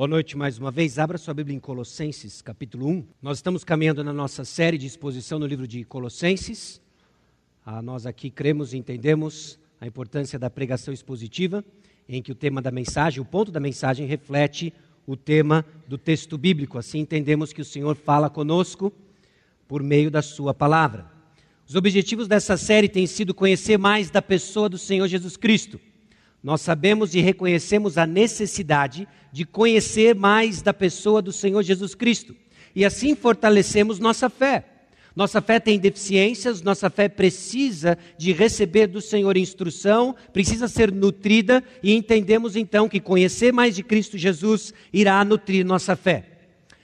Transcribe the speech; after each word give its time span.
Boa 0.00 0.08
noite 0.08 0.34
mais 0.34 0.56
uma 0.56 0.70
vez. 0.70 0.98
Abra 0.98 1.18
sua 1.18 1.34
Bíblia 1.34 1.54
em 1.54 1.60
Colossenses, 1.60 2.40
capítulo 2.40 2.88
1. 2.88 3.04
Nós 3.20 3.36
estamos 3.36 3.62
caminhando 3.62 4.02
na 4.02 4.14
nossa 4.14 4.46
série 4.46 4.78
de 4.78 4.86
exposição 4.86 5.38
no 5.38 5.44
livro 5.44 5.68
de 5.68 5.84
Colossenses. 5.84 6.80
Ah, 7.66 7.82
nós 7.82 8.06
aqui 8.06 8.30
cremos 8.30 8.72
e 8.72 8.78
entendemos 8.78 9.58
a 9.78 9.86
importância 9.86 10.38
da 10.38 10.48
pregação 10.48 10.94
expositiva, 10.94 11.62
em 12.08 12.22
que 12.22 12.32
o 12.32 12.34
tema 12.34 12.62
da 12.62 12.70
mensagem, 12.70 13.20
o 13.20 13.26
ponto 13.26 13.52
da 13.52 13.60
mensagem, 13.60 14.06
reflete 14.06 14.72
o 15.06 15.18
tema 15.18 15.66
do 15.86 15.98
texto 15.98 16.38
bíblico. 16.38 16.78
Assim 16.78 17.00
entendemos 17.00 17.52
que 17.52 17.60
o 17.60 17.64
Senhor 17.66 17.94
fala 17.94 18.30
conosco 18.30 18.90
por 19.68 19.82
meio 19.82 20.10
da 20.10 20.22
Sua 20.22 20.54
palavra. 20.54 21.12
Os 21.68 21.74
objetivos 21.74 22.26
dessa 22.26 22.56
série 22.56 22.88
têm 22.88 23.06
sido 23.06 23.34
conhecer 23.34 23.76
mais 23.76 24.10
da 24.10 24.22
pessoa 24.22 24.66
do 24.66 24.78
Senhor 24.78 25.06
Jesus 25.06 25.36
Cristo 25.36 25.78
nós 26.42 26.62
sabemos 26.62 27.14
e 27.14 27.20
reconhecemos 27.20 27.98
a 27.98 28.06
necessidade 28.06 29.06
de 29.30 29.44
conhecer 29.44 30.14
mais 30.14 30.62
da 30.62 30.72
pessoa 30.72 31.20
do 31.20 31.32
Senhor 31.32 31.62
Jesus 31.62 31.94
Cristo. 31.94 32.34
E 32.74 32.84
assim 32.84 33.14
fortalecemos 33.14 33.98
nossa 33.98 34.30
fé. 34.30 34.64
Nossa 35.14 35.42
fé 35.42 35.58
tem 35.58 35.78
deficiências, 35.78 36.62
nossa 36.62 36.88
fé 36.88 37.08
precisa 37.08 37.98
de 38.16 38.32
receber 38.32 38.86
do 38.86 39.00
Senhor 39.00 39.36
instrução, 39.36 40.14
precisa 40.32 40.68
ser 40.68 40.92
nutrida 40.92 41.62
e 41.82 41.92
entendemos 41.92 42.56
então 42.56 42.88
que 42.88 43.00
conhecer 43.00 43.52
mais 43.52 43.74
de 43.74 43.82
Cristo 43.82 44.16
Jesus 44.16 44.72
irá 44.92 45.22
nutrir 45.24 45.64
nossa 45.66 45.96
fé. 45.96 46.26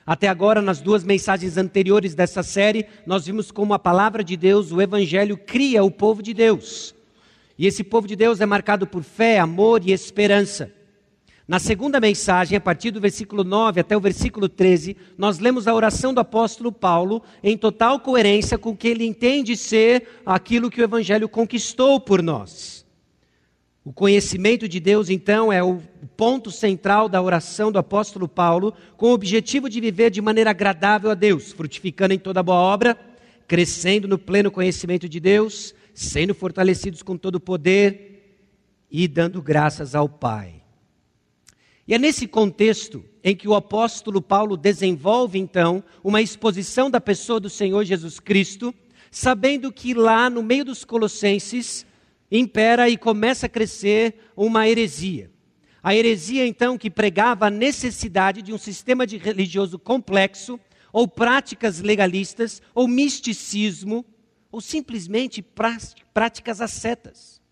Até 0.04 0.28
agora, 0.28 0.60
nas 0.60 0.80
duas 0.80 1.02
mensagens 1.02 1.56
anteriores 1.56 2.14
dessa 2.14 2.42
série, 2.42 2.86
nós 3.06 3.26
vimos 3.26 3.50
como 3.50 3.74
a 3.74 3.78
palavra 3.78 4.22
de 4.22 4.36
Deus, 4.36 4.70
o 4.70 4.82
Evangelho, 4.82 5.36
cria 5.36 5.82
o 5.82 5.90
povo 5.90 6.22
de 6.22 6.34
Deus. 6.34 6.94
E 7.58 7.66
esse 7.66 7.82
povo 7.82 8.06
de 8.06 8.14
Deus 8.14 8.40
é 8.40 8.46
marcado 8.46 8.86
por 8.86 9.02
fé, 9.02 9.38
amor 9.38 9.82
e 9.84 9.92
esperança. 9.92 10.70
Na 11.48 11.60
segunda 11.60 12.00
mensagem, 12.00 12.56
a 12.56 12.60
partir 12.60 12.90
do 12.90 13.00
versículo 13.00 13.44
9 13.44 13.80
até 13.80 13.96
o 13.96 14.00
versículo 14.00 14.48
13, 14.48 14.96
nós 15.16 15.38
lemos 15.38 15.68
a 15.68 15.74
oração 15.74 16.12
do 16.12 16.18
apóstolo 16.18 16.72
Paulo 16.72 17.22
em 17.42 17.56
total 17.56 18.00
coerência 18.00 18.58
com 18.58 18.70
o 18.70 18.76
que 18.76 18.88
ele 18.88 19.06
entende 19.06 19.56
ser 19.56 20.20
aquilo 20.26 20.68
que 20.68 20.80
o 20.80 20.84
Evangelho 20.84 21.28
conquistou 21.28 22.00
por 22.00 22.20
nós. 22.20 22.84
O 23.84 23.92
conhecimento 23.92 24.68
de 24.68 24.80
Deus, 24.80 25.08
então, 25.08 25.52
é 25.52 25.62
o 25.62 25.80
ponto 26.16 26.50
central 26.50 27.08
da 27.08 27.22
oração 27.22 27.70
do 27.70 27.78
apóstolo 27.78 28.26
Paulo, 28.26 28.74
com 28.96 29.10
o 29.10 29.12
objetivo 29.12 29.70
de 29.70 29.80
viver 29.80 30.10
de 30.10 30.20
maneira 30.20 30.50
agradável 30.50 31.12
a 31.12 31.14
Deus, 31.14 31.52
frutificando 31.52 32.12
em 32.12 32.18
toda 32.18 32.42
boa 32.42 32.58
obra, 32.58 32.98
crescendo 33.46 34.08
no 34.08 34.18
pleno 34.18 34.50
conhecimento 34.50 35.08
de 35.08 35.20
Deus 35.20 35.72
sendo 35.96 36.34
fortalecidos 36.34 37.02
com 37.02 37.16
todo 37.16 37.36
o 37.36 37.40
poder 37.40 38.44
e 38.90 39.08
dando 39.08 39.40
graças 39.40 39.94
ao 39.94 40.06
Pai. 40.06 40.62
E 41.88 41.94
é 41.94 41.98
nesse 41.98 42.26
contexto 42.26 43.02
em 43.24 43.34
que 43.34 43.48
o 43.48 43.54
apóstolo 43.54 44.20
Paulo 44.20 44.58
desenvolve 44.58 45.38
então 45.38 45.82
uma 46.04 46.20
exposição 46.20 46.90
da 46.90 47.00
pessoa 47.00 47.40
do 47.40 47.48
Senhor 47.48 47.82
Jesus 47.82 48.20
Cristo, 48.20 48.74
sabendo 49.10 49.72
que 49.72 49.94
lá 49.94 50.28
no 50.28 50.42
meio 50.42 50.66
dos 50.66 50.84
colossenses 50.84 51.86
impera 52.30 52.90
e 52.90 52.98
começa 52.98 53.46
a 53.46 53.48
crescer 53.48 54.16
uma 54.36 54.68
heresia. 54.68 55.30
A 55.82 55.94
heresia 55.94 56.46
então 56.46 56.76
que 56.76 56.90
pregava 56.90 57.46
a 57.46 57.50
necessidade 57.50 58.42
de 58.42 58.52
um 58.52 58.58
sistema 58.58 59.06
de 59.06 59.16
religioso 59.16 59.78
complexo, 59.78 60.60
ou 60.92 61.08
práticas 61.08 61.80
legalistas, 61.80 62.60
ou 62.74 62.86
misticismo, 62.86 64.04
ou 64.56 64.60
simplesmente 64.62 65.44
práticas 66.14 66.62
ascetas. 66.62 67.42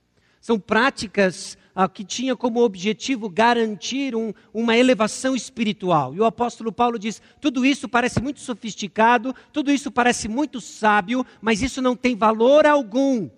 São 0.41 0.59
práticas 0.59 1.59
ah, 1.75 1.87
que 1.87 2.03
tinham 2.03 2.35
como 2.35 2.65
objetivo 2.65 3.29
garantir 3.29 4.17
um, 4.17 4.33
uma 4.55 4.75
elevação 4.75 5.37
espiritual. 5.37 6.15
E 6.15 6.21
o 6.21 6.25
apóstolo 6.25 6.73
Paulo 6.73 6.99
diz: 6.99 7.21
tudo 7.43 7.67
isso 7.67 7.91
parece 7.91 8.23
muito 8.23 8.41
sofisticado, 8.41 9.35
tudo 9.53 9.71
isso 9.71 9.91
parece 9.91 10.29
muito 10.29 10.63
sábio, 10.63 11.27
mas 11.43 11.61
isso 11.61 11.83
não 11.83 11.95
tem 11.95 12.17
valor 12.17 12.65
algum 12.65 13.29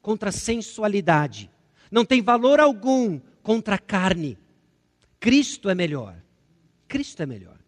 contra 0.00 0.28
a 0.28 0.32
sensualidade, 0.32 1.50
não 1.90 2.04
tem 2.04 2.22
valor 2.22 2.60
algum 2.60 3.18
contra 3.42 3.74
a 3.74 3.78
carne. 3.78 4.38
Cristo 5.18 5.68
é 5.68 5.74
melhor. 5.74 6.14
Cristo 6.86 7.24
é 7.24 7.26
melhor. 7.26 7.58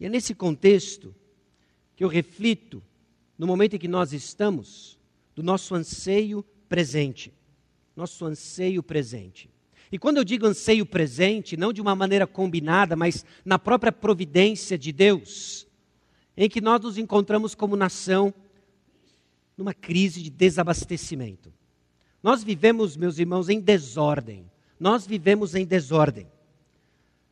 E 0.00 0.06
é 0.06 0.08
nesse 0.08 0.34
contexto 0.34 1.14
que 1.94 2.02
eu 2.02 2.08
reflito 2.08 2.82
no 3.38 3.46
momento 3.46 3.76
em 3.76 3.78
que 3.78 3.88
nós 3.88 4.12
estamos, 4.12 4.98
do 5.34 5.42
nosso 5.42 5.74
anseio 5.74 6.42
presente. 6.68 7.32
Nosso 7.94 8.24
anseio 8.24 8.82
presente. 8.82 9.50
E 9.90 9.98
quando 9.98 10.16
eu 10.16 10.24
digo 10.24 10.46
anseio 10.46 10.84
presente, 10.84 11.56
não 11.56 11.72
de 11.72 11.80
uma 11.80 11.94
maneira 11.94 12.26
combinada, 12.26 12.96
mas 12.96 13.24
na 13.44 13.58
própria 13.58 13.92
providência 13.92 14.76
de 14.76 14.92
Deus, 14.92 15.66
em 16.36 16.48
que 16.48 16.60
nós 16.60 16.80
nos 16.80 16.98
encontramos 16.98 17.54
como 17.54 17.76
nação 17.76 18.34
numa 19.56 19.72
crise 19.72 20.22
de 20.22 20.30
desabastecimento. 20.30 21.52
Nós 22.22 22.42
vivemos, 22.42 22.96
meus 22.96 23.18
irmãos, 23.18 23.48
em 23.48 23.60
desordem. 23.60 24.50
Nós 24.78 25.06
vivemos 25.06 25.54
em 25.54 25.64
desordem. 25.64 26.26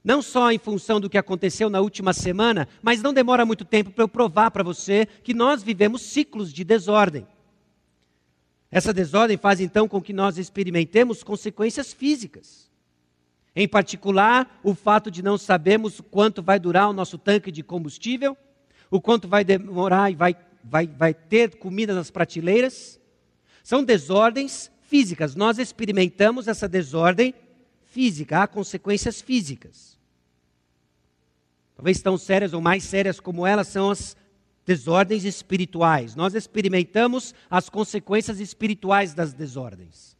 Não 0.04 0.20
só 0.20 0.52
em 0.52 0.58
função 0.58 1.00
do 1.00 1.08
que 1.08 1.16
aconteceu 1.16 1.70
na 1.70 1.80
última 1.80 2.12
semana, 2.12 2.68
mas 2.82 3.00
não 3.00 3.14
demora 3.14 3.46
muito 3.46 3.64
tempo 3.64 3.90
para 3.90 4.04
eu 4.04 4.08
provar 4.08 4.50
para 4.50 4.62
você 4.62 5.06
que 5.06 5.32
nós 5.32 5.62
vivemos 5.62 6.02
ciclos 6.02 6.52
de 6.52 6.62
desordem. 6.62 7.26
Essa 8.70 8.92
desordem 8.92 9.38
faz 9.38 9.60
então 9.60 9.88
com 9.88 10.02
que 10.02 10.12
nós 10.12 10.36
experimentemos 10.36 11.22
consequências 11.22 11.92
físicas. 11.94 12.70
Em 13.56 13.66
particular, 13.66 14.60
o 14.62 14.74
fato 14.74 15.10
de 15.10 15.22
não 15.22 15.38
sabermos 15.38 16.02
quanto 16.10 16.42
vai 16.42 16.58
durar 16.58 16.90
o 16.90 16.92
nosso 16.92 17.16
tanque 17.16 17.50
de 17.50 17.62
combustível, 17.62 18.36
o 18.90 19.00
quanto 19.00 19.26
vai 19.26 19.42
demorar 19.42 20.10
e 20.10 20.14
vai, 20.14 20.36
vai, 20.62 20.86
vai 20.86 21.14
ter 21.14 21.56
comida 21.56 21.94
nas 21.94 22.10
prateleiras. 22.10 23.00
São 23.62 23.82
desordens 23.82 24.70
físicas. 24.82 25.34
Nós 25.34 25.58
experimentamos 25.58 26.46
essa 26.46 26.68
desordem 26.68 27.32
física, 27.94 28.42
há 28.42 28.46
consequências 28.48 29.20
físicas. 29.20 29.96
Talvez 31.76 32.02
tão 32.02 32.18
sérias 32.18 32.52
ou 32.52 32.60
mais 32.60 32.82
sérias 32.82 33.20
como 33.20 33.46
elas 33.46 33.68
são 33.68 33.88
as 33.88 34.16
desordens 34.66 35.24
espirituais. 35.24 36.16
Nós 36.16 36.34
experimentamos 36.34 37.32
as 37.48 37.68
consequências 37.68 38.40
espirituais 38.40 39.14
das 39.14 39.32
desordens. 39.32 40.16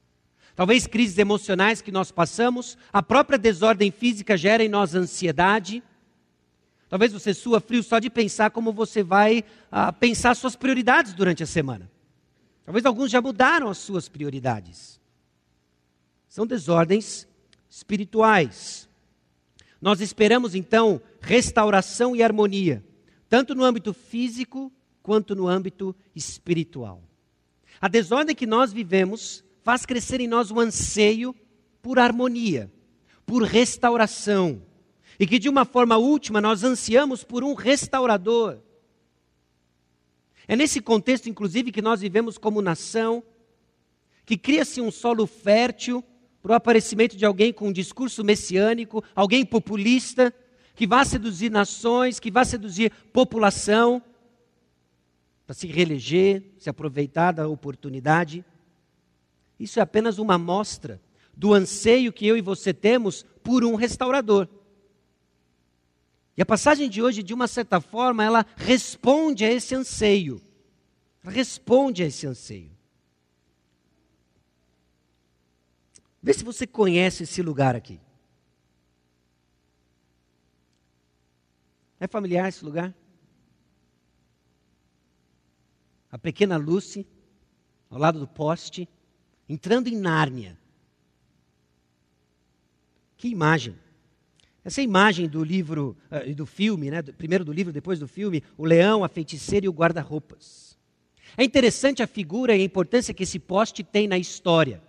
Talvez 0.55 0.87
crises 0.87 1.19
emocionais 1.19 1.83
que 1.83 1.91
nós 1.91 2.13
passamos, 2.13 2.79
a 2.93 3.03
própria 3.03 3.37
desordem 3.37 3.91
física 3.91 4.37
gera 4.37 4.63
em 4.63 4.69
nós 4.69 4.95
ansiedade. 4.95 5.83
Talvez 6.89 7.13
você 7.13 7.34
sua 7.34 7.59
frio 7.59 7.83
só 7.83 7.99
de 7.99 8.09
pensar 8.09 8.53
como 8.53 8.73
você 8.73 9.03
vai 9.03 9.43
ah, 9.71 9.93
pensar 9.93 10.37
suas 10.37 10.55
prioridades 10.55 11.13
durante 11.13 11.43
a 11.43 11.47
semana. 11.47 11.91
Talvez 12.65 12.87
alguns 12.87 13.11
já 13.11 13.21
mudaram 13.21 13.69
as 13.69 13.79
suas 13.79 14.09
prioridades. 14.09 15.01
São 16.29 16.47
desordens 16.47 17.27
espirituais. 17.75 18.89
Nós 19.81 20.01
esperamos 20.01 20.55
então 20.55 21.03
restauração 21.21 22.15
e 22.15 22.23
harmonia, 22.23 22.85
tanto 23.29 23.53
no 23.53 23.65
âmbito 23.65 23.93
físico 23.93 24.73
quanto 25.03 25.35
no 25.35 25.49
âmbito 25.49 25.95
espiritual. 26.15 27.03
A 27.81 27.89
desordem 27.89 28.37
que 28.37 28.47
nós 28.47 28.73
vivemos 28.73 29.45
faz 29.65 29.84
crescer 29.84 30.21
em 30.21 30.29
nós 30.29 30.53
o 30.53 30.61
anseio 30.61 31.34
por 31.83 31.99
harmonia, 31.99 32.73
por 33.27 33.43
restauração, 33.43 34.63
e 35.19 35.27
que 35.27 35.39
de 35.41 35.49
uma 35.49 35.65
forma 35.65 35.97
última 35.97 36.41
nós 36.41 36.63
ansiamos 36.63 37.25
por 37.25 37.43
um 37.43 37.55
restaurador. 37.55 38.61
É 40.47 40.55
nesse 40.55 40.81
contexto, 40.81 41.29
inclusive, 41.29 41.73
que 41.73 41.83
nós 41.83 42.03
vivemos 42.03 42.39
como 42.39 42.63
nação, 42.63 43.23
que 44.25 44.37
cria-se 44.37 44.81
um 44.81 44.93
solo 44.93 45.27
fértil 45.27 46.05
para 46.44 46.53
o 46.53 46.56
aparecimento 46.56 47.16
de 47.16 47.25
alguém 47.25 47.55
com 47.55 47.69
um 47.69 47.72
discurso 47.72 48.22
messiânico, 48.22 49.03
alguém 49.16 49.47
populista, 49.47 50.31
que 50.74 50.86
vá 50.86 51.03
seduzir 51.03 51.51
nações, 51.51 52.21
que 52.21 52.30
vá 52.30 52.45
seduzir 52.45 52.92
população, 53.15 54.03
para 55.47 55.54
se 55.54 55.66
reeleger, 55.66 56.42
se 56.59 56.69
aproveitar 56.69 57.33
da 57.33 57.48
oportunidade. 57.48 58.45
Isso 59.59 59.78
é 59.78 59.83
apenas 59.83 60.19
uma 60.19 60.34
amostra 60.34 61.01
do 61.34 61.54
anseio 61.54 62.13
que 62.13 62.27
eu 62.27 62.36
e 62.36 62.42
você 62.42 62.74
temos 62.74 63.24
por 63.42 63.65
um 63.65 63.74
restaurador. 63.74 64.47
E 66.36 66.42
a 66.42 66.47
passagem 66.47 66.91
de 66.91 67.01
hoje, 67.01 67.22
de 67.22 67.33
uma 67.33 67.48
certa 67.48 67.80
forma, 67.80 68.22
ela 68.22 68.45
responde 68.54 69.47
a 69.47 69.51
esse 69.51 69.74
anseio. 69.74 70.42
responde 71.22 72.03
a 72.03 72.07
esse 72.07 72.27
anseio. 72.27 72.73
Vê 76.24 76.32
se 76.32 76.42
você 76.42 76.66
conhece 76.66 77.24
esse 77.24 77.42
lugar 77.42 77.76
aqui. 77.76 78.00
É 82.00 82.06
familiar 82.06 82.48
esse 82.48 82.65
lugar? 82.65 82.94
A 86.10 86.16
pequena 86.16 86.56
Lucy, 86.56 87.06
ao 87.91 87.98
lado 87.98 88.18
do 88.18 88.26
poste, 88.26 88.88
entrando 89.47 89.88
em 89.88 89.98
Nárnia. 89.98 90.59
Que 93.18 93.28
imagem! 93.28 93.78
Essa 94.65 94.80
imagem 94.80 95.28
do 95.28 95.44
livro, 95.44 95.94
uh, 96.10 96.34
do 96.34 96.47
filme, 96.47 96.91
né? 96.91 97.03
primeiro 97.03 97.44
do 97.44 97.53
livro, 97.53 97.71
depois 97.71 97.98
do 97.98 98.09
filme, 98.09 98.42
o 98.56 98.65
leão, 98.65 99.04
a 99.04 99.10
feiticeira 99.10 99.66
e 99.66 99.68
o 99.68 99.74
guarda-roupas. 99.74 100.78
É 101.36 101.44
interessante 101.44 102.03
a 102.03 102.06
figura 102.06 102.56
e 102.56 102.62
a 102.62 102.65
importância 102.65 103.12
que 103.12 103.24
esse 103.24 103.38
poste 103.38 103.84
tem 103.84 104.09
na 104.09 104.16
história. 104.16 104.82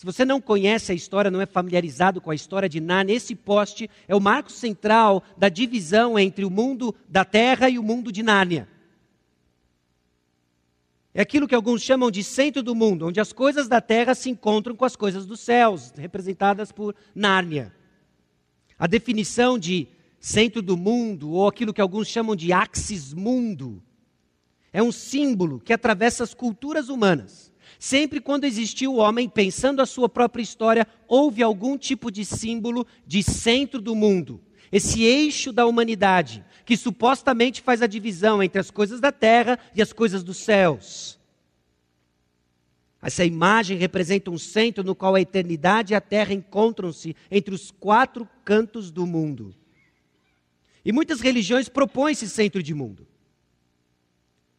Se 0.00 0.06
você 0.06 0.24
não 0.24 0.40
conhece 0.40 0.90
a 0.92 0.94
história, 0.94 1.30
não 1.30 1.42
é 1.42 1.44
familiarizado 1.44 2.22
com 2.22 2.30
a 2.30 2.34
história 2.34 2.70
de 2.70 2.80
Nárnia, 2.80 3.16
esse 3.16 3.34
poste 3.34 3.90
é 4.08 4.16
o 4.16 4.18
marco 4.18 4.50
central 4.50 5.22
da 5.36 5.50
divisão 5.50 6.18
entre 6.18 6.42
o 6.42 6.48
mundo 6.48 6.94
da 7.06 7.22
terra 7.22 7.68
e 7.68 7.78
o 7.78 7.82
mundo 7.82 8.10
de 8.10 8.22
Nárnia. 8.22 8.66
É 11.12 11.20
aquilo 11.20 11.46
que 11.46 11.54
alguns 11.54 11.82
chamam 11.82 12.10
de 12.10 12.24
centro 12.24 12.62
do 12.62 12.74
mundo, 12.74 13.08
onde 13.08 13.20
as 13.20 13.30
coisas 13.30 13.68
da 13.68 13.78
terra 13.78 14.14
se 14.14 14.30
encontram 14.30 14.74
com 14.74 14.86
as 14.86 14.96
coisas 14.96 15.26
dos 15.26 15.40
céus, 15.40 15.92
representadas 15.94 16.72
por 16.72 16.94
Nárnia. 17.14 17.70
A 18.78 18.86
definição 18.86 19.58
de 19.58 19.86
centro 20.18 20.62
do 20.62 20.78
mundo, 20.78 21.32
ou 21.32 21.46
aquilo 21.46 21.74
que 21.74 21.80
alguns 21.82 22.08
chamam 22.08 22.34
de 22.34 22.54
axis 22.54 23.12
mundo, 23.12 23.82
é 24.72 24.82
um 24.82 24.92
símbolo 24.92 25.60
que 25.60 25.74
atravessa 25.74 26.24
as 26.24 26.32
culturas 26.32 26.88
humanas. 26.88 27.50
Sempre 27.78 28.20
quando 28.20 28.44
existiu 28.44 28.94
o 28.94 28.96
homem 28.96 29.28
pensando 29.28 29.80
a 29.80 29.86
sua 29.86 30.08
própria 30.08 30.42
história, 30.42 30.86
houve 31.08 31.42
algum 31.42 31.78
tipo 31.78 32.10
de 32.10 32.24
símbolo 32.24 32.86
de 33.06 33.22
centro 33.22 33.80
do 33.80 33.94
mundo. 33.94 34.40
Esse 34.72 35.02
eixo 35.02 35.52
da 35.52 35.66
humanidade, 35.66 36.44
que 36.64 36.76
supostamente 36.76 37.60
faz 37.60 37.82
a 37.82 37.86
divisão 37.86 38.42
entre 38.42 38.60
as 38.60 38.70
coisas 38.70 39.00
da 39.00 39.10
terra 39.10 39.58
e 39.74 39.82
as 39.82 39.92
coisas 39.92 40.22
dos 40.22 40.36
céus. 40.36 41.18
Essa 43.02 43.24
imagem 43.24 43.78
representa 43.78 44.30
um 44.30 44.36
centro 44.36 44.84
no 44.84 44.94
qual 44.94 45.14
a 45.14 45.20
eternidade 45.20 45.92
e 45.92 45.96
a 45.96 46.00
terra 46.00 46.34
encontram-se 46.34 47.16
entre 47.30 47.54
os 47.54 47.70
quatro 47.70 48.28
cantos 48.44 48.90
do 48.90 49.06
mundo. 49.06 49.54
E 50.84 50.92
muitas 50.92 51.20
religiões 51.20 51.68
propõem 51.68 52.12
esse 52.12 52.28
centro 52.28 52.62
de 52.62 52.74
mundo. 52.74 53.06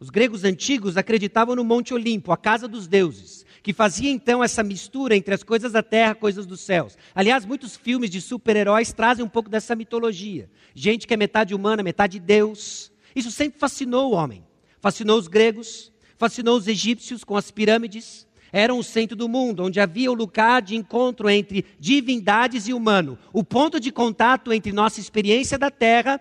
Os 0.01 0.09
gregos 0.09 0.43
antigos 0.43 0.97
acreditavam 0.97 1.55
no 1.55 1.63
Monte 1.63 1.93
Olimpo, 1.93 2.31
a 2.31 2.37
casa 2.37 2.67
dos 2.67 2.87
deuses, 2.87 3.45
que 3.61 3.71
fazia 3.71 4.09
então 4.09 4.43
essa 4.43 4.63
mistura 4.63 5.15
entre 5.15 5.31
as 5.31 5.43
coisas 5.43 5.73
da 5.73 5.83
terra 5.83 6.13
e 6.13 6.15
coisas 6.15 6.47
dos 6.47 6.59
céus. 6.61 6.97
Aliás, 7.13 7.45
muitos 7.45 7.77
filmes 7.77 8.09
de 8.09 8.19
super-heróis 8.19 8.91
trazem 8.91 9.23
um 9.23 9.29
pouco 9.29 9.47
dessa 9.47 9.75
mitologia. 9.75 10.49
Gente 10.73 11.05
que 11.05 11.13
é 11.13 11.17
metade 11.17 11.53
humana, 11.53 11.83
metade 11.83 12.19
Deus. 12.19 12.91
Isso 13.15 13.29
sempre 13.29 13.59
fascinou 13.59 14.09
o 14.09 14.15
homem. 14.15 14.43
Fascinou 14.79 15.19
os 15.19 15.27
gregos, 15.27 15.93
fascinou 16.17 16.57
os 16.57 16.67
egípcios 16.67 17.23
com 17.23 17.37
as 17.37 17.51
pirâmides. 17.51 18.25
Era 18.51 18.73
um 18.73 18.81
centro 18.81 19.15
do 19.15 19.29
mundo, 19.29 19.65
onde 19.65 19.79
havia 19.79 20.11
o 20.11 20.15
lugar 20.15 20.63
de 20.63 20.75
encontro 20.75 21.29
entre 21.29 21.63
divindades 21.79 22.67
e 22.67 22.73
humano, 22.73 23.19
o 23.31 23.43
ponto 23.43 23.79
de 23.79 23.91
contato 23.91 24.51
entre 24.51 24.71
nossa 24.71 24.99
experiência 24.99 25.59
da 25.59 25.69
terra 25.69 26.19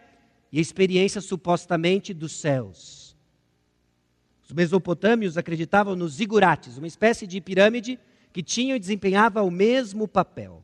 e 0.52 0.58
a 0.58 0.60
experiência 0.60 1.22
supostamente 1.22 2.12
dos 2.12 2.32
céus. 2.32 2.99
Os 4.50 4.54
mesopotâmios 4.54 5.38
acreditavam 5.38 5.94
nos 5.94 6.14
zigurates, 6.14 6.76
uma 6.76 6.88
espécie 6.88 7.24
de 7.24 7.40
pirâmide 7.40 8.00
que 8.32 8.42
tinha 8.42 8.74
e 8.74 8.80
desempenhava 8.80 9.44
o 9.44 9.50
mesmo 9.50 10.08
papel. 10.08 10.60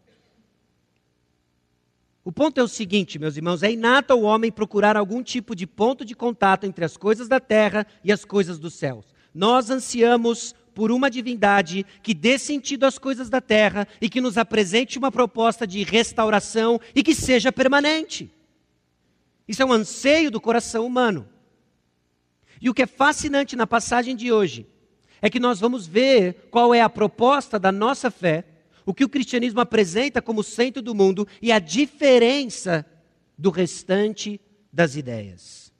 O 2.24 2.32
ponto 2.32 2.58
é 2.58 2.64
o 2.64 2.66
seguinte, 2.66 3.16
meus 3.16 3.36
irmãos: 3.36 3.62
é 3.62 3.70
inato 3.70 4.12
ao 4.12 4.22
homem 4.22 4.50
procurar 4.50 4.96
algum 4.96 5.22
tipo 5.22 5.54
de 5.54 5.68
ponto 5.68 6.04
de 6.04 6.16
contato 6.16 6.64
entre 6.64 6.84
as 6.84 6.96
coisas 6.96 7.28
da 7.28 7.38
terra 7.38 7.86
e 8.02 8.10
as 8.10 8.24
coisas 8.24 8.58
dos 8.58 8.74
céus. 8.74 9.06
Nós 9.32 9.70
ansiamos 9.70 10.52
por 10.74 10.90
uma 10.90 11.08
divindade 11.08 11.86
que 12.02 12.12
dê 12.12 12.40
sentido 12.40 12.86
às 12.86 12.98
coisas 12.98 13.30
da 13.30 13.40
terra 13.40 13.86
e 14.00 14.08
que 14.10 14.20
nos 14.20 14.36
apresente 14.36 14.98
uma 14.98 15.12
proposta 15.12 15.64
de 15.64 15.84
restauração 15.84 16.80
e 16.92 17.04
que 17.04 17.14
seja 17.14 17.52
permanente. 17.52 18.34
Isso 19.46 19.62
é 19.62 19.64
um 19.64 19.72
anseio 19.72 20.28
do 20.28 20.40
coração 20.40 20.84
humano. 20.84 21.35
E 22.66 22.68
o 22.68 22.74
que 22.74 22.82
é 22.82 22.86
fascinante 22.86 23.54
na 23.54 23.64
passagem 23.64 24.16
de 24.16 24.32
hoje 24.32 24.66
é 25.22 25.30
que 25.30 25.38
nós 25.38 25.60
vamos 25.60 25.86
ver 25.86 26.48
qual 26.50 26.74
é 26.74 26.80
a 26.80 26.88
proposta 26.88 27.60
da 27.60 27.70
nossa 27.70 28.10
fé, 28.10 28.44
o 28.84 28.92
que 28.92 29.04
o 29.04 29.08
cristianismo 29.08 29.60
apresenta 29.60 30.20
como 30.20 30.42
centro 30.42 30.82
do 30.82 30.92
mundo 30.92 31.28
e 31.40 31.52
a 31.52 31.60
diferença 31.60 32.84
do 33.38 33.50
restante 33.50 34.40
das 34.72 34.96
ideias. 34.96 35.72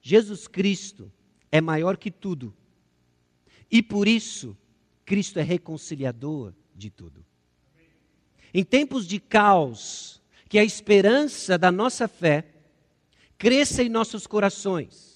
Jesus 0.00 0.48
Cristo 0.48 1.12
é 1.52 1.60
maior 1.60 1.98
que 1.98 2.10
tudo. 2.10 2.56
E 3.70 3.82
por 3.82 4.08
isso, 4.08 4.56
Cristo 5.04 5.38
é 5.38 5.42
reconciliador 5.42 6.54
de 6.74 6.88
tudo. 6.88 7.22
Em 8.54 8.64
tempos 8.64 9.06
de 9.06 9.20
caos, 9.20 10.22
que 10.48 10.58
a 10.58 10.64
esperança 10.64 11.58
da 11.58 11.70
nossa 11.70 12.08
fé 12.08 12.46
cresça 13.36 13.82
em 13.82 13.90
nossos 13.90 14.26
corações 14.26 15.13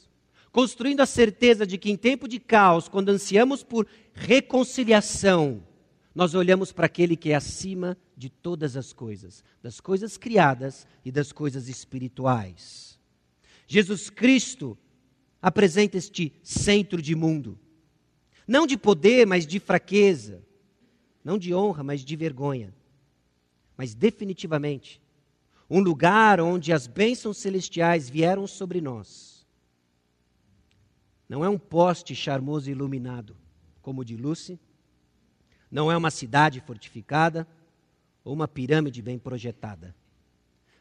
construindo 0.58 0.98
a 0.98 1.06
certeza 1.06 1.64
de 1.64 1.78
que 1.78 1.88
em 1.88 1.96
tempo 1.96 2.26
de 2.26 2.40
caos, 2.40 2.88
quando 2.88 3.10
ansiamos 3.10 3.62
por 3.62 3.86
reconciliação, 4.12 5.62
nós 6.12 6.34
olhamos 6.34 6.72
para 6.72 6.86
aquele 6.86 7.14
que 7.14 7.30
é 7.30 7.36
acima 7.36 7.96
de 8.16 8.28
todas 8.28 8.76
as 8.76 8.92
coisas, 8.92 9.44
das 9.62 9.80
coisas 9.80 10.16
criadas 10.16 10.84
e 11.04 11.12
das 11.12 11.30
coisas 11.30 11.68
espirituais. 11.68 12.98
Jesus 13.68 14.10
Cristo 14.10 14.76
apresenta 15.40 15.96
este 15.96 16.32
centro 16.42 17.00
de 17.00 17.14
mundo, 17.14 17.56
não 18.44 18.66
de 18.66 18.76
poder, 18.76 19.28
mas 19.28 19.46
de 19.46 19.60
fraqueza, 19.60 20.42
não 21.22 21.38
de 21.38 21.54
honra, 21.54 21.84
mas 21.84 22.04
de 22.04 22.16
vergonha, 22.16 22.74
mas 23.76 23.94
definitivamente 23.94 25.00
um 25.70 25.78
lugar 25.78 26.40
onde 26.40 26.72
as 26.72 26.88
bênçãos 26.88 27.36
celestiais 27.36 28.10
vieram 28.10 28.44
sobre 28.44 28.80
nós 28.80 29.37
não 31.28 31.44
é 31.44 31.48
um 31.48 31.58
poste 31.58 32.14
charmoso 32.14 32.70
e 32.70 32.72
iluminado, 32.72 33.36
como 33.82 34.00
o 34.00 34.04
de 34.04 34.16
Lucy. 34.16 34.58
Não 35.70 35.92
é 35.92 35.96
uma 35.96 36.10
cidade 36.10 36.60
fortificada 36.60 37.46
ou 38.24 38.32
uma 38.32 38.48
pirâmide 38.48 39.02
bem 39.02 39.18
projetada. 39.18 39.94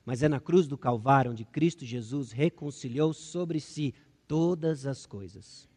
Mas 0.05 0.23
é 0.23 0.29
na 0.29 0.39
cruz 0.39 0.67
do 0.67 0.77
Calvário 0.77 1.31
onde 1.31 1.44
Cristo 1.44 1.85
Jesus 1.85 2.31
reconciliou 2.31 3.13
sobre 3.13 3.59
si 3.59 3.94
todas 4.25 4.85
as 4.85 5.05
coisas. 5.05 5.67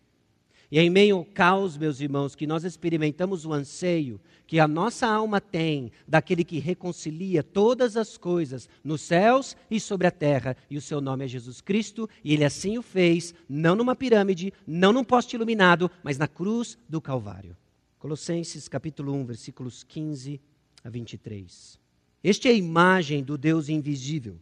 E 0.71 0.79
em 0.79 0.89
meio 0.89 1.17
ao 1.17 1.25
caos, 1.25 1.77
meus 1.77 2.01
irmãos, 2.01 2.37
que 2.37 2.47
nós 2.47 2.63
experimentamos 2.63 3.45
o 3.45 3.53
anseio 3.53 4.21
que 4.47 4.61
a 4.61 4.69
nossa 4.69 5.07
alma 5.07 5.41
tem 5.41 5.91
daquele 6.07 6.45
que 6.45 6.59
reconcilia 6.59 7.43
todas 7.43 7.97
as 7.97 8.17
coisas 8.17 8.69
nos 8.83 9.01
céus 9.01 9.57
e 9.71 9.81
sobre 9.81 10.07
a 10.07 10.11
terra, 10.11 10.57
e 10.69 10.77
o 10.77 10.81
seu 10.81 11.01
nome 11.01 11.25
é 11.25 11.29
Jesus 11.29 11.61
Cristo, 11.61 12.09
e 12.25 12.33
ele 12.33 12.45
assim 12.45 12.79
o 12.79 12.83
fez, 12.83 13.35
não 13.49 13.77
numa 13.77 13.95
pirâmide, 13.95 14.53
não 14.67 14.93
num 14.93 15.05
poste 15.05 15.37
iluminado, 15.37 15.91
mas 16.03 16.19
na 16.19 16.27
cruz 16.27 16.77
do 16.89 17.01
Calvário. 17.01 17.57
Colossenses 17.99 18.67
capítulo 18.67 19.13
1, 19.13 19.25
versículos 19.25 19.85
15 19.85 20.41
a 20.83 20.89
23. 20.89 21.79
Este 22.23 22.49
é 22.49 22.51
a 22.51 22.55
imagem 22.55 23.23
do 23.23 23.39
Deus 23.39 23.69
invisível, 23.69 24.37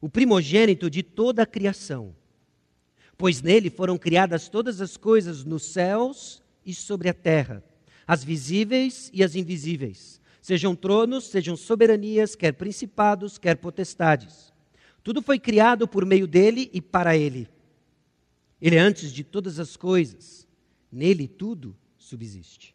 o 0.00 0.08
primogênito 0.08 0.88
de 0.88 1.02
toda 1.02 1.42
a 1.42 1.46
criação 1.46 2.14
pois 3.20 3.42
nele 3.42 3.68
foram 3.68 3.98
criadas 3.98 4.48
todas 4.48 4.80
as 4.80 4.96
coisas 4.96 5.44
nos 5.44 5.62
céus 5.64 6.42
e 6.64 6.72
sobre 6.72 7.06
a 7.06 7.12
terra, 7.12 7.62
as 8.06 8.24
visíveis 8.24 9.10
e 9.12 9.22
as 9.22 9.34
invisíveis, 9.34 10.22
sejam 10.40 10.74
tronos, 10.74 11.24
sejam 11.24 11.54
soberanias, 11.54 12.34
quer 12.34 12.54
principados, 12.54 13.36
quer 13.36 13.56
potestades. 13.56 14.54
Tudo 15.04 15.20
foi 15.20 15.38
criado 15.38 15.86
por 15.86 16.06
meio 16.06 16.26
dele 16.26 16.70
e 16.72 16.80
para 16.80 17.14
ele. 17.14 17.46
Ele 18.58 18.76
é 18.76 18.78
antes 18.78 19.12
de 19.12 19.22
todas 19.22 19.58
as 19.58 19.76
coisas, 19.76 20.48
nele 20.90 21.28
tudo 21.28 21.76
subsiste. 21.98 22.74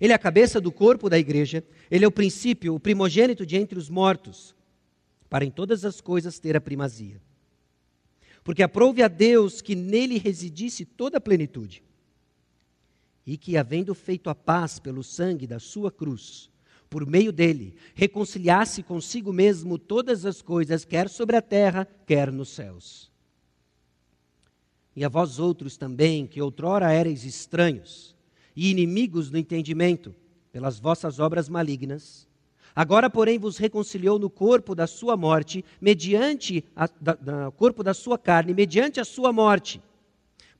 Ele 0.00 0.14
é 0.14 0.16
a 0.16 0.18
cabeça 0.18 0.58
do 0.58 0.72
corpo 0.72 1.10
da 1.10 1.18
igreja, 1.18 1.62
ele 1.90 2.06
é 2.06 2.08
o 2.08 2.12
princípio, 2.12 2.74
o 2.74 2.80
primogênito 2.80 3.44
de 3.44 3.58
entre 3.58 3.78
os 3.78 3.90
mortos, 3.90 4.54
para 5.28 5.44
em 5.44 5.50
todas 5.50 5.84
as 5.84 6.00
coisas 6.00 6.38
ter 6.38 6.56
a 6.56 6.62
primazia 6.62 7.20
porque 8.48 8.62
aprove 8.62 9.02
a 9.02 9.08
Deus 9.08 9.60
que 9.60 9.74
nele 9.74 10.16
residisse 10.16 10.82
toda 10.82 11.18
a 11.18 11.20
plenitude, 11.20 11.82
e 13.26 13.36
que, 13.36 13.58
havendo 13.58 13.94
feito 13.94 14.30
a 14.30 14.34
paz 14.34 14.78
pelo 14.78 15.04
sangue 15.04 15.46
da 15.46 15.58
sua 15.58 15.92
cruz, 15.92 16.50
por 16.88 17.04
meio 17.06 17.30
dele, 17.30 17.76
reconciliasse 17.94 18.82
consigo 18.82 19.34
mesmo 19.34 19.76
todas 19.78 20.24
as 20.24 20.40
coisas, 20.40 20.82
quer 20.82 21.10
sobre 21.10 21.36
a 21.36 21.42
terra, 21.42 21.86
quer 22.06 22.32
nos 22.32 22.48
céus. 22.48 23.12
E 24.96 25.04
a 25.04 25.10
vós 25.10 25.38
outros 25.38 25.76
também, 25.76 26.26
que 26.26 26.40
outrora 26.40 26.90
erais 26.90 27.24
estranhos 27.24 28.16
e 28.56 28.70
inimigos 28.70 29.28
do 29.28 29.36
entendimento, 29.36 30.14
pelas 30.50 30.78
vossas 30.78 31.20
obras 31.20 31.50
malignas, 31.50 32.26
Agora, 32.78 33.10
porém, 33.10 33.40
vos 33.40 33.58
reconciliou 33.58 34.20
no 34.20 34.30
corpo 34.30 34.72
da 34.72 34.86
sua 34.86 35.16
morte, 35.16 35.64
mediante 35.80 36.64
o 36.76 37.50
corpo 37.50 37.82
da 37.82 37.92
sua 37.92 38.16
carne, 38.16 38.54
mediante 38.54 39.00
a 39.00 39.04
sua 39.04 39.32
morte, 39.32 39.82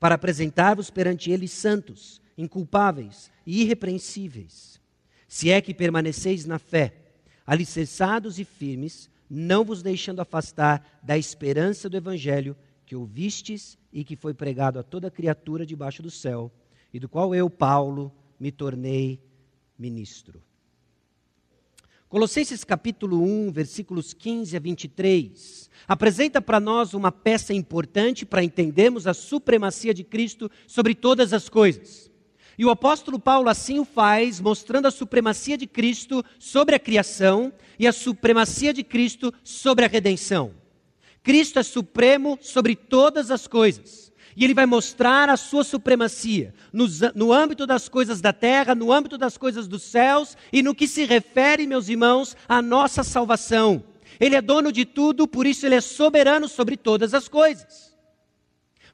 para 0.01 0.15
apresentar-vos 0.15 0.89
perante 0.89 1.31
ele 1.31 1.47
santos, 1.47 2.21
inculpáveis 2.37 3.31
e 3.47 3.61
irrepreensíveis. 3.61 4.81
Se 5.29 5.49
é 5.49 5.61
que 5.61 5.73
permaneceis 5.73 6.43
na 6.43 6.59
fé, 6.59 6.93
alicerçados 7.47 8.37
e 8.37 8.43
firmes, 8.43 9.09
não 9.29 9.63
vos 9.63 9.81
deixando 9.81 10.19
afastar 10.19 10.99
da 11.01 11.17
esperança 11.17 11.87
do 11.87 11.95
evangelho 11.95 12.53
que 12.85 12.97
ouvistes 12.97 13.77
e 13.93 14.03
que 14.03 14.17
foi 14.17 14.33
pregado 14.33 14.77
a 14.77 14.83
toda 14.83 15.09
criatura 15.09 15.65
debaixo 15.65 16.03
do 16.03 16.11
céu, 16.11 16.51
e 16.93 16.99
do 16.99 17.07
qual 17.07 17.33
eu, 17.33 17.49
Paulo, 17.49 18.11
me 18.37 18.51
tornei 18.51 19.21
ministro. 19.77 20.43
Colossenses 22.09 22.63
capítulo 22.63 23.21
1, 23.21 23.51
versículos 23.51 24.15
15 24.15 24.57
a 24.57 24.59
23, 24.59 25.69
apresenta 25.87 26.41
para 26.41 26.59
nós 26.59 26.95
uma 26.95 27.11
peça 27.11 27.53
importante 27.53 28.25
para 28.25 28.43
entendermos 28.43 29.05
a 29.05 29.13
supremacia 29.13 29.93
de 29.93 30.03
Cristo 30.03 30.49
sobre 30.65 30.95
todas 30.95 31.33
as 31.33 31.47
coisas. 31.47 32.09
E 32.57 32.65
o 32.65 32.71
apóstolo 32.71 33.19
Paulo 33.19 33.47
assim 33.47 33.77
o 33.77 33.85
faz, 33.85 34.39
mostrando 34.39 34.87
a 34.87 34.91
supremacia 34.91 35.55
de 35.55 35.67
Cristo 35.67 36.25
sobre 36.39 36.73
a 36.73 36.79
criação 36.79 37.53
e 37.77 37.85
a 37.85 37.93
supremacia 37.93 38.73
de 38.73 38.83
Cristo 38.83 39.31
sobre 39.43 39.85
a 39.85 39.87
redenção. 39.87 40.55
Cristo 41.21 41.59
é 41.59 41.63
supremo 41.63 42.39
sobre 42.41 42.75
todas 42.75 43.29
as 43.29 43.45
coisas. 43.45 44.08
E 44.35 44.43
ele 44.43 44.53
vai 44.53 44.65
mostrar 44.65 45.29
a 45.29 45.37
sua 45.37 45.63
supremacia 45.63 46.53
no, 46.71 47.33
âmbito 47.33 47.65
das 47.65 47.89
coisas 47.89 48.21
da 48.21 48.31
terra, 48.31 48.75
no 48.75 48.91
âmbito 48.91 49.17
das 49.17 49.37
coisas 49.37 49.67
dos 49.67 49.83
céus 49.83 50.37
e 50.51 50.61
no 50.61 50.75
que 50.75 50.87
se 50.87 51.03
refere, 51.05 51.65
meus 51.65 51.89
irmãos, 51.89 52.35
à 52.47 52.61
nossa 52.61 53.03
salvação. 53.03 53.83
Ele 54.19 54.35
é 54.35 54.41
dono 54.41 54.71
de 54.71 54.85
tudo, 54.85 55.27
por 55.27 55.47
isso 55.47 55.65
ele 55.65 55.75
é 55.75 55.81
soberano 55.81 56.47
sobre 56.47 56.77
todas 56.77 57.13
as 57.13 57.27
coisas. 57.27 57.95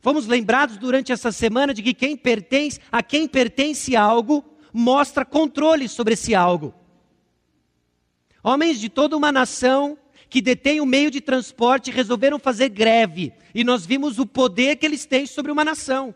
Fomos 0.01 0.27
lembrados 0.27 0.77
durante 0.77 1.11
essa 1.11 1.31
semana 1.31 1.73
de 1.73 1.81
que 1.81 1.93
quem 1.93 2.15
pertence, 2.15 2.79
a 2.91 3.01
quem 3.01 3.27
pertence 3.27 3.95
algo, 3.95 4.45
mostra 4.71 5.25
controle 5.25 5.89
sobre 5.89 6.13
esse 6.13 6.35
algo. 6.35 6.73
Homens 8.43 8.79
de 8.79 8.87
toda 8.89 9.17
uma 9.17 9.31
nação 9.31 9.97
que 10.29 10.41
detêm 10.41 10.81
o 10.81 10.85
meio 10.85 11.09
de 11.11 11.21
transporte 11.21 11.91
resolveram 11.91 12.39
fazer 12.39 12.69
greve, 12.69 13.33
e 13.53 13.63
nós 13.63 13.85
vimos 13.85 14.19
o 14.19 14.25
poder 14.25 14.75
que 14.75 14.85
eles 14.85 15.05
têm 15.05 15.25
sobre 15.25 15.51
uma 15.51 15.63
nação. 15.63 16.13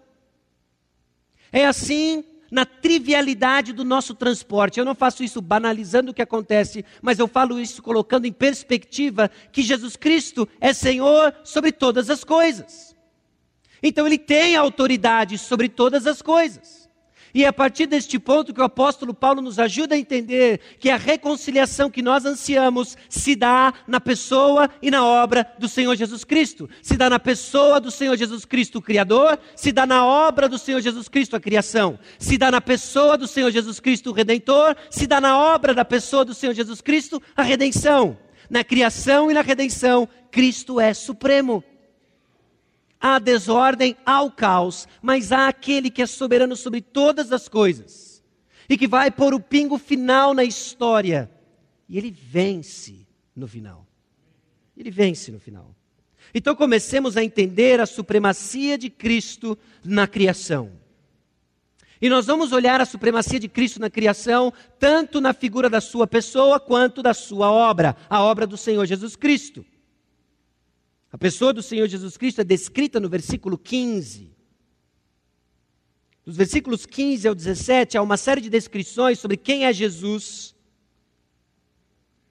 É 1.52 1.66
assim 1.66 2.24
na 2.52 2.66
trivialidade 2.66 3.74
do 3.74 3.84
nosso 3.84 4.16
transporte. 4.16 4.80
Eu 4.80 4.86
não 4.86 4.96
faço 4.96 5.24
isso 5.24 5.42
banalizando 5.42 6.12
o 6.12 6.14
que 6.14 6.22
acontece, 6.22 6.84
mas 7.02 7.20
eu 7.20 7.28
falo 7.28 7.60
isso 7.60 7.82
colocando 7.82 8.26
em 8.26 8.34
perspectiva 8.34 9.30
que 9.52 9.62
Jesus 9.62 9.96
Cristo 9.96 10.48
é 10.60 10.74
Senhor 10.74 11.34
sobre 11.44 11.72
todas 11.72 12.10
as 12.10 12.24
coisas. 12.24 12.96
Então 13.82 14.06
ele 14.06 14.18
tem 14.18 14.56
autoridade 14.56 15.38
sobre 15.38 15.70
todas 15.70 16.06
as 16.06 16.22
coisas. 16.22 16.79
E 17.34 17.44
é 17.44 17.48
a 17.48 17.54
partir 17.54 17.86
deste 17.86 18.18
ponto 18.18 18.54
que 18.54 18.62
o 18.62 18.64
apóstolo 18.64 19.14
Paulo 19.14 19.42
nos 19.42 19.60
ajuda 19.60 19.96
a 19.96 19.98
entender 19.98 20.60
que 20.80 20.90
a 20.90 20.98
reconciliação 20.98 21.90
que 21.90 22.02
nós 22.02 22.26
ansiamos 22.26 22.98
se 23.08 23.36
dá 23.36 23.74
na 23.88 24.00
pessoa 24.00 24.70
e 24.82 24.90
na 24.90 25.06
obra 25.06 25.46
do 25.60 25.68
Senhor 25.68 25.96
Jesus 25.96 26.24
Cristo. 26.24 26.70
Se 26.82 26.98
dá 26.98 27.10
na 27.10 27.20
pessoa 27.20 27.80
do 27.80 27.92
Senhor 27.92 28.16
Jesus 28.18 28.46
Cristo, 28.46 28.80
o 28.80 28.82
Criador, 28.82 29.40
se 29.56 29.72
dá 29.72 29.86
na 29.86 30.06
obra 30.06 30.50
do 30.50 30.58
Senhor 30.58 30.82
Jesus 30.82 31.08
Cristo, 31.08 31.36
a 31.36 31.40
criação. 31.40 32.00
Se 32.18 32.38
dá 32.38 32.52
na 32.52 32.62
pessoa 32.62 33.18
do 33.18 33.28
Senhor 33.28 33.52
Jesus 33.52 33.80
Cristo, 33.80 34.10
o 34.10 34.14
Redentor, 34.14 34.76
se 34.90 35.06
dá 35.06 35.22
na 35.22 35.38
obra 35.38 35.74
da 35.74 35.86
pessoa 35.86 36.26
do 36.26 36.34
Senhor 36.34 36.54
Jesus 36.54 36.82
Cristo, 36.82 37.22
a 37.36 37.44
redenção. 37.44 38.18
Na 38.50 38.64
criação 38.64 39.30
e 39.30 39.34
na 39.34 39.42
redenção, 39.42 40.10
Cristo 40.32 40.80
é 40.80 40.94
supremo 40.94 41.64
há 43.00 43.18
desordem, 43.20 43.96
há 44.06 44.22
o 44.22 44.32
caos, 44.32 44.88
mas 45.02 45.32
há 45.32 45.48
aquele 45.48 45.90
que 45.90 46.02
é 46.02 46.06
soberano 46.06 46.56
sobre 46.56 46.82
todas 46.82 47.32
as 47.32 47.48
coisas 47.48 48.24
e 48.68 48.78
que 48.78 48.88
vai 48.88 49.10
pôr 49.10 49.34
o 49.34 49.40
pingo 49.40 49.78
final 49.78 50.34
na 50.34 50.44
história. 50.44 51.32
E 51.88 51.98
ele 51.98 52.12
vence 52.12 53.08
no 53.36 53.48
final. 53.48 53.88
Ele 54.78 54.92
vence 54.92 55.32
no 55.32 55.40
final. 55.40 55.76
Então 56.34 56.56
comecemos 56.56 57.18
a 57.18 57.24
entender 57.24 57.80
a 57.80 57.86
supremacia 57.86 58.78
de 58.78 58.90
Cristo 58.90 59.58
na 59.84 60.06
criação. 60.06 60.72
E 62.02 62.08
nós 62.08 62.28
vamos 62.28 62.54
olhar 62.54 62.80
a 62.80 62.86
supremacia 62.86 63.40
de 63.40 63.50
Cristo 63.50 63.80
na 63.82 63.90
criação, 63.90 64.54
tanto 64.78 65.20
na 65.20 65.34
figura 65.34 65.70
da 65.70 65.82
sua 65.82 66.08
pessoa 66.08 66.60
quanto 66.60 67.04
da 67.04 67.14
sua 67.14 67.52
obra, 67.52 67.96
a 68.10 68.22
obra 68.24 68.48
do 68.48 68.56
Senhor 68.56 68.86
Jesus 68.86 69.16
Cristo. 69.16 69.66
A 71.12 71.18
pessoa 71.18 71.52
do 71.52 71.64
Senhor 71.64 71.88
Jesus 71.88 72.18
Cristo 72.18 72.42
é 72.42 72.44
descrita 72.44 73.00
no 73.00 73.10
versículo 73.10 73.58
15. 73.58 74.32
Dos 76.24 76.38
versículos 76.38 76.86
15 76.86 77.28
ao 77.28 77.34
17, 77.34 77.98
há 77.98 78.02
uma 78.02 78.18
série 78.18 78.42
de 78.42 78.50
descrições 78.50 79.18
sobre 79.18 79.36
quem 79.36 79.66
é 79.66 79.74
Jesus. 79.74 80.56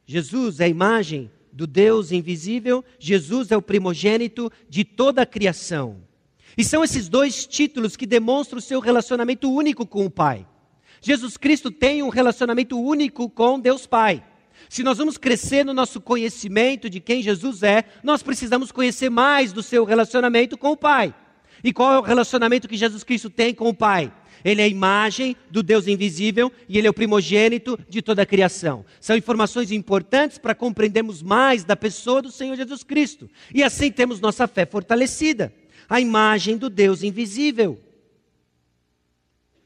Jesus 0.06 0.60
é 0.60 0.66
a 0.66 0.68
imagem 0.68 1.30
do 1.52 1.66
Deus 1.66 2.12
invisível, 2.12 2.84
Jesus 2.98 3.50
é 3.50 3.56
o 3.56 3.62
primogênito 3.62 4.52
de 4.68 4.84
toda 4.84 5.22
a 5.22 5.26
criação. 5.26 6.00
E 6.56 6.62
são 6.62 6.84
esses 6.84 7.08
dois 7.08 7.46
títulos 7.46 7.96
que 7.96 8.06
demonstram 8.06 8.58
o 8.58 8.62
seu 8.62 8.78
relacionamento 8.78 9.52
único 9.52 9.84
com 9.84 10.06
o 10.06 10.10
Pai. 10.10 10.46
Jesus 11.00 11.36
Cristo 11.36 11.70
tem 11.70 12.02
um 12.02 12.08
relacionamento 12.08 12.80
único 12.80 13.28
com 13.28 13.58
Deus 13.58 13.86
Pai. 13.86 14.24
Se 14.68 14.82
nós 14.82 14.98
vamos 14.98 15.16
crescer 15.16 15.64
no 15.64 15.74
nosso 15.74 16.00
conhecimento 16.00 16.88
de 16.88 17.00
quem 17.00 17.22
Jesus 17.22 17.62
é, 17.62 17.84
nós 18.02 18.22
precisamos 18.22 18.70
conhecer 18.72 19.10
mais 19.10 19.52
do 19.52 19.62
seu 19.62 19.84
relacionamento 19.84 20.56
com 20.56 20.72
o 20.72 20.76
Pai. 20.76 21.14
E 21.62 21.72
qual 21.72 21.92
é 21.92 21.98
o 21.98 22.02
relacionamento 22.02 22.68
que 22.68 22.76
Jesus 22.76 23.02
Cristo 23.02 23.28
tem 23.28 23.54
com 23.54 23.68
o 23.68 23.74
Pai? 23.74 24.12
Ele 24.44 24.60
é 24.60 24.64
a 24.64 24.68
imagem 24.68 25.36
do 25.50 25.62
Deus 25.62 25.86
invisível 25.86 26.52
e 26.68 26.78
ele 26.78 26.86
é 26.86 26.90
o 26.90 26.94
primogênito 26.94 27.78
de 27.88 28.00
toda 28.00 28.22
a 28.22 28.26
criação. 28.26 28.84
São 29.00 29.16
informações 29.16 29.72
importantes 29.72 30.38
para 30.38 30.54
compreendermos 30.54 31.22
mais 31.22 31.64
da 31.64 31.74
pessoa 31.74 32.22
do 32.22 32.30
Senhor 32.30 32.56
Jesus 32.56 32.82
Cristo. 32.82 33.28
E 33.52 33.62
assim 33.62 33.90
temos 33.90 34.20
nossa 34.20 34.46
fé 34.46 34.64
fortalecida. 34.64 35.52
A 35.88 36.00
imagem 36.00 36.56
do 36.56 36.70
Deus 36.70 37.02
invisível. 37.02 37.80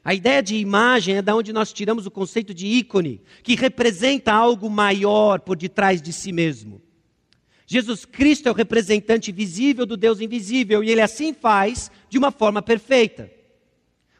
A 0.04 0.14
ideia 0.14 0.42
de 0.42 0.56
imagem 0.56 1.16
é 1.16 1.22
da 1.22 1.34
onde 1.34 1.52
nós 1.52 1.72
tiramos 1.72 2.06
o 2.06 2.10
conceito 2.10 2.52
de 2.52 2.66
ícone, 2.66 3.20
que 3.42 3.54
representa 3.54 4.32
algo 4.32 4.68
maior 4.68 5.40
por 5.40 5.56
detrás 5.56 6.02
de 6.02 6.12
si 6.12 6.32
mesmo. 6.32 6.82
Jesus 7.66 8.04
Cristo 8.04 8.48
é 8.48 8.50
o 8.50 8.54
representante 8.54 9.30
visível 9.30 9.86
do 9.86 9.96
Deus 9.96 10.20
invisível 10.20 10.82
e 10.82 10.90
ele 10.90 11.00
assim 11.00 11.32
faz 11.32 11.90
de 12.08 12.18
uma 12.18 12.32
forma 12.32 12.60
perfeita. 12.60 13.30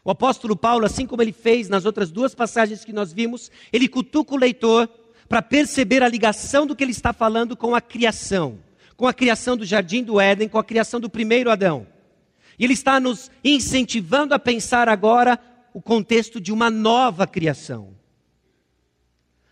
O 0.05 0.11
apóstolo 0.11 0.57
Paulo, 0.57 0.87
assim 0.87 1.05
como 1.05 1.21
ele 1.21 1.33
fez 1.33 1.69
nas 1.69 1.85
outras 1.85 2.11
duas 2.11 2.35
passagens 2.35 2.85
que 2.85 2.93
nós 2.93 3.13
vimos, 3.13 3.51
ele 3.73 3.89
cutuca 3.89 4.35
o 4.35 4.39
leitor 4.39 4.89
para 5.29 5.43
perceber 5.43 6.03
a 6.03 6.09
ligação 6.09 6.67
do 6.67 6.75
que 6.75 6.83
ele 6.83 6.93
está 6.93 7.13
falando 7.13 7.57
com 7.57 7.75
a 7.75 7.81
criação, 7.81 8.59
com 8.97 9.07
a 9.07 9.15
criação 9.15 9.57
do 9.57 9.65
jardim 9.65 10.03
do 10.03 10.21
Éden, 10.21 10.49
com 10.49 10.59
a 10.59 10.65
criação 10.65 11.01
do 11.01 11.11
primeiro 11.11 11.51
Adão. 11.51 11.87
E 12.59 12.65
ele 12.65 12.75
está 12.75 13.01
nos 13.01 13.31
incentivando 13.45 14.35
a 14.35 14.39
pensar 14.39 14.89
agora 14.89 15.39
o 15.73 15.81
contexto 15.81 16.41
de 16.41 16.53
uma 16.53 16.71
nova 16.71 17.27
criação. 17.27 17.95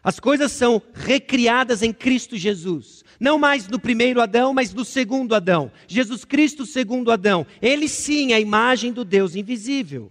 As 0.03 0.19
coisas 0.19 0.51
são 0.53 0.81
recriadas 0.95 1.83
em 1.83 1.93
Cristo 1.93 2.37
Jesus. 2.37 3.05
Não 3.19 3.39
mais 3.39 3.69
no 3.69 3.79
primeiro 3.79 4.21
Adão, 4.21 4.55
mas 4.55 4.73
no 4.73 4.85
segundo 4.85 5.35
Adão. 5.35 5.71
Jesus 5.87 6.25
Cristo, 6.25 6.65
segundo 6.65 7.13
Adão. 7.13 7.47
Ele 7.61 7.87
sim 7.87 8.33
é 8.33 8.37
a 8.37 8.41
imagem 8.41 8.93
do 8.93 9.05
Deus 9.05 9.37
invisível. 9.37 10.11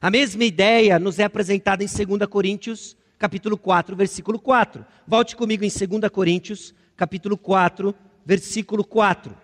A 0.00 0.10
mesma 0.10 0.44
ideia 0.44 0.98
nos 0.98 1.18
é 1.18 1.24
apresentada 1.24 1.82
em 1.82 1.86
2 1.86 2.28
Coríntios, 2.28 2.94
capítulo 3.18 3.56
4, 3.56 3.96
versículo 3.96 4.38
4. 4.38 4.84
Volte 5.06 5.34
comigo 5.34 5.64
em 5.64 5.70
2 5.70 6.10
Coríntios, 6.12 6.74
capítulo 6.94 7.38
4, 7.38 7.94
versículo 8.24 8.84
4. 8.84 9.34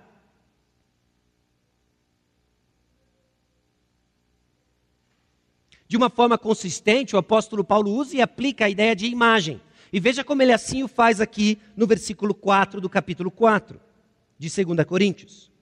De 5.93 5.97
uma 5.99 6.09
forma 6.09 6.39
consistente, 6.39 7.15
o 7.15 7.19
apóstolo 7.19 7.63
Paulo 7.63 7.91
usa 7.91 8.17
e 8.17 8.23
aplica 8.23 8.65
a 8.65 8.71
ideia 8.71 8.97
de 8.97 9.05
imagem. 9.05 9.61
E 9.93 10.01
veja 10.01 10.25
como 10.25 10.41
ele 10.41 10.51
assim 10.51 10.83
o 10.83 10.89
faz 10.89 11.21
aqui 11.21 11.59
no 11.77 11.87
versículo 11.87 12.35
4 12.35 12.81
do 12.81 12.89
capítulo 12.89 13.31
4 13.31 13.79
de 14.39 14.65
2 14.65 14.87
Coríntios. 14.87 15.53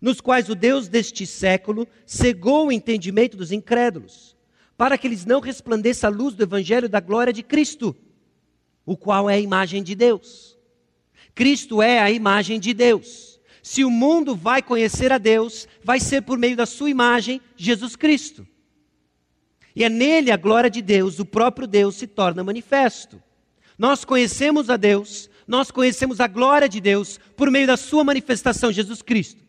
Nos 0.00 0.20
quais 0.20 0.48
o 0.48 0.54
Deus 0.54 0.86
deste 0.86 1.26
século 1.26 1.88
cegou 2.06 2.68
o 2.68 2.72
entendimento 2.72 3.36
dos 3.36 3.50
incrédulos, 3.50 4.36
para 4.78 4.96
que 4.96 5.08
eles 5.08 5.24
não 5.26 5.40
resplandeça 5.40 6.06
a 6.06 6.10
luz 6.10 6.34
do 6.36 6.44
evangelho 6.44 6.88
da 6.88 7.00
glória 7.00 7.32
de 7.32 7.42
Cristo, 7.42 7.96
o 8.86 8.96
qual 8.96 9.28
é 9.28 9.34
a 9.34 9.40
imagem 9.40 9.82
de 9.82 9.96
Deus. 9.96 10.56
Cristo 11.34 11.82
é 11.82 11.98
a 11.98 12.12
imagem 12.12 12.60
de 12.60 12.72
Deus. 12.72 13.40
Se 13.60 13.84
o 13.84 13.90
mundo 13.90 14.36
vai 14.36 14.62
conhecer 14.62 15.10
a 15.10 15.18
Deus, 15.18 15.66
vai 15.82 15.98
ser 15.98 16.22
por 16.22 16.38
meio 16.38 16.54
da 16.54 16.64
sua 16.64 16.90
imagem, 16.90 17.40
Jesus 17.56 17.96
Cristo. 17.96 18.46
E 19.74 19.84
é 19.84 19.88
nele 19.88 20.30
a 20.30 20.36
glória 20.36 20.70
de 20.70 20.82
Deus, 20.82 21.18
o 21.18 21.24
próprio 21.24 21.66
Deus 21.66 21.96
se 21.96 22.06
torna 22.06 22.42
manifesto. 22.42 23.22
Nós 23.78 24.04
conhecemos 24.04 24.68
a 24.68 24.76
Deus, 24.76 25.30
nós 25.46 25.70
conhecemos 25.70 26.20
a 26.20 26.26
glória 26.26 26.68
de 26.68 26.80
Deus 26.80 27.18
por 27.36 27.50
meio 27.50 27.66
da 27.66 27.76
sua 27.76 28.04
manifestação, 28.04 28.72
Jesus 28.72 29.02
Cristo. 29.02 29.42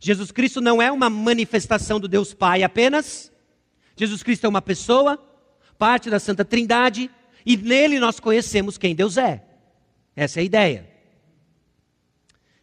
Jesus 0.00 0.30
Cristo 0.30 0.60
não 0.60 0.80
é 0.80 0.90
uma 0.90 1.10
manifestação 1.10 1.98
do 1.98 2.06
Deus 2.06 2.32
Pai 2.34 2.62
apenas. 2.62 3.32
Jesus 3.96 4.22
Cristo 4.22 4.44
é 4.44 4.48
uma 4.48 4.62
pessoa, 4.62 5.18
parte 5.76 6.08
da 6.08 6.20
Santa 6.20 6.44
Trindade, 6.44 7.10
e 7.44 7.56
nele 7.56 7.98
nós 7.98 8.20
conhecemos 8.20 8.78
quem 8.78 8.94
Deus 8.94 9.16
é. 9.16 9.42
Essa 10.14 10.40
é 10.40 10.42
a 10.42 10.44
ideia. 10.44 10.97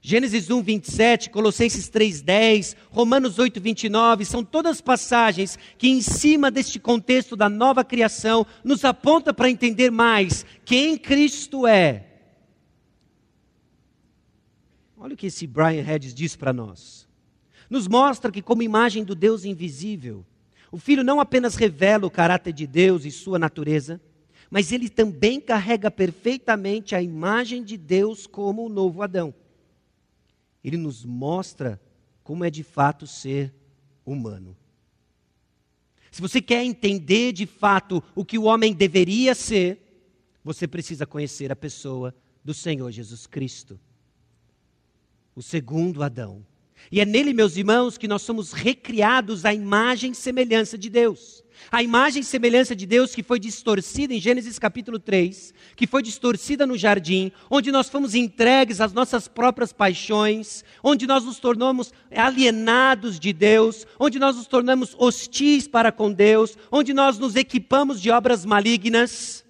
Gênesis 0.07 0.51
1, 0.51 0.62
27, 0.62 1.31
Colossenses 1.31 1.89
3, 1.89 2.21
10, 2.21 2.77
Romanos 2.91 3.39
8, 3.39 3.59
29, 3.59 4.24
são 4.24 4.45
todas 4.45 4.79
passagens 4.79 5.57
que, 5.79 5.89
em 5.89 6.00
cima 6.00 6.51
deste 6.51 6.79
contexto 6.79 7.35
da 7.35 7.50
nova 7.50 7.83
criação, 7.83 8.45
nos 8.63 8.85
aponta 8.85 9.33
para 9.33 9.50
entender 9.50 9.89
mais 9.89 10.45
quem 10.63 10.95
Cristo 10.95 11.65
é. 11.65 12.05
Olha 14.95 15.15
o 15.15 15.17
que 15.17 15.25
esse 15.25 15.47
Brian 15.47 15.83
Hedges 15.83 16.13
diz 16.13 16.35
para 16.35 16.53
nós. 16.53 17.07
Nos 17.67 17.88
mostra 17.88 18.31
que, 18.31 18.43
como 18.43 18.62
imagem 18.62 19.03
do 19.03 19.15
Deus 19.15 19.43
invisível, 19.43 20.24
o 20.71 20.77
Filho 20.77 21.03
não 21.03 21.19
apenas 21.19 21.55
revela 21.55 22.05
o 22.05 22.12
caráter 22.12 22.53
de 22.53 22.67
Deus 22.67 23.05
e 23.05 23.12
sua 23.12 23.39
natureza, 23.39 24.00
mas 24.51 24.71
ele 24.71 24.88
também 24.88 25.41
carrega 25.41 25.89
perfeitamente 25.89 26.93
a 26.93 27.01
imagem 27.01 27.63
de 27.63 27.75
Deus 27.75 28.27
como 28.27 28.67
o 28.67 28.69
novo 28.69 29.01
Adão 29.01 29.33
ele 30.65 30.77
nos 30.77 31.05
mostra 31.05 31.79
como 32.24 32.43
é 32.43 32.50
de 32.50 32.63
fato 32.63 33.05
ser 33.05 33.53
humano. 34.03 34.57
Se 36.10 36.19
você 36.19 36.41
quer 36.41 36.63
entender 36.63 37.31
de 37.34 37.45
fato 37.45 38.03
o 38.15 38.25
que 38.25 38.39
o 38.39 38.45
homem 38.45 38.74
deveria 38.74 39.36
ser, 39.36 39.79
você 40.43 40.67
precisa 40.67 41.05
conhecer 41.05 41.51
a 41.51 41.55
pessoa 41.55 42.15
do 42.43 42.51
Senhor 42.51 42.89
Jesus 42.89 43.27
Cristo, 43.27 43.79
o 45.36 45.41
segundo 45.43 46.01
Adão. 46.01 46.43
E 46.91 47.00
é 47.00 47.05
nele, 47.05 47.31
meus 47.31 47.57
irmãos, 47.57 47.95
que 47.95 48.07
nós 48.07 48.24
somos 48.24 48.51
recriados 48.51 49.45
à 49.45 49.53
imagem 49.53 50.13
e 50.13 50.15
semelhança 50.15 50.79
de 50.79 50.89
Deus. 50.89 51.43
A 51.71 51.81
imagem 51.81 52.21
e 52.21 52.25
semelhança 52.25 52.75
de 52.75 52.85
Deus 52.85 53.15
que 53.15 53.24
foi 53.24 53.39
distorcida 53.39 54.13
em 54.13 54.19
Gênesis 54.19 54.59
capítulo 54.59 55.00
3, 55.00 55.53
que 55.75 55.88
foi 55.88 56.01
distorcida 56.01 56.65
no 56.65 56.77
jardim, 56.77 57.31
onde 57.50 57.71
nós 57.71 57.89
fomos 57.89 58.13
entregues 58.13 58.79
às 58.81 58.93
nossas 58.93 59.27
próprias 59.27 59.74
paixões, 59.74 60.63
onde 60.83 61.07
nós 61.07 61.24
nos 61.24 61.39
tornamos 61.39 61.93
alienados 62.15 63.19
de 63.19 63.33
Deus, 63.33 63.85
onde 64.00 64.19
nós 64.19 64.35
nos 64.35 64.47
tornamos 64.47 64.95
hostis 64.97 65.67
para 65.67 65.91
com 65.91 66.12
Deus, 66.12 66.57
onde 66.71 66.93
nós 66.93 67.17
nos 67.17 67.35
equipamos 67.35 68.01
de 68.01 68.12
obras 68.12 68.45
malignas. 68.45 69.43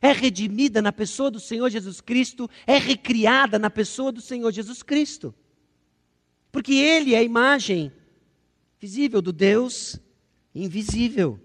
É 0.00 0.12
redimida 0.12 0.82
na 0.82 0.92
pessoa 0.92 1.30
do 1.30 1.40
Senhor 1.40 1.70
Jesus 1.70 2.00
Cristo, 2.00 2.48
é 2.66 2.76
recriada 2.76 3.58
na 3.58 3.70
pessoa 3.70 4.12
do 4.12 4.20
Senhor 4.20 4.52
Jesus 4.52 4.82
Cristo. 4.82 5.34
Porque 6.52 6.74
Ele 6.74 7.14
é 7.14 7.18
a 7.18 7.22
imagem 7.22 7.90
visível 8.78 9.22
do 9.22 9.32
Deus 9.32 9.98
invisível. 10.54 11.38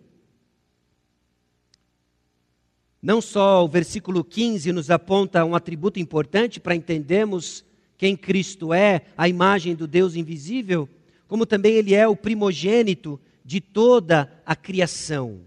Não 3.02 3.22
só 3.22 3.64
o 3.64 3.68
versículo 3.68 4.24
15 4.24 4.72
nos 4.74 4.92
aponta 4.92 5.46
um 5.46 5.56
atributo 5.56 6.00
importante 6.00 6.60
para 6.60 6.76
entendermos 6.76 7.64
quem 7.98 8.16
Cristo 8.16 8.74
é, 8.74 9.02
a 9.18 9.28
imagem 9.28 9.76
do 9.76 9.88
Deus 9.88 10.16
invisível, 10.16 10.88
como 11.28 11.46
também 11.46 11.74
ele 11.74 11.94
é 11.94 12.08
o 12.08 12.16
primogênito 12.16 13.20
de 13.44 13.62
toda 13.62 14.32
a 14.46 14.56
criação. 14.56 15.42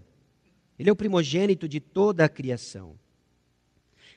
Ele 0.77 0.89
é 0.89 0.91
o 0.91 0.95
primogênito 0.95 1.67
de 1.67 1.79
toda 1.79 2.25
a 2.25 2.29
criação. 2.29 2.95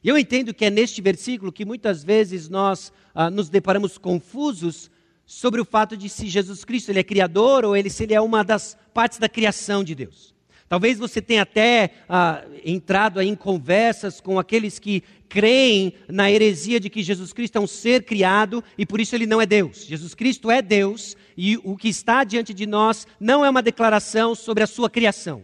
E 0.02 0.08
eu 0.08 0.16
entendo 0.16 0.54
que 0.54 0.64
é 0.64 0.70
neste 0.70 1.00
versículo 1.02 1.52
que 1.52 1.64
muitas 1.64 2.04
vezes 2.04 2.48
nós 2.48 2.92
ah, 3.14 3.30
nos 3.30 3.48
deparamos 3.48 3.98
confusos 3.98 4.90
sobre 5.26 5.60
o 5.60 5.64
fato 5.64 5.96
de 5.96 6.08
se 6.08 6.28
Jesus 6.28 6.64
Cristo 6.64 6.90
ele 6.90 7.00
é 7.00 7.04
criador 7.04 7.64
ou 7.64 7.76
ele, 7.76 7.90
se 7.90 8.04
ele 8.04 8.14
é 8.14 8.20
uma 8.20 8.44
das 8.44 8.78
partes 8.94 9.18
da 9.18 9.28
criação 9.28 9.82
de 9.82 9.94
Deus. 9.94 10.34
Talvez 10.68 10.98
você 10.98 11.20
tenha 11.20 11.42
até 11.42 11.90
ah, 12.08 12.44
entrado 12.64 13.20
em 13.20 13.34
conversas 13.36 14.20
com 14.20 14.38
aqueles 14.38 14.78
que 14.78 15.02
creem 15.28 15.92
na 16.08 16.30
heresia 16.30 16.80
de 16.80 16.90
que 16.90 17.02
Jesus 17.02 17.32
Cristo 17.32 17.56
é 17.56 17.60
um 17.60 17.66
ser 17.66 18.04
criado 18.04 18.62
e 18.76 18.86
por 18.86 19.00
isso 19.00 19.14
ele 19.14 19.26
não 19.26 19.40
é 19.40 19.46
Deus. 19.46 19.84
Jesus 19.84 20.14
Cristo 20.14 20.50
é 20.50 20.60
Deus 20.62 21.16
e 21.36 21.56
o 21.58 21.76
que 21.76 21.88
está 21.88 22.24
diante 22.24 22.52
de 22.54 22.66
nós 22.66 23.06
não 23.20 23.44
é 23.44 23.50
uma 23.50 23.62
declaração 23.62 24.34
sobre 24.34 24.62
a 24.62 24.66
sua 24.66 24.90
criação. 24.90 25.42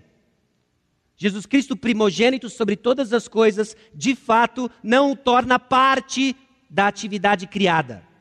Jesus 1.16 1.46
Cristo, 1.46 1.76
primogênito 1.76 2.50
sobre 2.50 2.74
todas 2.74 3.12
as 3.12 3.28
coisas, 3.28 3.76
de 3.94 4.16
fato 4.16 4.68
não 4.82 5.12
o 5.12 5.16
torna 5.16 5.56
parte 5.56 6.34
da 6.68 6.88
atividade 6.88 7.46
criada. 7.46 8.11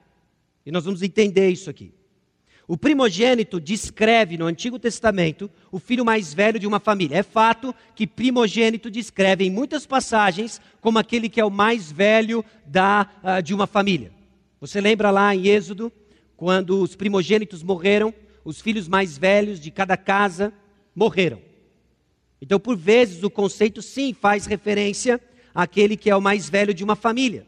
E 0.65 0.71
nós 0.71 0.85
vamos 0.85 1.01
entender 1.01 1.49
isso 1.49 1.69
aqui. 1.69 1.93
O 2.67 2.77
primogênito 2.77 3.59
descreve 3.59 4.37
no 4.37 4.45
Antigo 4.45 4.79
Testamento 4.79 5.51
o 5.71 5.77
filho 5.77 6.05
mais 6.05 6.33
velho 6.33 6.57
de 6.57 6.65
uma 6.65 6.79
família. 6.79 7.17
É 7.17 7.23
fato 7.23 7.75
que 7.95 8.07
primogênito 8.07 8.89
descreve 8.89 9.43
em 9.43 9.51
muitas 9.51 9.85
passagens 9.85 10.61
como 10.79 10.97
aquele 10.97 11.27
que 11.27 11.41
é 11.41 11.45
o 11.45 11.49
mais 11.49 11.91
velho 11.91 12.45
da, 12.65 13.09
uh, 13.23 13.43
de 13.43 13.53
uma 13.53 13.67
família. 13.67 14.13
Você 14.61 14.79
lembra 14.79 15.11
lá 15.11 15.35
em 15.35 15.47
Êxodo, 15.47 15.91
quando 16.37 16.81
os 16.81 16.95
primogênitos 16.95 17.61
morreram, 17.61 18.13
os 18.45 18.61
filhos 18.61 18.87
mais 18.87 19.17
velhos 19.17 19.59
de 19.59 19.69
cada 19.69 19.97
casa 19.97 20.53
morreram. 20.95 21.41
Então, 22.41 22.59
por 22.59 22.77
vezes, 22.77 23.21
o 23.21 23.29
conceito 23.29 23.81
sim 23.81 24.13
faz 24.13 24.45
referência 24.45 25.19
àquele 25.53 25.97
que 25.97 26.09
é 26.09 26.15
o 26.15 26.21
mais 26.21 26.49
velho 26.49 26.73
de 26.73 26.83
uma 26.83 26.95
família. 26.95 27.45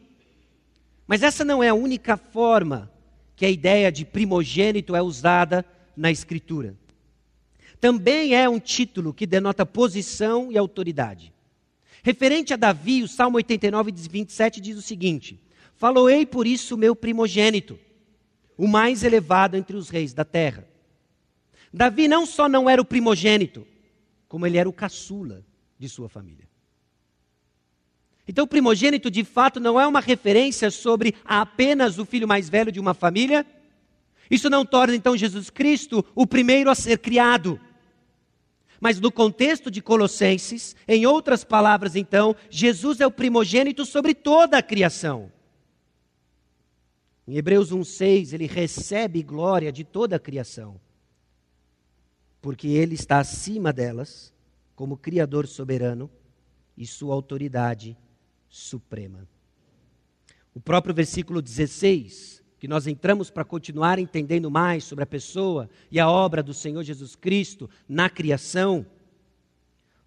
Mas 1.08 1.24
essa 1.24 1.46
não 1.46 1.64
é 1.64 1.70
a 1.70 1.74
única 1.74 2.18
forma 2.18 2.92
que 3.36 3.46
a 3.46 3.50
ideia 3.50 3.92
de 3.92 4.06
primogênito 4.06 4.96
é 4.96 5.02
usada 5.02 5.66
na 5.96 6.12
Escritura. 6.12 6.76
Também 7.80 8.36
é 8.36 8.48
um 8.48 8.60
título 8.60 9.14
que 9.14 9.26
denota 9.26 9.66
posição 9.66 10.52
e 10.52 10.58
autoridade. 10.58 11.34
Referente 12.02 12.54
a 12.54 12.58
Davi, 12.58 13.04
o 13.04 13.08
Salmo 13.08 13.38
89, 13.38 13.92
27 13.92 14.62
diz 14.62 14.78
o 14.78 14.82
seguinte: 14.82 15.40
Faloei 15.76 16.26
por 16.26 16.46
isso 16.46 16.78
meu 16.78 16.96
primogênito, 16.96 17.80
o 18.58 18.68
mais 18.68 19.04
elevado 19.04 19.58
entre 19.58 19.76
os 19.76 19.90
reis 19.90 20.14
da 20.14 20.24
terra. 20.24 20.68
Davi 21.74 22.08
não 22.08 22.26
só 22.26 22.48
não 22.48 22.70
era 22.70 22.82
o 22.82 22.86
primogênito, 22.86 23.66
como 24.28 24.46
ele 24.46 24.58
era 24.58 24.70
o 24.70 24.74
caçula 24.74 25.44
de 25.78 25.90
sua 25.90 26.08
família. 26.08 26.48
Então, 28.28 28.46
o 28.46 28.48
primogênito 28.48 29.12
de 29.12 29.24
fato 29.24 29.60
não 29.60 29.80
é 29.80 29.86
uma 29.86 30.00
referência 30.00 30.72
sobre 30.72 31.14
apenas 31.26 31.98
o 31.98 32.06
filho 32.06 32.28
mais 32.28 32.50
velho 32.50 32.72
de 32.72 32.80
uma 32.80 32.94
família. 32.94 33.46
Isso 34.32 34.50
não 34.50 34.66
torna 34.66 34.96
então 34.96 35.18
Jesus 35.18 35.50
Cristo 35.50 36.06
o 36.16 36.26
primeiro 36.26 36.70
a 36.70 36.76
ser 36.76 37.00
criado. 37.00 37.60
Mas 38.80 39.00
no 39.00 39.12
contexto 39.12 39.70
de 39.70 39.82
Colossenses, 39.82 40.76
em 40.88 41.06
outras 41.06 41.44
palavras, 41.44 41.96
então, 41.96 42.36
Jesus 42.50 43.00
é 43.00 43.08
o 43.08 43.12
primogênito 43.12 43.86
sobre 43.86 44.14
toda 44.14 44.58
a 44.58 44.64
criação. 44.64 45.32
Em 47.28 47.38
Hebreus 47.38 47.72
1,6, 47.72 48.34
ele 48.34 48.48
recebe 48.48 49.24
glória 49.24 49.72
de 49.72 49.86
toda 49.86 50.18
a 50.18 50.20
criação, 50.20 50.80
porque 52.42 52.68
ele 52.68 52.96
está 52.96 53.20
acima 53.20 53.72
delas, 53.72 54.34
como 54.76 54.98
Criador 54.98 55.48
soberano, 55.48 56.10
e 56.76 56.86
sua 56.86 57.14
autoridade 57.14 57.96
suprema. 58.54 59.28
O 60.54 60.60
próprio 60.60 60.94
versículo 60.94 61.42
16, 61.42 62.44
que 62.60 62.68
nós 62.68 62.86
entramos 62.86 63.32
para 63.32 63.44
continuar 63.44 63.98
entendendo 63.98 64.52
mais 64.52 64.84
sobre 64.84 65.04
a 65.04 65.08
pessoa 65.08 65.68
e 65.90 66.00
a 66.00 66.08
obra 66.08 66.44
do 66.44 66.54
Senhor 66.54 66.84
Jesus 66.84 67.16
Cristo 67.16 67.68
na 67.90 68.12
criação, 68.12 68.86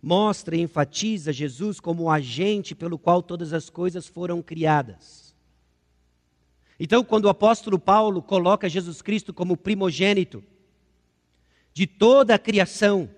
mostra 0.00 0.54
e 0.54 0.61
enfatiza 0.61 1.32
Jesus 1.32 1.80
como 1.80 2.04
o 2.04 2.11
agente 2.11 2.72
pelo 2.72 2.96
qual 2.96 3.20
todas 3.20 3.52
as 3.52 3.68
coisas 3.68 4.06
foram 4.06 4.40
criadas. 4.40 5.35
Então, 6.78 7.02
quando 7.02 7.24
o 7.24 7.30
apóstolo 7.30 7.80
Paulo 7.80 8.22
coloca 8.22 8.68
Jesus 8.68 9.02
Cristo 9.02 9.35
como 9.35 9.56
primogênito 9.56 10.44
de 11.74 11.85
toda 11.85 12.37
a 12.37 12.38
criação, 12.38 13.11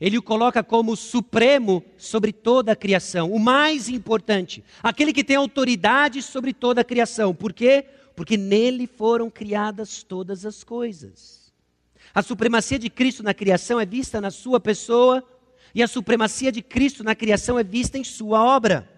ele 0.00 0.16
o 0.16 0.22
coloca 0.22 0.62
como 0.62 0.96
supremo 0.96 1.84
sobre 1.98 2.32
toda 2.32 2.72
a 2.72 2.76
criação, 2.76 3.30
o 3.30 3.38
mais 3.38 3.88
importante, 3.88 4.64
aquele 4.82 5.12
que 5.12 5.22
tem 5.22 5.36
autoridade 5.36 6.22
sobre 6.22 6.54
toda 6.54 6.80
a 6.80 6.84
criação. 6.84 7.34
Por 7.34 7.52
quê? 7.52 7.84
Porque 8.16 8.36
nele 8.36 8.86
foram 8.86 9.28
criadas 9.28 10.02
todas 10.02 10.46
as 10.46 10.64
coisas. 10.64 11.52
A 12.14 12.22
supremacia 12.22 12.78
de 12.78 12.88
Cristo 12.88 13.22
na 13.22 13.34
criação 13.34 13.78
é 13.78 13.84
vista 13.84 14.20
na 14.20 14.30
sua 14.30 14.58
pessoa, 14.58 15.22
e 15.74 15.82
a 15.82 15.88
supremacia 15.88 16.50
de 16.50 16.62
Cristo 16.62 17.04
na 17.04 17.14
criação 17.14 17.58
é 17.58 17.62
vista 17.62 17.98
em 17.98 18.02
sua 18.02 18.42
obra. 18.42 18.90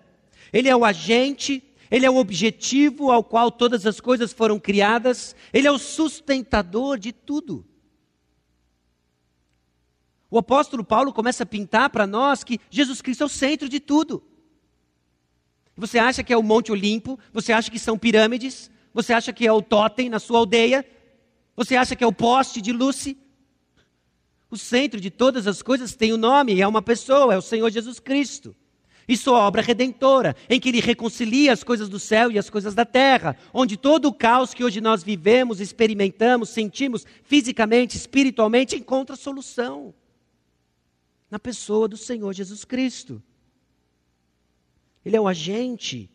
Ele 0.52 0.68
é 0.68 0.76
o 0.76 0.84
agente, 0.84 1.62
ele 1.90 2.06
é 2.06 2.10
o 2.10 2.16
objetivo 2.16 3.10
ao 3.10 3.22
qual 3.24 3.50
todas 3.50 3.86
as 3.86 4.00
coisas 4.00 4.32
foram 4.32 4.58
criadas, 4.58 5.34
ele 5.52 5.66
é 5.66 5.70
o 5.70 5.78
sustentador 5.78 6.96
de 6.96 7.12
tudo. 7.12 7.66
O 10.32 10.38
apóstolo 10.38 10.82
Paulo 10.82 11.12
começa 11.12 11.42
a 11.42 11.46
pintar 11.46 11.90
para 11.90 12.06
nós 12.06 12.42
que 12.42 12.58
Jesus 12.70 13.02
Cristo 13.02 13.22
é 13.22 13.26
o 13.26 13.28
centro 13.28 13.68
de 13.68 13.78
tudo. 13.78 14.24
Você 15.76 15.98
acha 15.98 16.24
que 16.24 16.32
é 16.32 16.36
o 16.38 16.42
Monte 16.42 16.72
Olimpo? 16.72 17.18
Você 17.34 17.52
acha 17.52 17.70
que 17.70 17.78
são 17.78 17.98
pirâmides? 17.98 18.70
Você 18.94 19.12
acha 19.12 19.30
que 19.30 19.46
é 19.46 19.52
o 19.52 19.60
totem 19.60 20.08
na 20.08 20.18
sua 20.18 20.38
aldeia? 20.38 20.86
Você 21.54 21.76
acha 21.76 21.94
que 21.94 22.02
é 22.02 22.06
o 22.06 22.14
poste 22.14 22.62
de 22.62 22.72
Lucy? 22.72 23.18
O 24.50 24.56
centro 24.56 24.98
de 24.98 25.10
todas 25.10 25.46
as 25.46 25.60
coisas 25.60 25.94
tem 25.94 26.12
o 26.12 26.14
um 26.14 26.18
nome, 26.18 26.58
é 26.62 26.66
uma 26.66 26.80
pessoa, 26.80 27.34
é 27.34 27.36
o 27.36 27.42
Senhor 27.42 27.70
Jesus 27.70 28.00
Cristo. 28.00 28.56
e 29.06 29.18
sua 29.18 29.40
obra 29.40 29.60
redentora, 29.60 30.34
em 30.48 30.58
que 30.58 30.70
ele 30.70 30.80
reconcilia 30.80 31.52
as 31.52 31.62
coisas 31.62 31.90
do 31.90 31.98
céu 31.98 32.30
e 32.30 32.38
as 32.38 32.48
coisas 32.48 32.74
da 32.74 32.86
terra, 32.86 33.36
onde 33.52 33.76
todo 33.76 34.06
o 34.06 34.14
caos 34.14 34.54
que 34.54 34.64
hoje 34.64 34.80
nós 34.80 35.02
vivemos, 35.02 35.60
experimentamos, 35.60 36.48
sentimos 36.48 37.04
fisicamente, 37.22 37.98
espiritualmente, 37.98 38.76
encontra 38.76 39.14
solução 39.14 39.92
na 41.32 41.38
pessoa 41.38 41.88
do 41.88 41.96
Senhor 41.96 42.30
Jesus 42.34 42.62
Cristo. 42.62 43.22
Ele 45.02 45.16
é 45.16 45.20
o 45.20 45.26
agente 45.26 46.10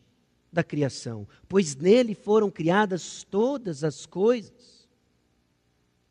da 0.52 0.62
criação, 0.62 1.26
pois 1.48 1.74
nele 1.74 2.14
foram 2.14 2.48
criadas 2.52 3.24
todas 3.24 3.82
as 3.82 4.06
coisas. 4.06 4.88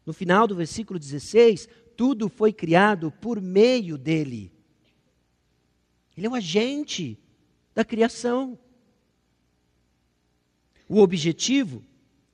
No 0.05 0.11
final 0.11 0.45
do 0.45 0.53
versículo 0.53 0.99
16, 0.99 1.69
tudo 1.95 2.27
foi 2.27 2.51
criado 2.51 3.09
por 3.09 3.39
meio 3.39 3.97
dele. 3.97 4.51
Ele 6.17 6.27
é 6.27 6.29
o 6.29 6.35
agente 6.35 7.17
da 7.73 7.85
criação. 7.85 8.59
O 10.89 10.99
objetivo, 10.99 11.81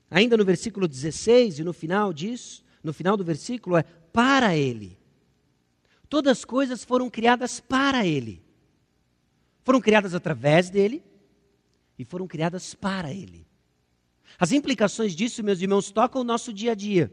ainda 0.09 0.35
no 0.35 0.43
versículo 0.43 0.87
16 0.87 1.59
e 1.59 1.63
no 1.63 1.71
final 1.71 2.11
disso, 2.11 2.65
no 2.83 2.91
final 2.91 3.15
do 3.15 3.23
versículo 3.23 3.77
é 3.77 3.83
para 3.83 4.57
ele. 4.57 5.02
Todas 6.13 6.37
as 6.37 6.45
coisas 6.45 6.83
foram 6.83 7.09
criadas 7.09 7.59
para 7.59 8.05
Ele. 8.05 8.39
Foram 9.63 9.81
criadas 9.81 10.13
através 10.13 10.69
dele 10.69 11.03
e 11.97 12.05
foram 12.05 12.27
criadas 12.27 12.75
para 12.75 13.11
Ele. 13.11 13.47
As 14.37 14.51
implicações 14.51 15.15
disso, 15.15 15.43
meus 15.43 15.59
irmãos, 15.59 15.89
tocam 15.89 16.21
o 16.21 16.23
nosso 16.23 16.53
dia 16.53 16.73
a 16.73 16.75
dia. 16.75 17.11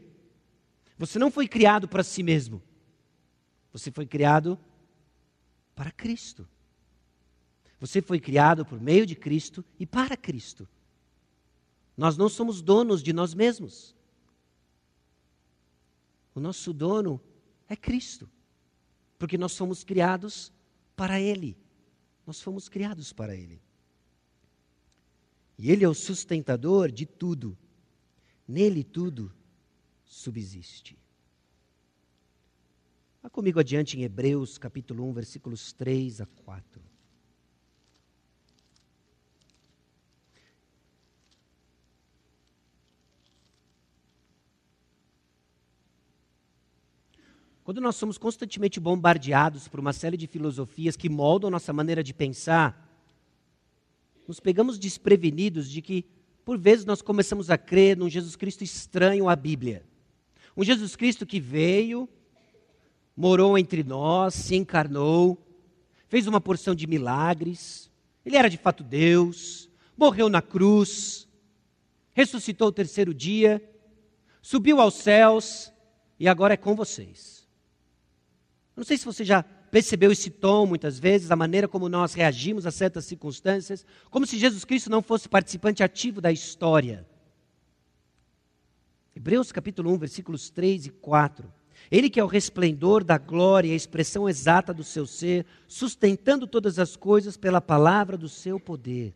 Você 0.99 1.17
não 1.17 1.31
foi 1.31 1.47
criado 1.47 1.87
para 1.87 2.03
si 2.03 2.21
mesmo. 2.21 2.61
Você 3.73 3.89
foi 3.89 4.05
criado 4.05 4.55
para 5.73 5.89
Cristo. 5.89 6.47
Você 7.79 8.03
foi 8.03 8.19
criado 8.19 8.63
por 8.63 8.79
meio 8.79 9.07
de 9.07 9.15
Cristo 9.15 9.65
e 9.79 9.85
para 9.87 10.15
Cristo. 10.15 10.69
Nós 11.97 12.17
não 12.17 12.29
somos 12.29 12.61
donos 12.61 13.01
de 13.01 13.13
nós 13.13 13.33
mesmos. 13.33 13.95
O 16.35 16.39
nosso 16.39 16.71
dono 16.71 17.19
é 17.67 17.75
Cristo 17.75 18.29
porque 19.21 19.37
nós 19.37 19.51
somos 19.51 19.83
criados 19.83 20.51
para 20.95 21.21
Ele. 21.21 21.55
Nós 22.25 22.41
fomos 22.41 22.67
criados 22.67 23.13
para 23.13 23.35
Ele. 23.35 23.61
E 25.59 25.69
Ele 25.69 25.85
é 25.85 25.87
o 25.87 25.93
sustentador 25.93 26.91
de 26.91 27.05
tudo. 27.05 27.55
Nele 28.47 28.83
tudo 28.83 29.31
subsiste. 30.03 30.97
Vá 33.21 33.29
comigo 33.29 33.59
adiante 33.59 33.95
em 33.95 34.01
Hebreus 34.01 34.57
capítulo 34.57 35.07
1, 35.07 35.13
versículos 35.13 35.71
3 35.71 36.21
a 36.21 36.25
4. 36.25 36.90
Quando 47.63 47.79
nós 47.79 47.95
somos 47.95 48.17
constantemente 48.17 48.79
bombardeados 48.79 49.67
por 49.67 49.79
uma 49.79 49.93
série 49.93 50.17
de 50.17 50.25
filosofias 50.25 50.95
que 50.95 51.09
moldam 51.09 51.49
nossa 51.49 51.71
maneira 51.71 52.03
de 52.03 52.13
pensar, 52.13 52.89
nos 54.27 54.39
pegamos 54.39 54.79
desprevenidos 54.79 55.69
de 55.69 55.81
que, 55.81 56.05
por 56.43 56.57
vezes, 56.57 56.85
nós 56.85 57.01
começamos 57.01 57.49
a 57.51 57.57
crer 57.57 57.95
num 57.95 58.09
Jesus 58.09 58.35
Cristo 58.35 58.63
estranho 58.63 59.29
à 59.29 59.35
Bíblia. 59.35 59.83
Um 60.57 60.63
Jesus 60.63 60.95
Cristo 60.95 61.25
que 61.25 61.39
veio, 61.39 62.09
morou 63.15 63.57
entre 63.57 63.83
nós, 63.83 64.33
se 64.33 64.55
encarnou, 64.55 65.37
fez 66.07 66.27
uma 66.27 66.41
porção 66.41 66.73
de 66.73 66.87
milagres, 66.87 67.91
ele 68.25 68.37
era 68.37 68.49
de 68.49 68.57
fato 68.57 68.83
Deus, 68.83 69.69
morreu 69.95 70.29
na 70.29 70.41
cruz, 70.41 71.27
ressuscitou 72.13 72.69
o 72.69 72.71
terceiro 72.71 73.13
dia, 73.13 73.61
subiu 74.41 74.81
aos 74.81 74.95
céus 74.95 75.71
e 76.19 76.27
agora 76.27 76.55
é 76.55 76.57
com 76.57 76.75
vocês. 76.75 77.40
Não 78.75 78.83
sei 78.83 78.97
se 78.97 79.05
você 79.05 79.23
já 79.23 79.43
percebeu 79.43 80.11
esse 80.11 80.29
tom 80.29 80.65
muitas 80.65 80.99
vezes, 80.99 81.31
a 81.31 81.35
maneira 81.35 81.67
como 81.67 81.89
nós 81.89 82.13
reagimos 82.13 82.65
a 82.65 82.71
certas 82.71 83.05
circunstâncias, 83.05 83.85
como 84.09 84.25
se 84.25 84.37
Jesus 84.37 84.65
Cristo 84.65 84.89
não 84.89 85.01
fosse 85.01 85.29
participante 85.29 85.83
ativo 85.83 86.19
da 86.19 86.31
história. 86.31 87.07
Hebreus 89.15 89.51
capítulo 89.51 89.91
1, 89.93 89.97
versículos 89.97 90.49
3 90.49 90.87
e 90.87 90.89
4. 90.89 91.51
Ele 91.89 92.09
que 92.09 92.19
é 92.19 92.23
o 92.23 92.27
resplendor 92.27 93.03
da 93.03 93.17
glória 93.17 93.69
e 93.69 93.73
a 93.73 93.75
expressão 93.75 94.29
exata 94.29 94.73
do 94.73 94.83
seu 94.83 95.05
ser, 95.05 95.45
sustentando 95.67 96.47
todas 96.47 96.79
as 96.79 96.95
coisas 96.95 97.35
pela 97.35 97.59
palavra 97.59 98.17
do 98.17 98.29
seu 98.29 98.59
poder. 98.59 99.15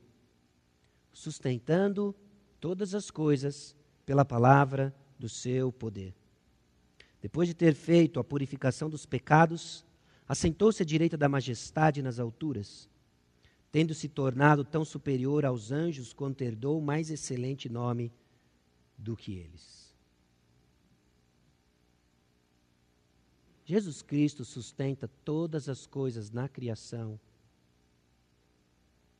Sustentando 1.13 2.13
todas 2.59 2.93
as 2.93 3.09
coisas 3.11 3.75
pela 4.05 4.25
palavra 4.25 4.93
do 5.17 5.29
seu 5.29 5.71
poder. 5.71 6.13
Depois 7.25 7.47
de 7.47 7.55
ter 7.55 7.73
feito 7.73 8.19
a 8.19 8.23
purificação 8.23 8.87
dos 8.87 9.03
pecados, 9.03 9.83
assentou-se 10.27 10.83
à 10.83 10.85
direita 10.85 11.17
da 11.17 11.27
majestade 11.27 11.99
nas 12.03 12.19
alturas, 12.19 12.87
tendo 13.71 13.95
se 13.95 14.07
tornado 14.07 14.63
tão 14.63 14.85
superior 14.85 15.43
aos 15.43 15.71
anjos 15.71 16.13
quanto 16.13 16.43
herdou 16.43 16.79
mais 16.79 17.09
excelente 17.09 17.67
nome 17.67 18.13
do 18.95 19.17
que 19.17 19.33
eles. 19.33 19.91
Jesus 23.65 24.03
Cristo 24.03 24.45
sustenta 24.45 25.07
todas 25.07 25.67
as 25.67 25.87
coisas 25.87 26.29
na 26.29 26.47
criação. 26.47 27.19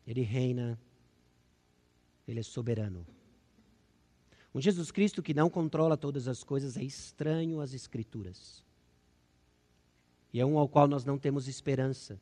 Ele 0.06 0.22
reina, 0.22 0.80
ele 2.28 2.39
é 2.39 2.44
soberano. 2.44 3.04
Um 4.56 4.62
Jesus 4.62 4.89
Cristo 4.89 5.22
que 5.22 5.34
não 5.34 5.50
controla 5.50 5.98
todas 5.98 6.30
as 6.30 6.41
coisas 6.41 6.78
é 6.78 6.82
estranho 6.82 7.60
às 7.60 7.74
Escrituras. 7.74 8.63
E 10.32 10.39
é 10.39 10.46
um 10.46 10.58
ao 10.58 10.70
qual 10.70 10.88
nós 10.88 11.04
não 11.04 11.18
temos 11.18 11.50
esperança, 11.50 12.18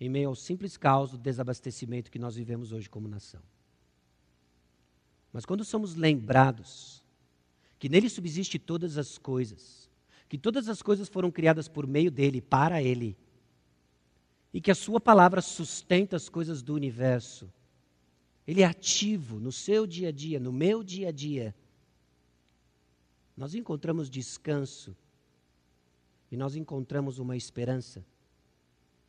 em 0.00 0.08
meio 0.08 0.30
ao 0.30 0.34
simples 0.34 0.78
caos 0.78 1.10
do 1.10 1.18
desabastecimento 1.18 2.10
que 2.10 2.18
nós 2.18 2.36
vivemos 2.36 2.72
hoje 2.72 2.88
como 2.88 3.06
nação. 3.06 3.42
Mas 5.30 5.44
quando 5.44 5.62
somos 5.62 5.94
lembrados 5.94 7.04
que 7.78 7.86
nele 7.86 8.08
subsiste 8.08 8.58
todas 8.58 8.96
as 8.96 9.18
coisas, 9.18 9.90
que 10.30 10.38
todas 10.38 10.70
as 10.70 10.80
coisas 10.80 11.06
foram 11.06 11.30
criadas 11.30 11.68
por 11.68 11.86
meio 11.86 12.10
dele, 12.10 12.40
para 12.40 12.82
ele, 12.82 13.14
e 14.54 14.60
que 14.60 14.70
a 14.70 14.74
sua 14.74 14.98
palavra 14.98 15.42
sustenta 15.42 16.16
as 16.16 16.30
coisas 16.30 16.62
do 16.62 16.72
universo, 16.72 17.52
ele 18.46 18.62
é 18.62 18.64
ativo 18.64 19.38
no 19.38 19.52
seu 19.52 19.86
dia 19.86 20.08
a 20.08 20.12
dia, 20.12 20.40
no 20.40 20.52
meu 20.52 20.82
dia 20.82 21.08
a 21.08 21.12
dia. 21.12 21.54
Nós 23.36 23.54
encontramos 23.54 24.10
descanso 24.10 24.96
e 26.30 26.36
nós 26.36 26.56
encontramos 26.56 27.18
uma 27.18 27.36
esperança 27.36 28.04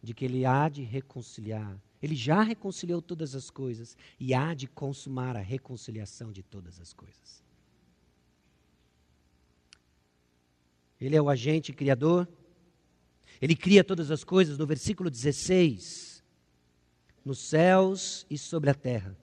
de 0.01 0.13
que 0.13 0.25
Ele 0.25 0.45
há 0.45 0.67
de 0.69 0.83
reconciliar. 0.83 1.79
Ele 2.01 2.15
já 2.15 2.41
reconciliou 2.43 3.01
todas 3.01 3.33
as 3.33 3.49
coisas 3.49 3.97
e 4.19 4.33
há 4.33 4.53
de 4.53 4.67
consumar 4.67 5.37
a 5.37 5.39
reconciliação 5.39 6.31
de 6.31 6.43
todas 6.43 6.79
as 6.81 6.91
coisas. 6.91 7.41
Ele 10.99 11.15
é 11.15 11.21
o 11.21 11.29
agente 11.29 11.71
criador. 11.71 12.27
Ele 13.41 13.55
cria 13.55 13.83
todas 13.83 14.11
as 14.11 14.23
coisas, 14.23 14.57
no 14.57 14.67
versículo 14.67 15.09
16, 15.09 16.12
nos 17.23 17.39
céus 17.39 18.25
e 18.29 18.37
sobre 18.37 18.69
a 18.69 18.73
terra 18.73 19.17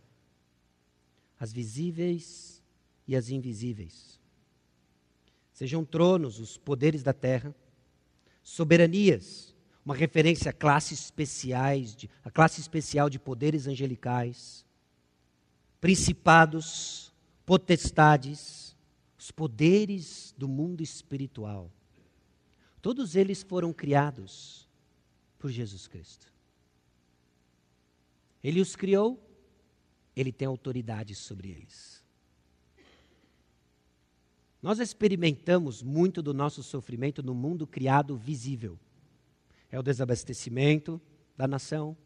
as 1.41 1.55
visíveis 1.55 2.63
e 3.09 3.17
as 3.17 3.31
invisíveis. 3.31 4.21
Sejam 5.55 5.83
tronos 5.87 6.39
os 6.39 6.59
poderes 6.59 7.03
da 7.03 7.15
terra, 7.15 7.55
soberanias, 8.43 9.57
uma 9.83 9.95
referência 9.95 10.51
a 10.51 10.53
classes 10.53 11.01
especiais, 11.01 11.97
de, 11.97 12.11
a 12.23 12.31
classe 12.31 12.61
especial 12.61 13.09
de 13.09 13.19
poderes 13.19 13.67
angelicais, 13.67 14.67
principados, 15.81 17.11
potestades, 17.47 18.77
os 19.19 19.31
poderes 19.31 20.35
do 20.37 20.47
mundo 20.47 20.83
espiritual. 20.83 21.71
Todos 22.83 23.17
eles 23.17 23.43
foram 23.43 23.73
criados 23.73 24.69
por 25.39 25.51
Jesus 25.51 25.89
Cristo. 25.89 26.31
Ele 28.43 28.61
os 28.61 28.75
criou 28.75 29.31
ele 30.21 30.33
tem 30.33 30.47
autoridade 30.47 31.15
sobre 31.15 31.51
eles. 31.51 32.03
Nós 34.63 34.79
experimentamos 34.79 35.83
muito 35.83 36.23
do 36.23 36.35
nosso 36.35 36.63
sofrimento 36.63 37.23
no 37.23 37.35
mundo 37.35 37.67
criado 37.67 38.17
visível. 38.17 38.79
É 39.71 39.79
o 39.79 39.83
desabastecimento 39.83 41.01
da 41.37 41.49
nação, 41.49 41.97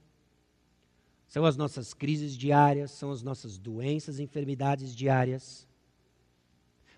são 1.27 1.45
as 1.45 1.57
nossas 1.57 1.93
crises 1.93 2.37
diárias, 2.37 2.93
são 2.93 3.11
as 3.11 3.23
nossas 3.23 3.59
doenças 3.59 4.21
enfermidades 4.21 4.95
diárias. 4.95 5.67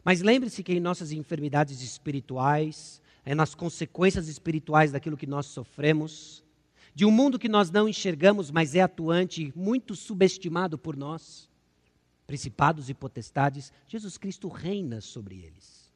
Mas 0.05 0.21
lembre-se 0.21 0.63
que 0.63 0.75
em 0.75 0.81
nossas 0.81 1.13
enfermidades 1.13 1.81
espirituais, 1.81 3.01
é 3.25 3.35
nas 3.35 3.55
consequências 3.55 4.29
espirituais 4.29 4.93
daquilo 4.93 5.17
que 5.17 5.27
nós 5.27 5.47
sofremos, 5.47 6.45
de 6.97 7.05
um 7.05 7.11
mundo 7.11 7.39
que 7.39 7.47
nós 7.47 7.71
não 7.71 7.87
enxergamos, 7.87 8.51
mas 8.51 8.75
é 8.75 8.81
atuante, 8.81 9.53
muito 9.55 9.95
subestimado 9.95 10.79
por 10.79 10.97
nós, 10.97 11.47
principados 12.27 12.89
e 12.89 12.95
potestades, 12.95 13.71
Jesus 13.87 14.17
Cristo 14.17 14.49
reina 14.49 15.03
sobre 15.03 15.45
eles. 15.45 15.93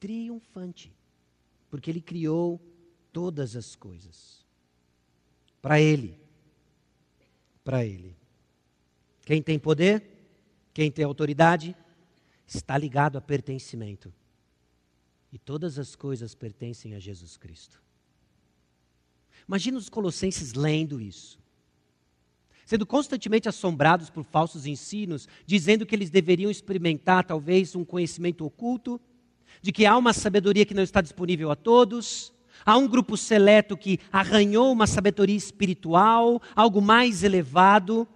Triunfante, 0.00 0.92
porque 1.70 1.88
Ele 1.88 2.00
criou 2.00 2.60
todas 3.12 3.54
as 3.54 3.76
coisas. 3.76 4.44
Para 5.62 5.80
Ele. 5.80 6.18
Para 7.62 7.84
Ele. 7.84 8.16
Quem 9.24 9.40
tem 9.40 9.56
poder, 9.56 10.02
quem 10.74 10.90
tem 10.90 11.04
autoridade, 11.04 11.76
está 12.44 12.76
ligado 12.76 13.16
a 13.16 13.20
pertencimento. 13.20 14.12
E 15.32 15.38
todas 15.38 15.78
as 15.78 15.94
coisas 15.94 16.34
pertencem 16.34 16.96
a 16.96 16.98
Jesus 16.98 17.36
Cristo. 17.36 17.85
Imagina 19.48 19.78
os 19.78 19.88
colossenses 19.88 20.54
lendo 20.54 21.00
isso. 21.00 21.38
Sendo 22.64 22.84
constantemente 22.84 23.48
assombrados 23.48 24.10
por 24.10 24.24
falsos 24.24 24.66
ensinos, 24.66 25.28
dizendo 25.46 25.86
que 25.86 25.94
eles 25.94 26.10
deveriam 26.10 26.50
experimentar 26.50 27.24
talvez 27.24 27.76
um 27.76 27.84
conhecimento 27.84 28.44
oculto, 28.44 29.00
de 29.62 29.70
que 29.70 29.86
há 29.86 29.96
uma 29.96 30.12
sabedoria 30.12 30.66
que 30.66 30.74
não 30.74 30.82
está 30.82 31.00
disponível 31.00 31.50
a 31.50 31.56
todos, 31.56 32.32
há 32.64 32.76
um 32.76 32.88
grupo 32.88 33.16
seleto 33.16 33.76
que 33.76 34.00
arranhou 34.10 34.72
uma 34.72 34.86
sabedoria 34.86 35.36
espiritual, 35.36 36.42
algo 36.54 36.82
mais 36.82 37.22
elevado, 37.22 38.06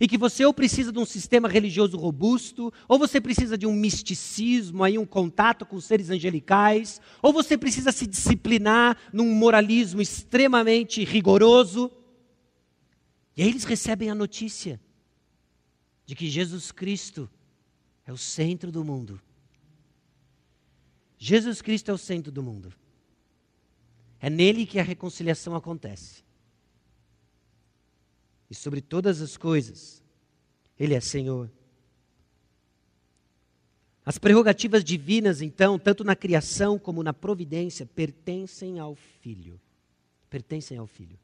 e 0.00 0.06
que 0.06 0.18
você 0.18 0.44
ou 0.44 0.54
precisa 0.54 0.92
de 0.92 0.98
um 0.98 1.04
sistema 1.04 1.48
religioso 1.48 1.96
robusto, 1.96 2.72
ou 2.86 2.98
você 2.98 3.20
precisa 3.20 3.58
de 3.58 3.66
um 3.66 3.72
misticismo, 3.72 4.84
aí 4.84 4.98
um 4.98 5.06
contato 5.06 5.66
com 5.66 5.80
seres 5.80 6.10
angelicais, 6.10 7.00
ou 7.20 7.32
você 7.32 7.58
precisa 7.58 7.90
se 7.90 8.06
disciplinar 8.06 8.96
num 9.12 9.34
moralismo 9.34 10.00
extremamente 10.00 11.04
rigoroso. 11.04 11.90
E 13.36 13.42
aí 13.42 13.48
eles 13.48 13.64
recebem 13.64 14.10
a 14.10 14.14
notícia 14.14 14.80
de 16.06 16.14
que 16.14 16.28
Jesus 16.28 16.70
Cristo 16.70 17.28
é 18.06 18.12
o 18.12 18.16
centro 18.16 18.70
do 18.70 18.84
mundo. 18.84 19.20
Jesus 21.18 21.60
Cristo 21.60 21.90
é 21.90 21.94
o 21.94 21.98
centro 21.98 22.30
do 22.30 22.42
mundo. 22.42 22.72
É 24.20 24.30
nele 24.30 24.64
que 24.64 24.78
a 24.78 24.82
reconciliação 24.82 25.54
acontece 25.54 26.27
e 28.50 28.54
sobre 28.54 28.80
todas 28.80 29.20
as 29.20 29.36
coisas, 29.36 30.02
Ele 30.78 30.94
é 30.94 31.00
Senhor. 31.00 31.50
As 34.04 34.16
prerrogativas 34.16 34.82
divinas, 34.82 35.42
então, 35.42 35.78
tanto 35.78 36.02
na 36.02 36.16
criação 36.16 36.78
como 36.78 37.02
na 37.02 37.12
providência, 37.12 37.84
pertencem 37.84 38.78
ao 38.78 38.94
Filho. 38.94 39.60
Pertencem 40.30 40.78
ao 40.78 40.86
Filho. 40.86 41.18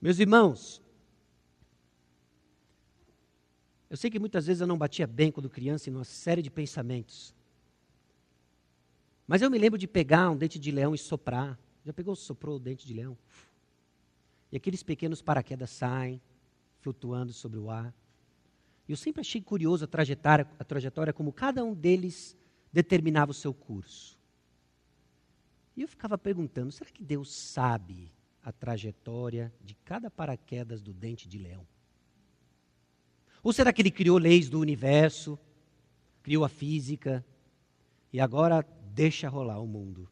Meus 0.00 0.20
irmãos, 0.20 0.80
eu 3.90 3.96
sei 3.96 4.10
que 4.10 4.18
muitas 4.18 4.46
vezes 4.46 4.60
eu 4.60 4.66
não 4.66 4.78
batia 4.78 5.06
bem 5.06 5.32
quando 5.32 5.50
criança 5.50 5.90
em 5.90 5.94
uma 5.94 6.04
série 6.04 6.42
de 6.42 6.50
pensamentos. 6.50 7.34
Mas 9.26 9.42
eu 9.42 9.50
me 9.50 9.58
lembro 9.58 9.78
de 9.78 9.88
pegar 9.88 10.30
um 10.30 10.36
dente 10.36 10.58
de 10.58 10.70
leão 10.70 10.94
e 10.94 10.98
soprar. 10.98 11.58
Já 11.84 11.92
pegou, 11.92 12.14
soprou 12.14 12.56
o 12.56 12.60
dente 12.60 12.86
de 12.86 12.94
leão? 12.94 13.18
E 14.50 14.56
aqueles 14.56 14.82
pequenos 14.82 15.20
paraquedas 15.20 15.70
saem, 15.70 16.20
flutuando 16.80 17.32
sobre 17.32 17.58
o 17.58 17.70
ar. 17.70 17.94
E 18.88 18.92
eu 18.92 18.96
sempre 18.96 19.20
achei 19.20 19.40
curioso 19.40 19.84
a 19.84 19.88
trajetória, 19.88 20.48
a 20.58 20.64
trajetória 20.64 21.12
como 21.12 21.32
cada 21.32 21.64
um 21.64 21.74
deles 21.74 22.36
determinava 22.72 23.32
o 23.32 23.34
seu 23.34 23.52
curso. 23.52 24.16
E 25.76 25.82
eu 25.82 25.88
ficava 25.88 26.16
perguntando: 26.16 26.70
será 26.70 26.90
que 26.90 27.02
Deus 27.02 27.32
sabe 27.32 28.12
a 28.42 28.52
trajetória 28.52 29.52
de 29.60 29.74
cada 29.74 30.10
paraquedas 30.10 30.80
do 30.80 30.92
dente 30.92 31.28
de 31.28 31.38
leão? 31.38 31.66
Ou 33.42 33.52
será 33.52 33.72
que 33.72 33.82
ele 33.82 33.90
criou 33.90 34.18
leis 34.18 34.48
do 34.48 34.60
universo, 34.60 35.38
criou 36.22 36.44
a 36.44 36.48
física 36.48 37.24
e 38.12 38.20
agora 38.20 38.66
deixa 38.92 39.28
rolar 39.28 39.60
o 39.60 39.66
mundo? 39.66 40.08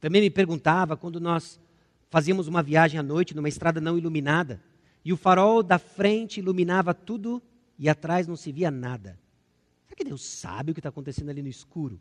Também 0.00 0.22
me 0.22 0.30
perguntava 0.30 0.96
quando 0.96 1.20
nós 1.20 1.60
fazíamos 2.08 2.48
uma 2.48 2.62
viagem 2.62 2.98
à 2.98 3.02
noite 3.02 3.36
numa 3.36 3.48
estrada 3.48 3.80
não 3.80 3.98
iluminada 3.98 4.62
e 5.04 5.12
o 5.12 5.16
farol 5.16 5.62
da 5.62 5.78
frente 5.78 6.40
iluminava 6.40 6.94
tudo 6.94 7.42
e 7.78 7.88
atrás 7.88 8.26
não 8.26 8.36
se 8.36 8.50
via 8.50 8.70
nada. 8.70 9.18
Será 9.86 9.96
que 9.96 10.04
Deus 10.04 10.24
sabe 10.24 10.70
o 10.70 10.74
que 10.74 10.80
está 10.80 10.88
acontecendo 10.88 11.28
ali 11.28 11.42
no 11.42 11.48
escuro? 11.48 12.00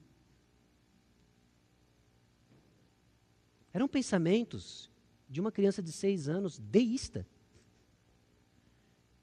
Eram 3.74 3.88
pensamentos 3.88 4.90
de 5.30 5.40
uma 5.40 5.52
criança 5.52 5.82
de 5.82 5.92
seis 5.92 6.28
anos, 6.28 6.58
deísta, 6.58 7.28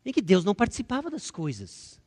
em 0.04 0.12
que 0.12 0.22
Deus 0.22 0.44
não 0.44 0.54
participava 0.54 1.10
das 1.10 1.30
coisas 1.30 2.00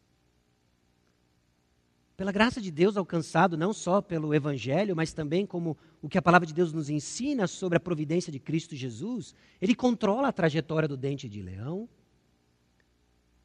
pela 2.19 2.33
graça 2.33 2.59
de 2.59 2.69
Deus 2.69 2.97
alcançado 2.97 3.55
não 3.55 3.71
só 3.71 4.01
pelo 4.01 4.35
Evangelho, 4.35 4.93
mas 4.93 5.13
também 5.13 5.45
como 5.45 5.77
o 6.01 6.09
que 6.09 6.17
a 6.17 6.21
palavra 6.21 6.45
de 6.45 6.53
Deus 6.53 6.73
nos 6.73 6.89
ensina 6.89 7.47
sobre 7.47 7.77
a 7.77 7.79
providência 7.79 8.29
de 8.29 8.37
Cristo 8.37 8.75
Jesus, 8.75 9.33
ele 9.61 9.73
controla 9.73 10.27
a 10.27 10.33
trajetória 10.33 10.85
do 10.85 10.97
dente 10.97 11.29
de 11.29 11.41
leão, 11.41 11.87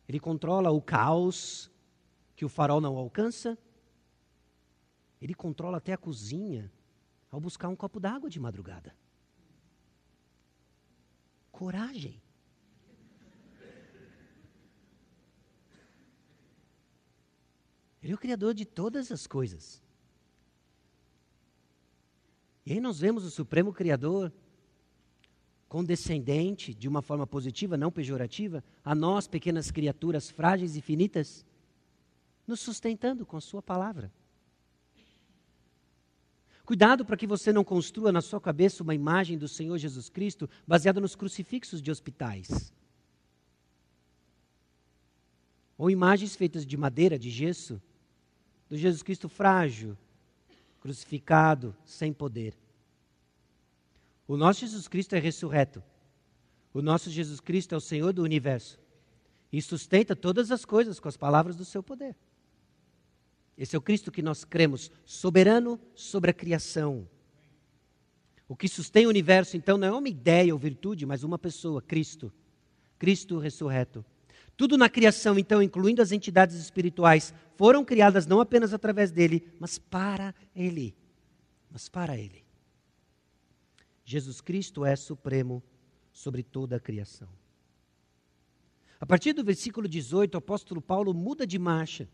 ele 0.08 0.18
controla 0.18 0.72
o 0.72 0.82
caos 0.82 1.70
que 2.34 2.44
o 2.44 2.48
farol 2.48 2.80
não 2.80 2.96
alcança, 2.96 3.56
ele 5.22 5.34
controla 5.34 5.76
até 5.76 5.92
a 5.92 5.96
cozinha 5.96 6.68
ao 7.30 7.38
buscar 7.38 7.68
um 7.68 7.76
copo 7.76 8.00
d'água 8.00 8.28
de 8.28 8.40
madrugada. 8.40 8.92
Coragem. 11.52 12.20
Ele 18.04 18.12
é 18.12 18.14
o 18.14 18.18
Criador 18.18 18.52
de 18.52 18.66
todas 18.66 19.10
as 19.10 19.26
coisas. 19.26 19.82
E 22.66 22.72
aí 22.74 22.78
nós 22.78 23.00
vemos 23.00 23.24
o 23.24 23.30
Supremo 23.30 23.72
Criador 23.72 24.30
condescendente, 25.66 26.74
de 26.74 26.86
uma 26.86 27.00
forma 27.00 27.26
positiva, 27.26 27.78
não 27.78 27.90
pejorativa, 27.90 28.62
a 28.84 28.94
nós, 28.94 29.26
pequenas 29.26 29.70
criaturas 29.70 30.28
frágeis 30.28 30.76
e 30.76 30.82
finitas, 30.82 31.46
nos 32.46 32.60
sustentando 32.60 33.24
com 33.24 33.38
a 33.38 33.40
Sua 33.40 33.62
palavra. 33.62 34.12
Cuidado 36.66 37.06
para 37.06 37.16
que 37.16 37.26
você 37.26 37.54
não 37.54 37.64
construa 37.64 38.12
na 38.12 38.20
sua 38.20 38.40
cabeça 38.40 38.82
uma 38.82 38.94
imagem 38.94 39.36
do 39.36 39.48
Senhor 39.48 39.76
Jesus 39.78 40.08
Cristo 40.10 40.48
baseada 40.66 41.00
nos 41.00 41.16
crucifixos 41.16 41.80
de 41.80 41.90
hospitais. 41.90 42.72
Ou 45.76 45.90
imagens 45.90 46.36
feitas 46.36 46.64
de 46.64 46.76
madeira, 46.76 47.18
de 47.18 47.30
gesso, 47.30 47.82
do 48.68 48.76
Jesus 48.76 49.02
Cristo 49.02 49.28
frágil, 49.28 49.96
crucificado, 50.80 51.74
sem 51.84 52.12
poder. 52.12 52.54
O 54.26 54.36
nosso 54.36 54.60
Jesus 54.60 54.88
Cristo 54.88 55.14
é 55.14 55.18
ressurreto. 55.18 55.82
O 56.72 56.82
nosso 56.82 57.10
Jesus 57.10 57.40
Cristo 57.40 57.74
é 57.74 57.78
o 57.78 57.80
Senhor 57.80 58.12
do 58.12 58.22
universo 58.22 58.78
e 59.52 59.62
sustenta 59.62 60.16
todas 60.16 60.50
as 60.50 60.64
coisas 60.64 60.98
com 60.98 61.08
as 61.08 61.16
palavras 61.16 61.54
do 61.54 61.64
seu 61.64 61.82
poder. 61.82 62.16
Esse 63.56 63.76
é 63.76 63.78
o 63.78 63.82
Cristo 63.82 64.10
que 64.10 64.22
nós 64.22 64.44
cremos, 64.44 64.90
soberano 65.04 65.80
sobre 65.94 66.30
a 66.30 66.34
criação. 66.34 67.08
O 68.48 68.56
que 68.56 68.66
sustém 68.66 69.06
o 69.06 69.08
universo, 69.08 69.56
então, 69.56 69.78
não 69.78 69.88
é 69.88 69.92
uma 69.92 70.08
ideia 70.08 70.52
ou 70.52 70.58
virtude, 70.58 71.06
mas 71.06 71.22
uma 71.22 71.38
pessoa, 71.38 71.80
Cristo. 71.80 72.32
Cristo 72.98 73.38
ressurreto. 73.38 74.04
Tudo 74.56 74.78
na 74.78 74.88
criação, 74.88 75.38
então, 75.38 75.62
incluindo 75.62 76.00
as 76.00 76.12
entidades 76.12 76.56
espirituais, 76.56 77.34
foram 77.56 77.84
criadas 77.84 78.26
não 78.26 78.40
apenas 78.40 78.72
através 78.72 79.10
dele, 79.10 79.48
mas 79.58 79.78
para 79.78 80.34
ele. 80.54 80.94
Mas 81.70 81.88
para 81.88 82.16
ele. 82.16 82.44
Jesus 84.04 84.40
Cristo 84.40 84.84
é 84.84 84.94
supremo 84.94 85.62
sobre 86.12 86.42
toda 86.42 86.76
a 86.76 86.80
criação. 86.80 87.28
A 89.00 89.06
partir 89.06 89.32
do 89.32 89.42
versículo 89.42 89.88
18, 89.88 90.34
o 90.34 90.38
apóstolo 90.38 90.80
Paulo 90.80 91.12
muda 91.12 91.46
de 91.46 91.58
marcha. 91.58 92.08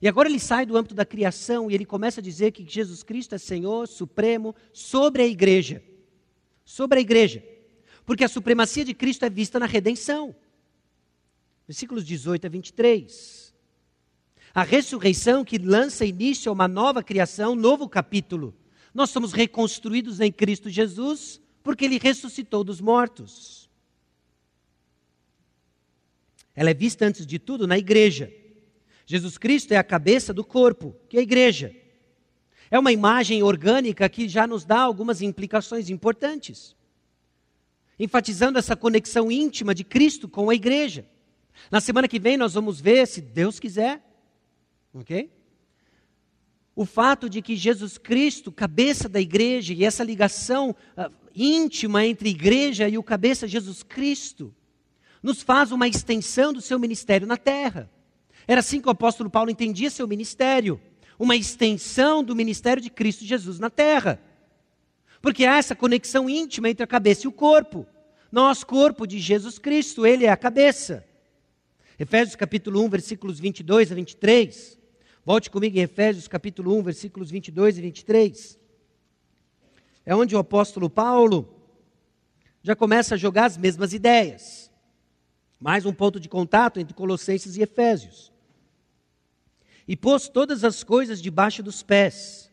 E 0.00 0.08
agora 0.08 0.28
ele 0.28 0.40
sai 0.40 0.64
do 0.64 0.76
âmbito 0.76 0.94
da 0.94 1.04
criação 1.04 1.70
e 1.70 1.74
ele 1.74 1.84
começa 1.84 2.20
a 2.20 2.22
dizer 2.22 2.52
que 2.52 2.66
Jesus 2.66 3.02
Cristo 3.02 3.34
é 3.34 3.38
Senhor 3.38 3.86
supremo 3.86 4.54
sobre 4.72 5.22
a 5.22 5.26
igreja. 5.26 5.82
Sobre 6.64 6.98
a 6.98 7.02
igreja. 7.02 7.44
Porque 8.06 8.24
a 8.24 8.28
supremacia 8.28 8.84
de 8.84 8.94
Cristo 8.94 9.24
é 9.24 9.30
vista 9.30 9.58
na 9.58 9.66
redenção 9.66 10.34
versículos 11.68 12.04
18 12.04 12.46
a 12.46 12.48
23. 12.48 13.54
A 14.54 14.62
ressurreição 14.62 15.44
que 15.44 15.58
lança 15.58 16.06
início 16.06 16.48
a 16.48 16.52
uma 16.54 16.66
nova 16.66 17.02
criação, 17.02 17.54
novo 17.54 17.86
capítulo. 17.86 18.56
Nós 18.94 19.10
somos 19.10 19.34
reconstruídos 19.34 20.18
em 20.18 20.32
Cristo 20.32 20.70
Jesus 20.70 21.40
porque 21.62 21.84
ele 21.84 21.98
ressuscitou 21.98 22.64
dos 22.64 22.80
mortos. 22.80 23.68
Ela 26.54 26.70
é 26.70 26.74
vista 26.74 27.04
antes 27.04 27.26
de 27.26 27.38
tudo 27.38 27.66
na 27.66 27.76
igreja. 27.76 28.32
Jesus 29.04 29.36
Cristo 29.36 29.72
é 29.72 29.76
a 29.76 29.84
cabeça 29.84 30.32
do 30.32 30.42
corpo, 30.42 30.96
que 31.08 31.18
é 31.18 31.20
a 31.20 31.22
igreja. 31.22 31.76
É 32.70 32.78
uma 32.78 32.92
imagem 32.92 33.42
orgânica 33.42 34.08
que 34.08 34.26
já 34.26 34.46
nos 34.46 34.64
dá 34.64 34.80
algumas 34.80 35.20
implicações 35.20 35.90
importantes, 35.90 36.74
enfatizando 37.98 38.58
essa 38.58 38.74
conexão 38.74 39.30
íntima 39.30 39.74
de 39.74 39.84
Cristo 39.84 40.28
com 40.28 40.48
a 40.48 40.54
igreja. 40.54 41.06
Na 41.70 41.80
semana 41.80 42.08
que 42.08 42.18
vem 42.18 42.36
nós 42.36 42.54
vamos 42.54 42.80
ver, 42.80 43.06
se 43.06 43.20
Deus 43.20 43.58
quiser, 43.58 44.02
ok? 44.92 45.30
O 46.74 46.84
fato 46.84 47.28
de 47.28 47.42
que 47.42 47.56
Jesus 47.56 47.98
Cristo, 47.98 48.52
cabeça 48.52 49.08
da 49.08 49.20
igreja, 49.20 49.74
e 49.74 49.84
essa 49.84 50.04
ligação 50.04 50.70
uh, 50.96 51.12
íntima 51.34 52.06
entre 52.06 52.28
igreja 52.28 52.88
e 52.88 52.96
o 52.96 53.02
cabeça 53.02 53.48
Jesus 53.48 53.82
Cristo, 53.82 54.54
nos 55.22 55.42
faz 55.42 55.72
uma 55.72 55.88
extensão 55.88 56.52
do 56.52 56.60
seu 56.60 56.78
ministério 56.78 57.26
na 57.26 57.36
terra. 57.36 57.90
Era 58.46 58.60
assim 58.60 58.80
que 58.80 58.88
o 58.88 58.92
apóstolo 58.92 59.28
Paulo 59.28 59.50
entendia 59.50 59.90
seu 59.90 60.06
ministério, 60.06 60.80
uma 61.18 61.34
extensão 61.34 62.22
do 62.22 62.36
ministério 62.36 62.82
de 62.82 62.90
Cristo 62.90 63.24
Jesus 63.24 63.58
na 63.58 63.68
terra. 63.68 64.22
Porque 65.20 65.44
há 65.44 65.56
essa 65.56 65.74
conexão 65.74 66.30
íntima 66.30 66.70
entre 66.70 66.84
a 66.84 66.86
cabeça 66.86 67.26
e 67.26 67.28
o 67.28 67.32
corpo. 67.32 67.86
Nós, 68.30 68.62
corpo 68.62 69.06
de 69.06 69.18
Jesus 69.18 69.58
Cristo, 69.58 70.06
ele 70.06 70.26
é 70.26 70.30
a 70.30 70.36
cabeça. 70.36 71.04
Efésios 71.98 72.36
capítulo 72.36 72.84
1, 72.84 72.88
versículos 72.90 73.40
22 73.40 73.90
a 73.90 73.94
23. 73.96 74.78
Volte 75.24 75.50
comigo 75.50 75.76
em 75.76 75.82
Efésios 75.82 76.28
capítulo 76.28 76.78
1, 76.78 76.82
versículos 76.84 77.28
22 77.28 77.76
e 77.76 77.82
23. 77.82 78.58
É 80.06 80.14
onde 80.14 80.36
o 80.36 80.38
apóstolo 80.38 80.88
Paulo 80.88 81.52
já 82.62 82.76
começa 82.76 83.16
a 83.16 83.18
jogar 83.18 83.46
as 83.46 83.56
mesmas 83.56 83.92
ideias. 83.92 84.70
Mais 85.58 85.84
um 85.84 85.92
ponto 85.92 86.20
de 86.20 86.28
contato 86.28 86.78
entre 86.78 86.94
Colossenses 86.94 87.56
e 87.56 87.62
Efésios. 87.62 88.32
E 89.88 89.96
pôs 89.96 90.28
todas 90.28 90.62
as 90.62 90.84
coisas 90.84 91.20
debaixo 91.20 91.64
dos 91.64 91.82
pés, 91.82 92.48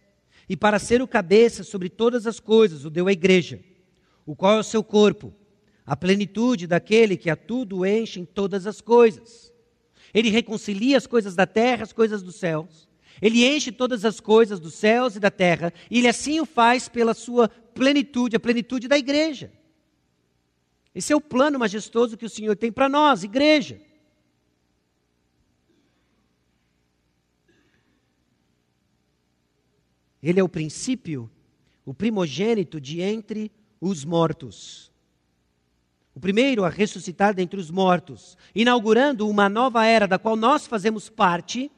e 0.49 0.58
para 0.58 0.79
ser 0.79 1.03
o 1.03 1.08
cabeça 1.08 1.63
sobre 1.63 1.88
todas 1.88 2.25
as 2.25 2.39
coisas 2.39 2.84
o 2.84 2.89
deu 2.89 3.08
à 3.08 3.12
igreja, 3.12 3.63
o 4.25 4.36
qual 4.36 4.55
é 4.55 4.60
o 4.60 4.63
seu 4.63 4.84
corpo 4.84 5.31
a 5.86 5.95
plenitude 5.95 6.65
daquele 6.65 7.15
que 7.15 7.30
a 7.30 7.36
tudo 7.36 7.86
enche 7.86 8.19
em 8.19 8.26
todas 8.26 8.65
as 8.65 8.82
coisas. 8.82 9.54
Ele 10.13 10.30
reconcilia 10.30 10.98
as 10.98 11.06
coisas 11.06 11.36
da 11.36 11.45
terra, 11.45 11.84
as 11.84 11.93
coisas 11.93 12.24
dos 12.24 12.36
céus. 12.36 12.88
Ele 13.21 13.45
enche 13.45 13.71
todas 13.71 14.04
as 14.04 14.19
coisas 14.19 14.60
dos 14.60 14.74
céus 14.74 15.15
e 15.15 15.19
da 15.19 15.30
terra, 15.30 15.71
e 15.89 16.00
ele 16.00 16.08
assim 16.08 16.39
o 16.39 16.45
faz 16.45 16.89
pela 16.89 17.13
sua 17.13 17.48
plenitude, 17.48 18.36
a 18.36 18.39
plenitude 18.39 18.88
da 18.88 18.98
igreja. 18.98 19.52
Esse 20.93 21.13
é 21.13 21.15
o 21.15 21.21
plano 21.21 21.60
majestoso 21.60 22.17
que 22.17 22.26
o 22.26 22.30
Senhor 22.30 22.56
tem 22.56 22.71
para 22.71 22.89
nós, 22.89 23.24
igreja. 23.24 23.80
Ele 30.24 30.39
é 30.39 30.43
o 30.43 30.50
princípio, 30.50 31.30
o 31.86 31.93
primogênito 31.93 32.82
de 32.82 33.00
entre 33.02 33.52
os 33.80 34.04
mortos 34.04 34.91
o 36.15 36.19
primeiro 36.19 36.63
a 36.63 36.69
ressuscitar 36.69 37.36
dentre 37.36 37.60
os 37.60 37.69
mortos, 37.69 38.38
inaugurando 38.56 39.28
uma 39.28 39.49
nova 39.49 39.86
era 39.86 40.08
da 40.08 40.17
qual 40.17 40.38
nós 40.38 40.65
fazemos 40.65 41.10
parte, 41.10 41.69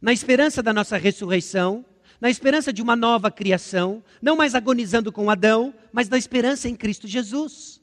na 0.00 0.12
esperança 0.12 0.62
da 0.62 0.72
nossa 0.72 0.96
ressurreição, 0.96 1.84
na 2.20 2.30
esperança 2.30 2.72
de 2.72 2.80
uma 2.80 2.94
nova 2.94 3.28
criação, 3.28 4.02
não 4.22 4.36
mais 4.36 4.54
agonizando 4.54 5.10
com 5.10 5.28
Adão, 5.28 5.74
mas 5.92 6.08
na 6.08 6.16
esperança 6.16 6.68
em 6.68 6.76
Cristo 6.76 7.08
Jesus. 7.08 7.82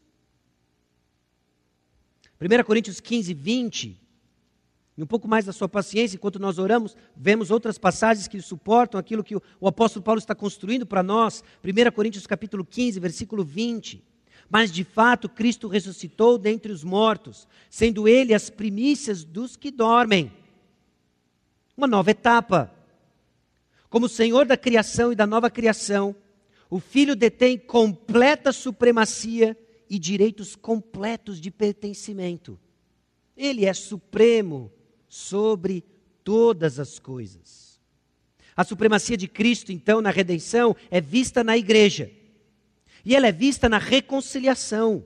1 2.39 2.63
Coríntios 2.63 3.01
15, 3.01 3.33
20, 3.33 4.01
e 4.95 5.03
um 5.03 5.07
pouco 5.07 5.27
mais 5.27 5.43
da 5.43 5.51
sua 5.51 5.67
paciência, 5.67 6.15
enquanto 6.15 6.39
nós 6.39 6.57
oramos, 6.57 6.95
vemos 7.17 7.51
outras 7.51 7.77
passagens 7.77 8.29
que 8.29 8.39
suportam 8.39 8.97
aquilo 8.97 9.23
que 9.23 9.35
o 9.35 9.67
apóstolo 9.67 10.03
Paulo 10.03 10.19
está 10.19 10.33
construindo 10.33 10.85
para 10.85 11.03
nós. 11.03 11.43
1 11.63 11.91
Coríntios 11.91 12.27
capítulo 12.27 12.63
15, 12.63 12.99
versículo 12.99 13.43
20. 13.43 14.12
Mas 14.49 14.71
de 14.71 14.83
fato 14.83 15.27
Cristo 15.27 15.67
ressuscitou 15.67 16.37
dentre 16.37 16.71
os 16.71 16.83
mortos, 16.83 17.47
sendo 17.69 18.07
ele 18.07 18.33
as 18.33 18.49
primícias 18.49 19.23
dos 19.23 19.55
que 19.55 19.71
dormem. 19.71 20.31
Uma 21.75 21.87
nova 21.87 22.11
etapa. 22.11 22.73
Como 23.89 24.09
Senhor 24.09 24.45
da 24.45 24.57
criação 24.57 25.11
e 25.11 25.15
da 25.15 25.25
nova 25.25 25.49
criação, 25.49 26.15
o 26.69 26.79
Filho 26.79 27.15
detém 27.15 27.57
completa 27.57 28.51
supremacia 28.51 29.57
e 29.89 29.99
direitos 29.99 30.55
completos 30.55 31.39
de 31.39 31.51
pertencimento. 31.51 32.59
Ele 33.35 33.65
é 33.65 33.73
supremo 33.73 34.71
sobre 35.07 35.83
todas 36.23 36.79
as 36.79 36.97
coisas. 36.99 37.79
A 38.55 38.63
supremacia 38.63 39.17
de 39.17 39.27
Cristo, 39.27 39.71
então, 39.71 40.01
na 40.01 40.11
redenção, 40.11 40.75
é 40.89 41.01
vista 41.01 41.43
na 41.43 41.57
igreja 41.57 42.11
e 43.03 43.15
ela 43.15 43.27
é 43.27 43.31
vista 43.31 43.67
na 43.67 43.77
reconciliação. 43.77 45.05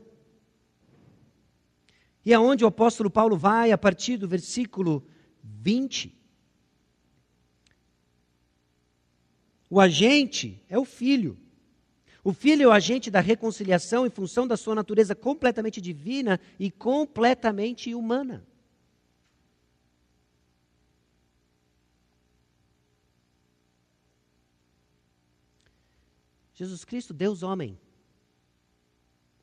E 2.24 2.34
aonde 2.34 2.64
o 2.64 2.68
apóstolo 2.68 3.10
Paulo 3.10 3.38
vai 3.38 3.72
a 3.72 3.78
partir 3.78 4.18
do 4.18 4.28
versículo 4.28 5.08
20. 5.44 6.16
O 9.70 9.80
agente 9.80 10.64
é 10.70 10.78
o 10.78 10.86
filho. 10.86 11.38
O 12.24 12.34
filho 12.34 12.64
é 12.64 12.68
o 12.68 12.72
agente 12.72 13.10
da 13.10 13.22
reconciliação 13.22 14.06
em 14.06 14.10
função 14.10 14.46
da 14.46 14.58
sua 14.58 14.76
natureza 14.76 15.16
completamente 15.16 15.80
divina 15.80 16.40
e 16.60 16.70
completamente 16.70 17.96
humana. 17.96 18.46
Jesus 26.54 26.84
Cristo, 26.84 27.14
Deus 27.14 27.44
homem, 27.44 27.80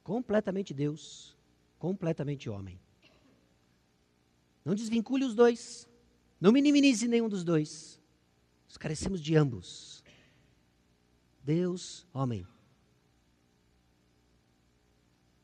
completamente 0.04 0.74
Deus, 0.74 1.36
completamente 1.78 2.48
homem. 2.48 2.78
Não 4.64 4.74
desvincule 4.74 5.24
os 5.24 5.34
dois. 5.34 5.88
Não 6.40 6.52
minimize 6.52 7.08
nenhum 7.08 7.28
dos 7.28 7.42
dois. 7.42 8.00
Nós 8.68 8.76
carecemos 8.76 9.20
de 9.20 9.34
ambos. 9.34 10.04
Deus, 11.42 12.06
homem. 12.12 12.46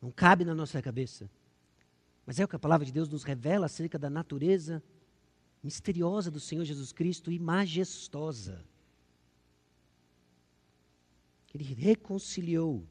Não 0.01 0.11
cabe 0.11 0.44
na 0.44 0.55
nossa 0.55 0.81
cabeça. 0.81 1.31
Mas 2.25 2.38
é 2.38 2.44
o 2.44 2.49
que 2.49 2.57
a 2.57 2.61
palavra 2.61 2.87
de 2.87 2.92
Deus 2.92 3.09
nos 3.09 3.25
revela 3.25 3.66
acerca 3.66 3.99
da 3.99 4.09
natureza 4.09 4.83
misteriosa 5.62 6.31
do 6.31 6.40
Senhor 6.40 6.64
Jesus 6.64 6.92
Cristo 6.92 7.31
e 7.31 7.38
majestosa. 7.38 8.64
Ele 11.53 11.64
reconciliou 11.64 12.87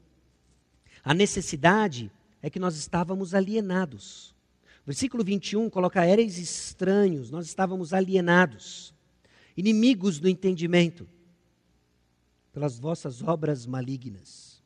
a 1.04 1.14
necessidade 1.14 2.10
é 2.42 2.50
que 2.50 2.58
nós 2.58 2.76
estávamos 2.76 3.34
alienados. 3.34 4.34
Versículo 4.86 5.24
21 5.24 5.68
coloca: 5.70 6.04
Éreis 6.04 6.38
estranhos, 6.38 7.30
nós 7.30 7.46
estávamos 7.46 7.92
alienados, 7.92 8.94
inimigos 9.56 10.18
do 10.18 10.28
entendimento, 10.28 11.08
pelas 12.52 12.78
vossas 12.78 13.22
obras 13.22 13.66
malignas. 13.66 14.60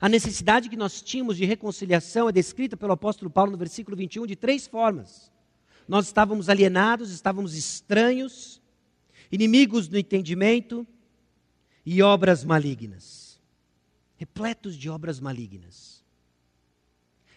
A 0.00 0.08
necessidade 0.08 0.68
que 0.68 0.76
nós 0.76 1.00
tínhamos 1.00 1.36
de 1.36 1.44
reconciliação 1.44 2.28
é 2.28 2.32
descrita 2.32 2.76
pelo 2.76 2.92
apóstolo 2.92 3.30
Paulo 3.30 3.52
no 3.52 3.58
versículo 3.58 3.96
21 3.96 4.26
de 4.26 4.36
três 4.36 4.66
formas. 4.66 5.32
Nós 5.88 6.06
estávamos 6.06 6.48
alienados, 6.48 7.10
estávamos 7.10 7.54
estranhos, 7.54 8.60
inimigos 9.32 9.88
do 9.88 9.96
entendimento 9.96 10.86
e 11.84 12.02
obras 12.02 12.44
malignas 12.44 13.25
repletos 14.16 14.76
de 14.76 14.88
obras 14.88 15.20
malignas. 15.20 16.04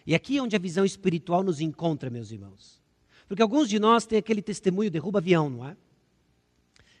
E 0.06 0.14
aqui 0.14 0.38
é 0.38 0.42
onde 0.42 0.56
a 0.56 0.58
visão 0.58 0.84
espiritual 0.84 1.42
nos 1.42 1.60
encontra, 1.60 2.10
meus 2.10 2.30
irmãos. 2.30 2.80
Porque 3.28 3.42
alguns 3.42 3.68
de 3.68 3.78
nós 3.78 4.06
têm 4.06 4.18
aquele 4.18 4.42
testemunho 4.42 4.90
derruba 4.90 5.18
avião, 5.18 5.48
não 5.48 5.68
é? 5.68 5.76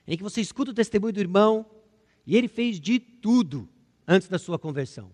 Em 0.06 0.16
que 0.16 0.22
você 0.22 0.40
escuta 0.40 0.70
o 0.70 0.74
testemunho 0.74 1.12
do 1.12 1.20
irmão 1.20 1.66
e 2.26 2.36
ele 2.36 2.48
fez 2.48 2.78
de 2.78 2.98
tudo 3.00 3.68
antes 4.06 4.28
da 4.28 4.38
sua 4.38 4.58
conversão. 4.58 5.12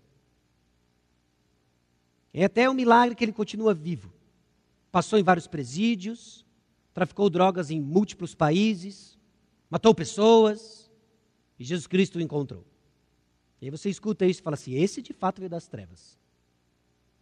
É 2.33 2.43
até 2.43 2.69
um 2.69 2.73
milagre 2.73 3.15
que 3.15 3.23
ele 3.23 3.33
continua 3.33 3.73
vivo. 3.73 4.13
Passou 4.91 5.17
em 5.17 5.23
vários 5.23 5.47
presídios, 5.47 6.45
traficou 6.93 7.29
drogas 7.29 7.71
em 7.71 7.81
múltiplos 7.81 8.35
países, 8.35 9.17
matou 9.69 9.93
pessoas, 9.95 10.89
e 11.57 11.63
Jesus 11.63 11.87
Cristo 11.87 12.19
o 12.19 12.21
encontrou. 12.21 12.63
E 13.61 13.65
aí 13.65 13.71
você 13.71 13.89
escuta 13.89 14.25
isso 14.25 14.39
e 14.39 14.43
fala 14.43 14.55
assim: 14.55 14.73
esse 14.75 15.01
de 15.01 15.13
fato 15.13 15.39
veio 15.39 15.49
das 15.49 15.67
trevas. 15.67 16.17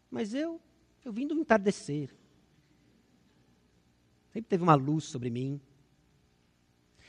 Mas 0.10 0.34
eu, 0.34 0.62
eu 1.04 1.12
vim 1.12 1.28
do 1.28 1.36
entardecer. 1.36 2.14
Sempre 4.32 4.50
teve 4.50 4.64
uma 4.64 4.76
luz 4.76 5.06
sobre 5.06 5.30
mim. 5.30 5.62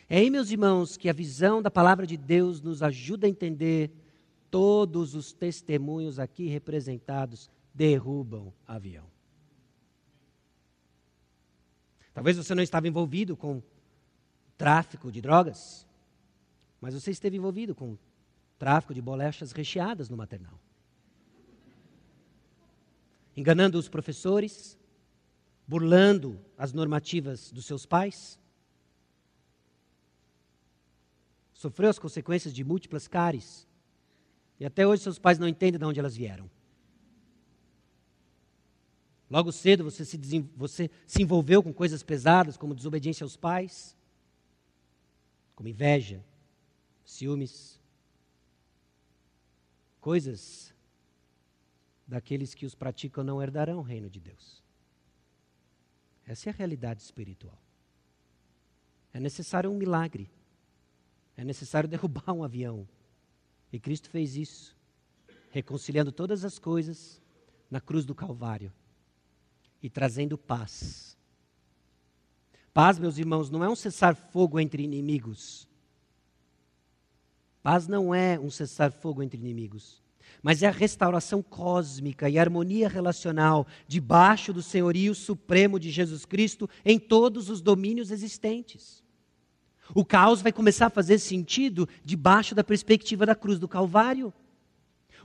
É 0.08 0.18
aí, 0.18 0.30
meus 0.30 0.50
irmãos, 0.50 0.96
que 0.96 1.08
a 1.08 1.12
visão 1.12 1.60
da 1.60 1.70
palavra 1.70 2.06
de 2.06 2.16
Deus 2.16 2.60
nos 2.60 2.82
ajuda 2.82 3.26
a 3.26 3.30
entender 3.30 3.90
todos 4.50 5.14
os 5.14 5.32
testemunhos 5.32 6.20
aqui 6.20 6.46
representados 6.46 7.50
derrubam 7.74 8.52
avião. 8.66 9.04
Talvez 12.14 12.36
você 12.36 12.54
não 12.54 12.62
estava 12.62 12.88
envolvido 12.88 13.36
com 13.36 13.60
tráfico 14.56 15.12
de 15.12 15.20
drogas, 15.20 15.86
Mas 16.80 16.94
você 16.94 17.10
esteve 17.10 17.36
envolvido 17.36 17.74
com 17.74 17.98
tráfico 18.58 18.94
de 18.94 19.02
bolachas 19.02 19.52
recheadas 19.52 20.08
no 20.08 20.16
maternal. 20.16 20.58
Enganando 23.36 23.78
os 23.78 23.88
professores, 23.88 24.78
burlando 25.66 26.40
as 26.56 26.72
normativas 26.72 27.50
dos 27.50 27.66
seus 27.66 27.84
pais. 27.84 28.38
Sofreu 31.52 31.90
as 31.90 31.98
consequências 31.98 32.54
de 32.54 32.64
múltiplas 32.64 33.06
cáries. 33.06 33.66
E 34.58 34.64
até 34.64 34.86
hoje 34.86 35.02
seus 35.02 35.18
pais 35.18 35.38
não 35.38 35.48
entendem 35.48 35.78
de 35.78 35.84
onde 35.84 36.00
elas 36.00 36.16
vieram. 36.16 36.50
Logo 39.28 39.50
cedo 39.50 39.84
você 39.84 40.04
se, 40.04 40.16
você 40.56 40.90
se 41.06 41.22
envolveu 41.22 41.62
com 41.62 41.72
coisas 41.72 42.02
pesadas, 42.02 42.56
como 42.56 42.74
desobediência 42.74 43.24
aos 43.24 43.36
pais, 43.36 43.96
como 45.56 45.68
inveja, 45.68 46.24
ciúmes, 47.04 47.80
coisas 50.06 50.72
daqueles 52.06 52.54
que 52.54 52.64
os 52.64 52.76
praticam 52.76 53.24
não 53.24 53.42
herdarão 53.42 53.80
o 53.80 53.82
reino 53.82 54.08
de 54.08 54.20
Deus. 54.20 54.62
Essa 56.24 56.48
é 56.48 56.52
a 56.52 56.54
realidade 56.54 57.02
espiritual. 57.02 57.60
É 59.12 59.18
necessário 59.18 59.68
um 59.68 59.76
milagre. 59.76 60.30
É 61.36 61.42
necessário 61.42 61.88
derrubar 61.90 62.32
um 62.32 62.44
avião. 62.44 62.86
E 63.72 63.80
Cristo 63.80 64.08
fez 64.08 64.36
isso, 64.36 64.76
reconciliando 65.50 66.12
todas 66.12 66.44
as 66.44 66.56
coisas 66.56 67.20
na 67.68 67.80
cruz 67.80 68.04
do 68.04 68.14
Calvário 68.14 68.72
e 69.82 69.90
trazendo 69.90 70.38
paz. 70.38 71.18
Paz, 72.72 72.96
meus 72.96 73.18
irmãos, 73.18 73.50
não 73.50 73.64
é 73.64 73.68
um 73.68 73.74
cessar-fogo 73.74 74.60
entre 74.60 74.84
inimigos. 74.84 75.68
Paz 77.66 77.88
não 77.88 78.14
é 78.14 78.38
um 78.38 78.48
cessar-fogo 78.48 79.24
entre 79.24 79.40
inimigos, 79.40 80.00
mas 80.40 80.62
é 80.62 80.68
a 80.68 80.70
restauração 80.70 81.42
cósmica 81.42 82.30
e 82.30 82.38
harmonia 82.38 82.88
relacional 82.88 83.66
debaixo 83.88 84.52
do 84.52 84.62
senhorio 84.62 85.16
supremo 85.16 85.80
de 85.80 85.90
Jesus 85.90 86.24
Cristo 86.24 86.70
em 86.84 86.96
todos 86.96 87.50
os 87.50 87.60
domínios 87.60 88.12
existentes. 88.12 89.02
O 89.92 90.04
caos 90.04 90.40
vai 90.40 90.52
começar 90.52 90.86
a 90.86 90.90
fazer 90.90 91.18
sentido 91.18 91.88
debaixo 92.04 92.54
da 92.54 92.62
perspectiva 92.62 93.26
da 93.26 93.34
cruz 93.34 93.58
do 93.58 93.66
Calvário. 93.66 94.32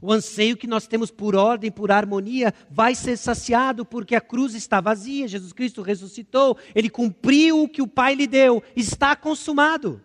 O 0.02 0.12
anseio 0.12 0.58
que 0.58 0.66
nós 0.66 0.88
temos 0.88 1.12
por 1.12 1.36
ordem, 1.36 1.70
por 1.70 1.92
harmonia, 1.92 2.52
vai 2.72 2.96
ser 2.96 3.18
saciado 3.18 3.86
porque 3.86 4.16
a 4.16 4.20
cruz 4.20 4.56
está 4.56 4.82
vazia, 4.82 5.28
Jesus 5.28 5.54
Cristo 5.54 5.84
ressuscitou, 5.84 6.58
ele 6.74 6.90
cumpriu 6.90 7.62
o 7.62 7.70
que 7.70 7.84
o 7.84 7.88
Pai 7.88 8.16
lhe 8.16 8.26
deu, 8.26 8.64
está 8.76 9.16
consumado. 9.16 10.02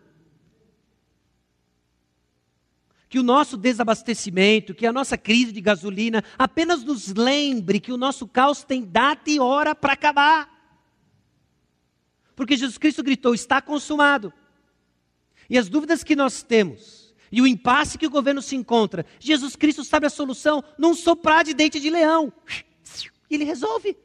Que 3.08 3.18
o 3.18 3.22
nosso 3.22 3.56
desabastecimento, 3.56 4.74
que 4.74 4.86
a 4.86 4.92
nossa 4.92 5.16
crise 5.16 5.52
de 5.52 5.60
gasolina 5.60 6.24
apenas 6.36 6.82
nos 6.82 7.14
lembre 7.14 7.78
que 7.78 7.92
o 7.92 7.96
nosso 7.96 8.26
caos 8.26 8.64
tem 8.64 8.82
data 8.82 9.30
e 9.30 9.38
hora 9.38 9.74
para 9.74 9.92
acabar. 9.92 10.56
Porque 12.34 12.56
Jesus 12.56 12.78
Cristo 12.78 13.02
gritou: 13.02 13.34
está 13.34 13.62
consumado. 13.62 14.32
E 15.48 15.56
as 15.56 15.68
dúvidas 15.68 16.02
que 16.02 16.16
nós 16.16 16.42
temos, 16.42 17.14
e 17.30 17.40
o 17.40 17.46
impasse 17.46 17.96
que 17.98 18.06
o 18.06 18.10
governo 18.10 18.42
se 18.42 18.56
encontra, 18.56 19.06
Jesus 19.18 19.56
Cristo 19.56 19.84
sabe 19.84 20.06
a 20.06 20.10
solução 20.10 20.62
num 20.76 20.94
soprar 20.94 21.44
de 21.44 21.54
dente 21.54 21.80
de 21.80 21.88
leão. 21.88 22.32
E 23.30 23.34
ele 23.34 23.44
resolve. 23.44 23.96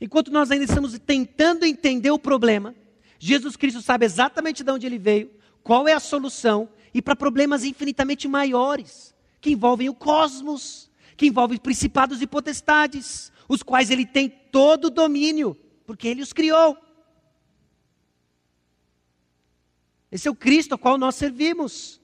Enquanto 0.00 0.30
nós 0.30 0.50
ainda 0.50 0.64
estamos 0.64 0.98
tentando 0.98 1.64
entender 1.64 2.10
o 2.10 2.18
problema, 2.18 2.74
Jesus 3.18 3.56
Cristo 3.56 3.80
sabe 3.80 4.04
exatamente 4.04 4.64
de 4.64 4.70
onde 4.70 4.84
ele 4.84 4.98
veio, 4.98 5.30
qual 5.62 5.86
é 5.86 5.92
a 5.92 6.00
solução, 6.00 6.68
e 6.94 7.00
para 7.00 7.16
problemas 7.16 7.64
infinitamente 7.64 8.28
maiores, 8.28 9.14
que 9.40 9.50
envolvem 9.50 9.88
o 9.88 9.94
cosmos, 9.94 10.90
que 11.16 11.26
envolvem 11.26 11.58
principados 11.58 12.20
e 12.20 12.26
potestades, 12.26 13.32
os 13.48 13.62
quais 13.62 13.90
ele 13.90 14.06
tem 14.06 14.28
todo 14.28 14.86
o 14.86 14.90
domínio, 14.90 15.54
porque 15.86 16.08
ele 16.08 16.22
os 16.22 16.32
criou. 16.32 16.76
Esse 20.10 20.28
é 20.28 20.30
o 20.30 20.34
Cristo 20.34 20.72
ao 20.72 20.78
qual 20.78 20.98
nós 20.98 21.14
servimos. 21.14 22.00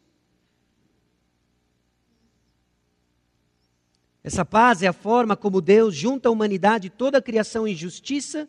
Essa 4.25 4.45
paz 4.45 4.83
é 4.83 4.87
a 4.87 4.93
forma 4.93 5.37
como 5.37 5.61
Deus 5.61 5.95
junta 5.95 6.29
a 6.29 6.33
humanidade 6.33 6.89
e 6.89 6.91
toda 6.91 7.19
a 7.19 7.23
criação 7.23 7.69
em 7.69 7.75
justiça, 7.75 8.49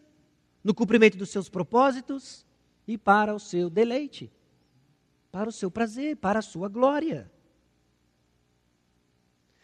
no 0.64 0.74
cumprimento 0.74 1.18
dos 1.18 1.30
seus 1.30 1.48
propósitos 1.48 2.46
e 2.88 2.98
para 2.98 3.34
o 3.34 3.40
seu 3.40 3.70
deleite, 3.70 4.32
para 5.32 5.50
o 5.50 5.52
seu 5.52 5.70
prazer, 5.70 6.18
para 6.18 6.40
a 6.40 6.42
sua 6.42 6.68
glória. 6.68 7.32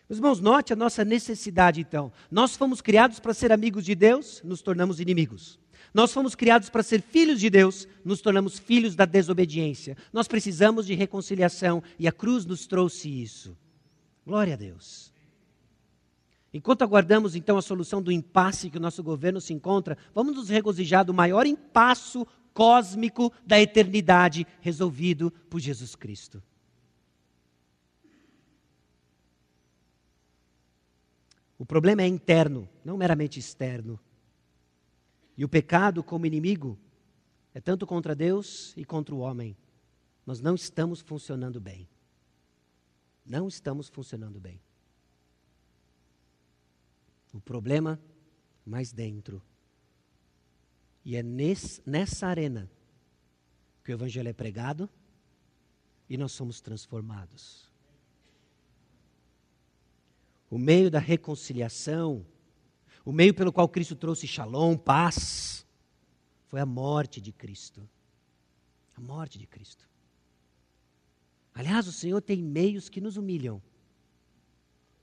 Meus 0.07 0.19
irmãos, 0.19 0.39
note 0.39 0.71
a 0.71 0.75
nossa 0.75 1.03
necessidade 1.03 1.81
então. 1.81 2.11
Nós 2.29 2.55
fomos 2.55 2.79
criados 2.79 3.19
para 3.19 3.33
ser 3.33 3.51
amigos 3.51 3.83
de 3.83 3.95
Deus, 3.95 4.41
nos 4.43 4.61
tornamos 4.61 4.99
inimigos. 4.99 5.59
Nós 5.93 6.13
fomos 6.13 6.35
criados 6.35 6.69
para 6.69 6.83
ser 6.83 7.01
filhos 7.01 7.39
de 7.39 7.49
Deus, 7.49 7.87
nos 8.03 8.21
tornamos 8.21 8.59
filhos 8.59 8.95
da 8.95 9.05
desobediência. 9.05 9.97
Nós 10.13 10.27
precisamos 10.27 10.85
de 10.85 10.93
reconciliação 10.93 11.81
e 11.97 12.07
a 12.07 12.11
cruz 12.11 12.45
nos 12.45 12.67
trouxe 12.67 13.09
isso. 13.09 13.57
Glória 14.25 14.53
a 14.53 14.57
Deus. 14.57 15.11
Enquanto 16.53 16.83
aguardamos 16.83 17.35
então 17.35 17.57
a 17.57 17.61
solução 17.61 18.01
do 18.01 18.11
impasse 18.11 18.69
que 18.69 18.77
o 18.77 18.81
nosso 18.81 19.03
governo 19.03 19.41
se 19.41 19.53
encontra, 19.53 19.97
vamos 20.13 20.35
nos 20.35 20.49
regozijar 20.49 21.03
do 21.03 21.13
maior 21.13 21.45
impasso 21.45 22.25
cósmico 22.55 23.33
da 23.45 23.59
eternidade 23.59 24.47
resolvido 24.61 25.29
por 25.29 25.59
Jesus 25.59 25.93
Cristo. 25.93 26.41
O 31.59 31.65
problema 31.65 32.01
é 32.01 32.07
interno, 32.07 32.67
não 32.83 32.95
meramente 32.95 33.39
externo. 33.39 33.99
E 35.37 35.43
o 35.43 35.49
pecado, 35.49 36.01
como 36.01 36.25
inimigo, 36.25 36.79
é 37.53 37.59
tanto 37.59 37.85
contra 37.85 38.15
Deus 38.15 38.73
e 38.77 38.85
contra 38.85 39.13
o 39.13 39.19
homem. 39.19 39.55
Nós 40.25 40.39
não 40.39 40.55
estamos 40.55 41.01
funcionando 41.01 41.59
bem. 41.59 41.87
Não 43.25 43.49
estamos 43.49 43.89
funcionando 43.89 44.39
bem. 44.39 44.61
O 47.33 47.41
problema 47.41 47.99
mais 48.65 48.93
dentro. 48.93 49.41
E 51.05 51.15
é 51.15 51.23
nesse, 51.23 51.81
nessa 51.85 52.27
arena 52.27 52.69
que 53.83 53.91
o 53.91 53.93
Evangelho 53.93 54.27
é 54.27 54.33
pregado 54.33 54.89
e 56.09 56.17
nós 56.17 56.31
somos 56.31 56.59
transformados. 56.59 57.71
O 60.49 60.57
meio 60.57 60.89
da 60.89 60.99
reconciliação 60.99 62.25
o 63.05 63.11
meio 63.11 63.35
pelo 63.35 63.53
qual 63.53 63.69
Cristo 63.69 63.95
trouxe 63.95 64.25
shalom, 64.25 64.75
paz, 64.75 65.63
foi 66.47 66.59
a 66.59 66.65
morte 66.65 67.21
de 67.21 67.31
Cristo. 67.31 67.87
A 68.95 68.99
morte 68.99 69.37
de 69.37 69.45
Cristo. 69.45 69.87
Aliás, 71.53 71.87
o 71.87 71.91
Senhor 71.91 72.19
tem 72.19 72.41
meios 72.41 72.89
que 72.89 72.99
nos 72.99 73.15
humilham. 73.15 73.61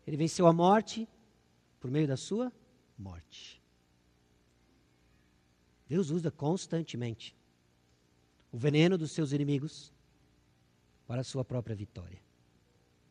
Ele 0.05 0.17
venceu 0.17 0.49
a 0.49 0.53
morte 0.53 1.09
por 1.79 1.91
meio 1.91 2.09
da 2.09 2.17
sua 2.17 2.53
morte. 2.99 3.62
Deus 5.93 6.09
usa 6.09 6.31
constantemente 6.31 7.37
o 8.51 8.57
veneno 8.57 8.97
dos 8.97 9.13
seus 9.13 9.31
inimigos 9.31 9.93
para 11.07 11.21
a 11.21 11.25
sua 11.25 11.45
própria 11.45 11.77
vitória. 11.77 12.19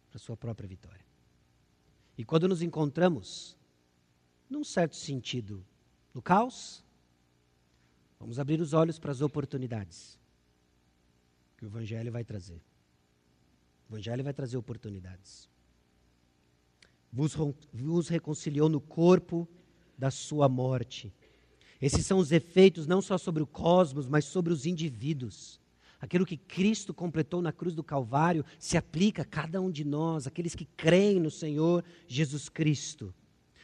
Para 0.10 0.18
a 0.18 0.20
sua 0.20 0.36
própria 0.36 0.68
vitória. 0.68 1.06
E 2.18 2.26
quando 2.26 2.48
nos 2.48 2.64
encontramos 2.64 3.56
num 4.50 4.64
certo 4.64 4.96
sentido, 4.96 5.64
no 6.12 6.24
caos, 6.24 6.84
vamos 8.20 8.40
abrir 8.40 8.60
os 8.60 8.74
olhos 8.74 8.98
para 8.98 9.12
as 9.12 9.22
oportunidades 9.22 10.18
que 11.58 11.66
o 11.66 11.68
Evangelho 11.68 12.12
vai 12.12 12.24
trazer. 12.24 12.64
O 13.88 13.94
Evangelho 13.94 14.24
vai 14.24 14.34
trazer 14.34 14.58
oportunidades. 14.58 15.48
Vos, 17.14 18.10
reconciliou 18.10 18.68
no 18.68 18.82
corpo 18.82 19.48
da 19.96 20.10
sua 20.10 20.50
morte. 20.50 21.14
Esses 21.82 22.06
são 22.06 22.20
os 22.20 22.32
efeitos 22.32 22.86
não 22.86 23.02
só 23.02 23.18
sobre 23.18 23.42
o 23.42 23.48
cosmos, 23.48 24.08
mas 24.08 24.26
sobre 24.26 24.54
os 24.54 24.66
indivíduos. 24.66 25.60
Aquilo 26.00 26.26
que 26.26 26.38
Cristo 26.38 26.94
completou 26.94 27.42
na 27.42 27.52
cruz 27.52 27.76
do 27.76 27.84
Calvário 27.84 28.46
se 28.60 28.78
aplica 28.78 29.22
a 29.24 29.26
cada 29.26 29.62
um 29.62 29.70
de 29.70 29.84
nós, 29.84 30.28
aqueles 30.28 30.56
que 30.56 30.66
creem 30.66 31.20
no 31.20 31.32
Senhor 31.32 31.84
Jesus 32.08 32.50
Cristo. 32.50 33.14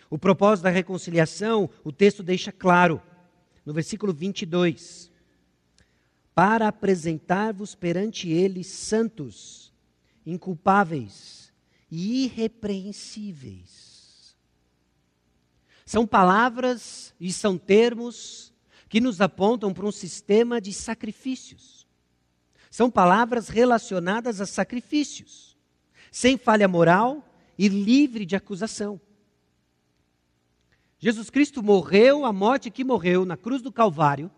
O 0.10 0.18
propósito 0.18 0.64
da 0.64 0.70
reconciliação, 0.70 1.70
o 1.84 1.92
texto 1.92 2.24
deixa 2.24 2.52
claro, 2.52 3.02
no 3.66 3.74
versículo 3.74 4.14
22. 4.14 5.12
Para 6.34 6.68
apresentar-vos 6.68 7.76
perante 7.76 8.30
ele 8.30 8.64
santos, 8.64 9.74
inculpáveis 10.26 11.52
e 11.90 12.26
irrepreensíveis. 12.26 13.87
São 15.88 16.06
palavras 16.06 17.16
e 17.18 17.32
são 17.32 17.58
termos 17.58 18.54
que 18.90 19.00
nos 19.00 19.22
apontam 19.22 19.74
para 19.74 19.86
um 19.86 19.92
sistema 19.92 20.60
de 20.60 20.74
sacrifícios. 20.74 21.88
São 22.70 22.92
palavras 22.92 23.48
relacionadas 23.48 24.42
a 24.42 24.46
sacrifícios, 24.46 25.56
sem 26.12 26.38
falha 26.38 26.68
moral 26.68 27.24
e 27.58 27.70
livre 27.70 28.26
de 28.26 28.36
acusação. 28.36 29.00
Jesus 31.00 31.30
Cristo 31.30 31.64
morreu 31.64 32.26
a 32.26 32.34
morte 32.34 32.70
que 32.70 32.84
morreu 32.84 33.24
na 33.24 33.38
cruz 33.38 33.62
do 33.62 33.72
Calvário 33.72 34.30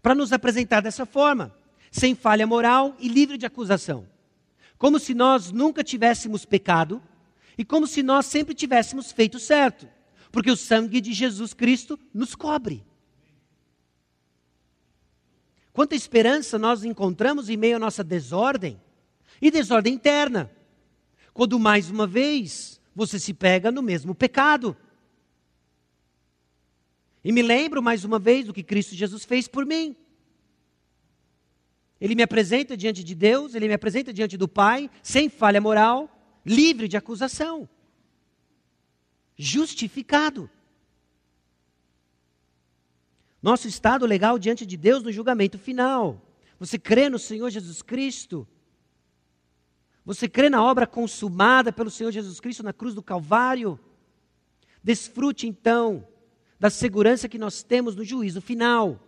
para 0.00 0.14
nos 0.14 0.32
apresentar 0.32 0.80
dessa 0.80 1.04
forma, 1.04 1.52
sem 1.90 2.14
falha 2.14 2.46
moral 2.46 2.94
e 3.00 3.08
livre 3.08 3.36
de 3.36 3.44
acusação. 3.44 4.08
Como 4.78 5.00
se 5.00 5.12
nós 5.12 5.50
nunca 5.50 5.82
tivéssemos 5.82 6.44
pecado 6.44 7.02
e 7.58 7.64
como 7.64 7.84
se 7.84 8.00
nós 8.00 8.26
sempre 8.26 8.54
tivéssemos 8.54 9.10
feito 9.10 9.40
certo, 9.40 9.97
porque 10.30 10.50
o 10.50 10.56
sangue 10.56 11.00
de 11.00 11.12
Jesus 11.12 11.54
Cristo 11.54 11.98
nos 12.12 12.34
cobre. 12.34 12.84
Quanta 15.72 15.94
esperança 15.94 16.58
nós 16.58 16.84
encontramos 16.84 17.48
em 17.48 17.56
meio 17.56 17.76
à 17.76 17.78
nossa 17.78 18.02
desordem 18.02 18.80
e 19.40 19.50
desordem 19.50 19.94
interna, 19.94 20.50
quando 21.32 21.58
mais 21.58 21.88
uma 21.88 22.06
vez 22.06 22.80
você 22.94 23.18
se 23.18 23.32
pega 23.32 23.70
no 23.70 23.80
mesmo 23.80 24.14
pecado. 24.14 24.76
E 27.22 27.30
me 27.30 27.42
lembro 27.42 27.80
mais 27.80 28.04
uma 28.04 28.18
vez 28.18 28.46
do 28.46 28.52
que 28.52 28.62
Cristo 28.62 28.94
Jesus 28.94 29.24
fez 29.24 29.46
por 29.46 29.64
mim. 29.64 29.94
Ele 32.00 32.14
me 32.14 32.22
apresenta 32.22 32.76
diante 32.76 33.02
de 33.02 33.14
Deus, 33.14 33.54
ele 33.54 33.68
me 33.68 33.74
apresenta 33.74 34.12
diante 34.12 34.36
do 34.36 34.48
Pai, 34.48 34.90
sem 35.02 35.28
falha 35.28 35.60
moral, 35.60 36.08
livre 36.44 36.88
de 36.88 36.96
acusação, 36.96 37.68
justificado. 39.38 40.50
Nosso 43.40 43.68
estado 43.68 44.04
legal 44.04 44.38
diante 44.38 44.66
de 44.66 44.76
Deus 44.76 45.02
no 45.02 45.12
julgamento 45.12 45.58
final. 45.58 46.20
Você 46.58 46.76
crê 46.76 47.08
no 47.08 47.18
Senhor 47.18 47.48
Jesus 47.48 47.80
Cristo? 47.80 48.46
Você 50.04 50.28
crê 50.28 50.50
na 50.50 50.62
obra 50.62 50.86
consumada 50.86 51.72
pelo 51.72 51.90
Senhor 51.90 52.10
Jesus 52.10 52.40
Cristo 52.40 52.64
na 52.64 52.72
cruz 52.72 52.94
do 52.94 53.02
Calvário? 53.02 53.78
Desfrute 54.82 55.46
então 55.46 56.06
da 56.58 56.68
segurança 56.68 57.28
que 57.28 57.38
nós 57.38 57.62
temos 57.62 57.94
no 57.94 58.04
juízo 58.04 58.40
final, 58.40 59.00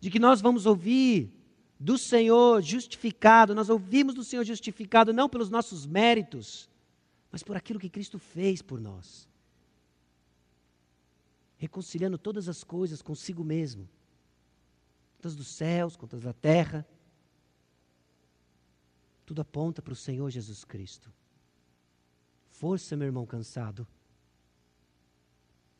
de 0.00 0.10
que 0.10 0.18
nós 0.18 0.40
vamos 0.40 0.66
ouvir 0.66 1.32
do 1.78 1.96
Senhor 1.96 2.60
justificado, 2.62 3.54
nós 3.54 3.68
ouvimos 3.68 4.14
do 4.14 4.24
Senhor 4.24 4.44
justificado 4.44 5.12
não 5.12 5.28
pelos 5.28 5.50
nossos 5.50 5.86
méritos, 5.86 6.68
mas 7.34 7.42
por 7.42 7.56
aquilo 7.56 7.80
que 7.80 7.90
Cristo 7.90 8.16
fez 8.16 8.62
por 8.62 8.80
nós. 8.80 9.28
Reconciliando 11.56 12.16
todas 12.16 12.48
as 12.48 12.62
coisas 12.62 13.02
consigo 13.02 13.42
mesmo, 13.42 13.88
tanto 15.20 15.34
dos 15.34 15.48
céus 15.48 15.96
quanto 15.96 16.16
da 16.16 16.32
terra. 16.32 16.86
Tudo 19.26 19.42
aponta 19.42 19.82
para 19.82 19.92
o 19.92 19.96
Senhor 19.96 20.30
Jesus 20.30 20.62
Cristo. 20.64 21.12
Força, 22.50 22.96
meu 22.96 23.06
irmão 23.06 23.26
cansado. 23.26 23.84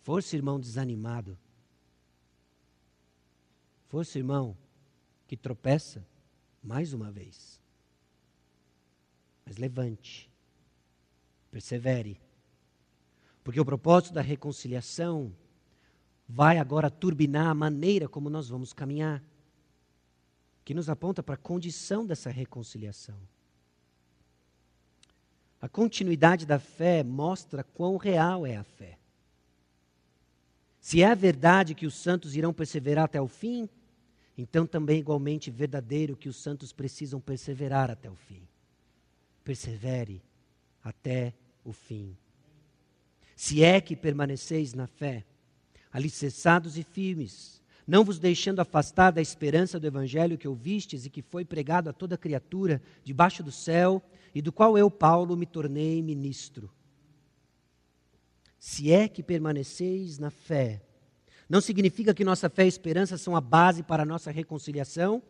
Força, 0.02 0.34
irmão 0.34 0.59
desanimado. 0.59 1.38
Força, 3.86 4.18
irmão 4.18 4.57
que 5.28 5.36
tropeça 5.36 6.05
mais 6.61 6.92
uma 6.92 7.12
vez. 7.12 7.62
Mas 9.46 9.57
levante, 9.57 10.34
persevere, 11.55 12.20
porque 13.44 13.61
o 13.61 13.64
propósito 13.64 14.12
da 14.12 14.20
reconciliação 14.20 15.32
vai 16.28 16.59
agora 16.59 16.90
turbinar 16.90 17.46
a 17.46 17.55
maneira 17.55 18.09
como 18.09 18.28
nós 18.28 18.48
vamos 18.48 18.72
caminhar, 18.72 19.22
que 20.64 20.74
nos 20.74 20.90
aponta 20.90 21.22
para 21.22 21.36
a 21.36 21.38
condição 21.38 22.05
dessa 22.05 22.28
reconciliação. 22.28 23.16
A 25.61 25.68
continuidade 25.68 26.44
da 26.44 26.59
fé 26.59 27.05
mostra 27.05 27.62
quão 27.62 27.98
real 27.98 28.44
é 28.44 28.57
a 28.57 28.64
fé. 28.64 28.98
Se 30.80 31.05
é 31.05 31.14
verdade 31.14 31.72
que 31.72 31.86
os 31.86 31.94
santos 31.94 32.34
irão 32.34 32.52
perseverar 32.52 33.05
até 33.05 33.20
o 33.20 33.28
fim, 33.28 33.68
então 34.36 34.66
também 34.66 34.96
é 34.96 34.98
igualmente 34.98 35.52
verdadeiro 35.52 36.16
que 36.16 36.28
os 36.28 36.36
santos 36.36 36.72
precisam 36.72 37.20
perseverar 37.20 37.92
até 37.92 38.11
o 38.11 38.16
fim. 38.16 38.42
Persevere 39.44 40.20
até 40.82 41.28
o 41.28 41.43
fim. 41.72 42.16
Se 43.34 43.62
é 43.62 43.80
que 43.80 43.96
permaneceis 43.96 44.74
na 44.74 44.86
fé, 44.86 45.24
alicerçados 45.92 46.76
e 46.76 46.82
firmes, 46.82 47.62
não 47.86 48.04
vos 48.04 48.18
deixando 48.18 48.60
afastar 48.60 49.10
da 49.10 49.20
esperança 49.20 49.78
do 49.78 49.86
evangelho 49.86 50.38
que 50.38 50.48
ouvistes 50.48 51.04
e 51.04 51.10
que 51.10 51.22
foi 51.22 51.44
pregado 51.44 51.90
a 51.90 51.92
toda 51.92 52.16
criatura 52.16 52.80
debaixo 53.02 53.42
do 53.42 53.52
céu, 53.52 54.02
e 54.34 54.42
do 54.42 54.50
qual 54.50 54.76
eu, 54.76 54.90
Paulo, 54.90 55.36
me 55.36 55.46
tornei 55.46 56.02
ministro 56.02 56.70
se 58.64 58.90
é 58.90 59.06
que 59.08 59.22
permaneceis 59.22 60.18
na 60.18 60.30
fé. 60.30 60.80
Não 61.46 61.60
significa 61.60 62.14
que 62.14 62.24
nossa 62.24 62.48
fé 62.48 62.64
e 62.64 62.68
esperança 62.68 63.18
são 63.18 63.36
a 63.36 63.40
base 63.40 63.82
para 63.82 64.04
a 64.04 64.06
nossa 64.06 64.30
reconciliação, 64.30 65.22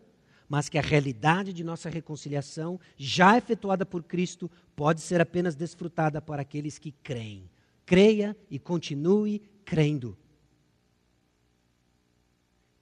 mas 0.49 0.69
que 0.69 0.79
a 0.79 0.83
realidade 0.83 1.53
de 1.53 1.65
nossa 1.65 1.89
reconciliação, 1.89 2.79
já 2.97 3.37
efetuada 3.37 3.85
por 3.85 4.03
Cristo, 4.03 4.51
pode 4.77 5.01
ser 5.01 5.21
apenas 5.21 5.55
desfrutada 5.55 6.21
por 6.21 6.39
aqueles 6.39 6.79
que 6.79 6.93
creem. 7.03 7.51
Creia 7.87 8.37
e 8.51 8.59
continue 8.59 9.43
crendo. 9.65 10.17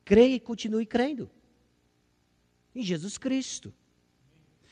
Creia 0.04 0.34
e 0.34 0.40
continue 0.40 0.86
crendo. 0.86 1.30
Em 2.74 2.82
Jesus 2.82 3.18
Cristo. 3.18 3.72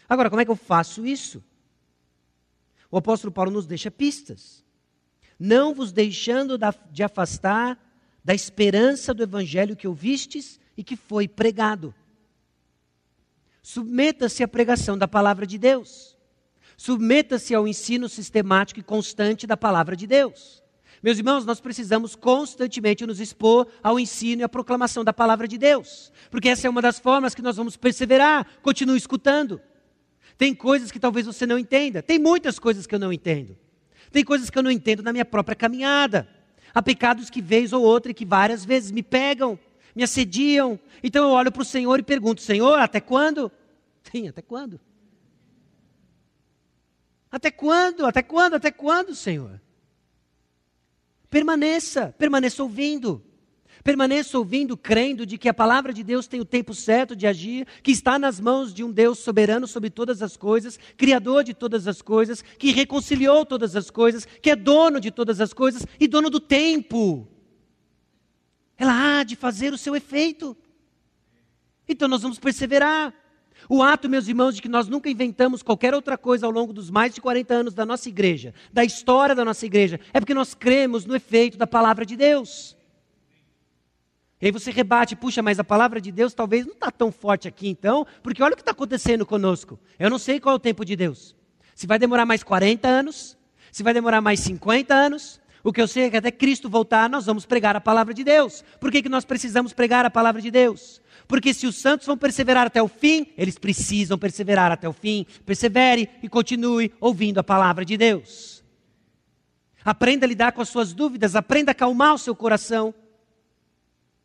Agora, 0.09 0.28
como 0.28 0.43
é 0.43 0.45
que 0.45 0.51
eu 0.51 0.57
faço 0.57 1.07
isso? 1.07 1.43
O 2.91 2.97
apóstolo 2.97 3.32
Paulo 3.32 3.51
nos 3.51 3.66
deixa 3.66 3.91
pistas 3.91 4.64
não 5.41 5.72
vos 5.72 5.91
deixando 5.91 6.59
de 6.93 7.03
afastar 7.03 7.82
da 8.22 8.34
esperança 8.34 9.14
do 9.14 9.22
evangelho 9.22 9.74
que 9.74 9.88
ouvistes 9.88 10.61
e 10.76 10.84
que 10.84 10.95
foi 10.95 11.26
pregado. 11.26 11.95
Submeta-se 13.63 14.43
à 14.43 14.49
pregação 14.49 14.97
da 14.97 15.07
palavra 15.07 15.47
de 15.47 15.59
Deus. 15.59 16.17
Submeta-se 16.77 17.55
ao 17.55 17.69
ensino 17.69 18.09
sistemático 18.09 18.81
e 18.81 18.83
constante 18.83 19.47
da 19.47 19.57
palavra 19.57 19.95
de 19.95 20.07
Deus. 20.07 20.63
Meus 21.03 21.19
irmãos, 21.19 21.47
nós 21.47 21.61
precisamos 21.61 22.15
constantemente 22.15 23.07
nos 23.07 23.21
expor 23.21 23.67
ao 23.83 23.99
ensino 23.99 24.43
e 24.43 24.45
à 24.45 24.49
proclamação 24.49 25.03
da 25.03 25.13
palavra 25.13 25.49
de 25.49 25.57
Deus, 25.57 26.13
porque 26.31 26.49
essa 26.49 26.67
é 26.67 26.71
uma 26.71 26.83
das 26.83 26.99
formas 26.99 27.35
que 27.35 27.41
nós 27.41 27.57
vamos 27.57 27.77
perseverar. 27.77 28.47
Continue 28.61 28.99
escutando. 28.99 29.61
Tem 30.37 30.55
coisas 30.55 30.91
que 30.91 30.99
talvez 30.99 31.27
você 31.27 31.47
não 31.47 31.59
entenda, 31.59 32.03
tem 32.03 32.19
muitas 32.19 32.59
coisas 32.59 32.87
que 32.87 32.95
eu 32.95 32.99
não 32.99 33.13
entendo. 33.13 33.57
Tem 34.11 34.25
coisas 34.25 34.51
que 34.51 34.59
eu 34.59 34.63
não 34.63 34.71
entendo 34.71 35.03
na 35.03 35.13
minha 35.13 35.25
própria 35.25 35.55
caminhada. 35.55 36.29
Há 36.75 36.83
pecados 36.83 37.31
que 37.31 37.41
vez 37.41 37.73
ou 37.73 37.83
outra 37.83 38.11
e 38.11 38.15
que 38.15 38.25
várias 38.25 38.65
vezes 38.65 38.91
me 38.91 39.03
pegam, 39.03 39.59
me 39.95 40.03
assediam. 40.03 40.78
Então 41.03 41.28
eu 41.28 41.30
olho 41.30 41.53
para 41.53 41.62
o 41.62 41.64
Senhor 41.64 41.99
e 41.99 42.03
pergunto: 42.03 42.41
Senhor, 42.41 42.78
até 42.78 43.01
quando? 43.01 43.51
Sim, 44.11 44.28
até 44.28 44.43
quando? 44.43 44.80
Até 47.30 47.51
quando? 47.51 48.07
Até 48.07 48.22
quando? 48.22 48.55
Até 48.55 48.70
quando, 48.70 49.14
Senhor? 49.14 49.61
Permaneça, 51.28 52.14
permaneça 52.18 52.62
ouvindo. 52.62 53.22
Permaneça 53.82 54.36
ouvindo, 54.36 54.76
crendo 54.76 55.24
de 55.24 55.38
que 55.38 55.49
a 55.49 55.55
palavra 55.55 55.93
de 55.93 56.03
Deus 56.03 56.26
tem 56.26 56.38
o 56.38 56.45
tempo 56.45 56.74
certo 56.74 57.16
de 57.16 57.26
agir, 57.26 57.66
que 57.82 57.91
está 57.91 58.18
nas 58.18 58.38
mãos 58.38 58.74
de 58.74 58.84
um 58.84 58.93
Deus 58.93 59.20
soberano 59.20 59.66
sobre 59.66 59.88
todas 59.88 60.22
as 60.22 60.36
coisas, 60.36 60.78
criador 60.99 61.43
de 61.45 61.55
todas 61.55 61.86
as 61.86 62.03
coisas, 62.03 62.43
que 62.43 62.72
reconciliou 62.72 63.47
todas 63.47 63.74
as 63.76 63.91
coisas, 63.91 64.26
que 64.43 64.51
é 64.51 64.57
dono 64.57 65.01
de 65.01 65.11
todas 65.11 65.41
as 65.41 65.55
coisas 65.55 65.86
e 65.99 66.07
dono 66.07 66.28
do 66.28 66.41
tempo. 66.41 67.26
Ela 68.81 69.20
há 69.20 69.22
de 69.24 69.37
fazer 69.37 69.74
o 69.74 69.78
seu 69.78 69.95
efeito. 69.95 70.57
Então 71.87 72.09
nós 72.09 72.22
vamos 72.22 72.39
perseverar. 72.39 73.12
O 73.68 73.83
ato, 73.83 74.09
meus 74.09 74.26
irmãos, 74.26 74.57
de 74.57 74.62
que 74.62 74.70
nós 74.70 74.89
nunca 74.89 75.11
inventamos 75.11 75.62
qualquer 75.62 75.93
outra 75.93 76.16
coisa 76.16 76.47
ao 76.47 76.51
longo 76.51 76.72
dos 76.72 76.89
mais 76.89 77.14
de 77.14 77.20
40 77.20 77.53
anos 77.53 77.74
da 77.74 77.85
nossa 77.85 78.09
igreja, 78.09 78.55
da 78.72 78.83
história 78.83 79.35
da 79.35 79.45
nossa 79.45 79.66
igreja, 79.66 80.01
é 80.14 80.18
porque 80.18 80.33
nós 80.33 80.55
cremos 80.55 81.05
no 81.05 81.14
efeito 81.14 81.59
da 81.59 81.66
palavra 81.66 82.07
de 82.07 82.16
Deus. 82.16 82.74
E 84.41 84.47
aí 84.47 84.51
você 84.51 84.70
rebate, 84.70 85.14
puxa, 85.14 85.43
mas 85.43 85.59
a 85.59 85.64
palavra 85.64 86.01
de 86.01 86.11
Deus 86.11 86.33
talvez 86.33 86.64
não 86.64 86.72
está 86.72 86.91
tão 86.91 87.12
forte 87.12 87.47
aqui 87.47 87.68
então, 87.68 88.07
porque 88.22 88.43
olha 88.43 88.55
o 88.55 88.57
que 88.57 88.62
está 88.62 88.72
acontecendo 88.72 89.26
conosco. 89.26 89.78
Eu 89.99 90.09
não 90.09 90.18
sei 90.18 90.41
qual 90.41 90.55
é 90.55 90.57
o 90.57 90.59
tempo 90.59 90.87
de 90.87 90.97
Deus. 90.97 91.37
Se 91.74 91.87
vai 91.87 91.99
demorar 91.99 92.24
mais 92.24 92.43
40 92.43 92.89
anos, 92.89 93.37
se 93.70 93.83
vai 93.83 93.93
demorar 93.93 94.22
mais 94.22 94.41
50 94.41 94.95
anos, 94.95 95.39
o 95.63 95.73
que 95.73 95.81
eu 95.81 95.87
sei 95.87 96.05
é 96.05 96.11
que 96.11 96.17
até 96.17 96.31
Cristo 96.31 96.69
voltar, 96.69 97.09
nós 97.11 97.27
vamos 97.27 97.45
pregar 97.45 97.77
a 97.77 97.81
palavra 97.81 98.15
de 98.15 98.25
Deus. 98.25 98.65
Por 98.81 98.91
que, 98.91 99.03
que 99.03 99.09
nós 99.09 99.25
precisamos 99.25 99.73
pregar 99.73 100.07
a 100.07 100.11
palavra 100.11 100.41
de 100.41 100.51
Deus? 100.51 101.03
Porque 101.29 101.53
se 101.53 101.67
os 101.67 101.77
santos 101.77 102.07
vão 102.07 102.17
perseverar 102.17 102.67
até 102.67 102.83
o 102.83 102.89
fim, 102.89 103.27
eles 103.37 103.59
precisam 103.59 104.19
perseverar 104.19 104.73
até 104.73 104.89
o 104.89 104.93
fim. 104.93 105.27
Persevere 105.45 106.09
e 106.23 106.29
continue 106.29 106.93
ouvindo 107.01 107.39
a 107.39 107.45
palavra 107.45 107.85
de 107.85 107.97
Deus. 107.97 108.65
Aprenda 109.85 110.27
a 110.27 110.29
lidar 110.29 110.53
com 110.53 110.63
as 110.63 110.69
suas 110.69 110.93
dúvidas, 110.93 111.37
aprenda 111.37 111.71
a 111.71 111.73
acalmar 111.73 112.15
o 112.15 112.19
seu 112.19 112.35
coração. 112.35 112.95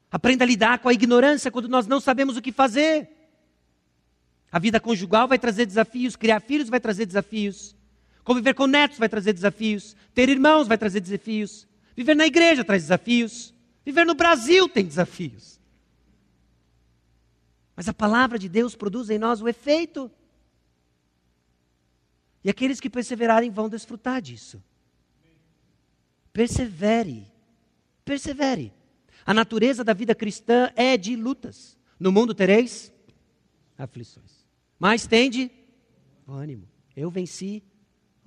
Aprenda 0.10 0.46
a 0.46 0.48
lidar 0.48 0.80
com 0.80 0.88
a 0.88 0.94
ignorância 0.94 1.52
quando 1.52 1.68
nós 1.68 1.86
não 1.86 2.00
sabemos 2.00 2.38
o 2.38 2.42
que 2.42 2.52
fazer. 2.52 3.10
A 4.50 4.60
vida 4.60 4.80
conjugal 4.80 5.28
vai 5.28 5.38
trazer 5.38 5.66
desafios, 5.66 6.16
criar 6.16 6.40
filhos 6.40 6.70
vai 6.70 6.80
trazer 6.80 7.06
desafios, 7.06 7.75
conviver 8.26 8.56
com 8.56 8.68
netos 8.68 8.98
vai 8.98 9.08
trazer 9.08 9.32
desafios, 9.32 9.96
ter 10.14 10.28
irmãos 10.28 10.68
vai 10.68 10.78
trazer 10.78 11.00
desafios, 11.00 11.66
viver 11.96 12.16
na 12.16 12.26
igreja 12.26 12.66
traz 12.66 12.82
desafios, 12.82 13.54
viver 13.86 14.06
no 14.06 14.16
Brasil 14.16 14.68
tem 14.68 14.84
desafios. 14.84 15.62
Mas 17.76 17.88
a 17.88 17.94
palavra 17.94 18.40
de 18.40 18.50
Deus 18.50 18.76
produz 18.76 19.10
em 19.10 19.20
nós 19.20 19.42
o 19.42 19.48
efeito. 19.48 20.12
E 22.44 22.50
aqueles 22.50 22.80
que 22.80 22.90
perseverarem 22.90 23.52
vão 23.52 23.70
desfrutar 23.70 24.22
disso. 24.22 24.64
Persevere. 26.34 27.28
Persevere. 28.04 28.74
A 29.26 29.34
natureza 29.34 29.84
da 29.84 29.94
vida 29.94 30.16
cristã 30.16 30.72
é 30.76 30.98
de 30.98 31.16
lutas. 31.16 31.78
No 32.00 32.12
mundo 32.12 32.34
tereis 32.34 32.92
aflições. 33.78 34.48
Mas 34.80 35.06
tende 35.06 35.52
ânimo. 36.28 36.68
Eu 36.96 37.12
venci 37.12 37.62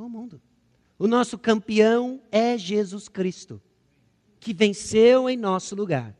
o 0.07 0.11
mundo. 0.11 0.41
O 0.99 1.07
nosso 1.07 1.39
campeão 1.39 2.21
é 2.31 2.57
Jesus 2.59 3.09
Cristo, 3.09 3.61
que 4.39 4.53
venceu 4.53 5.29
em 5.29 5.37
nosso 5.37 5.75
lugar. 5.75 6.17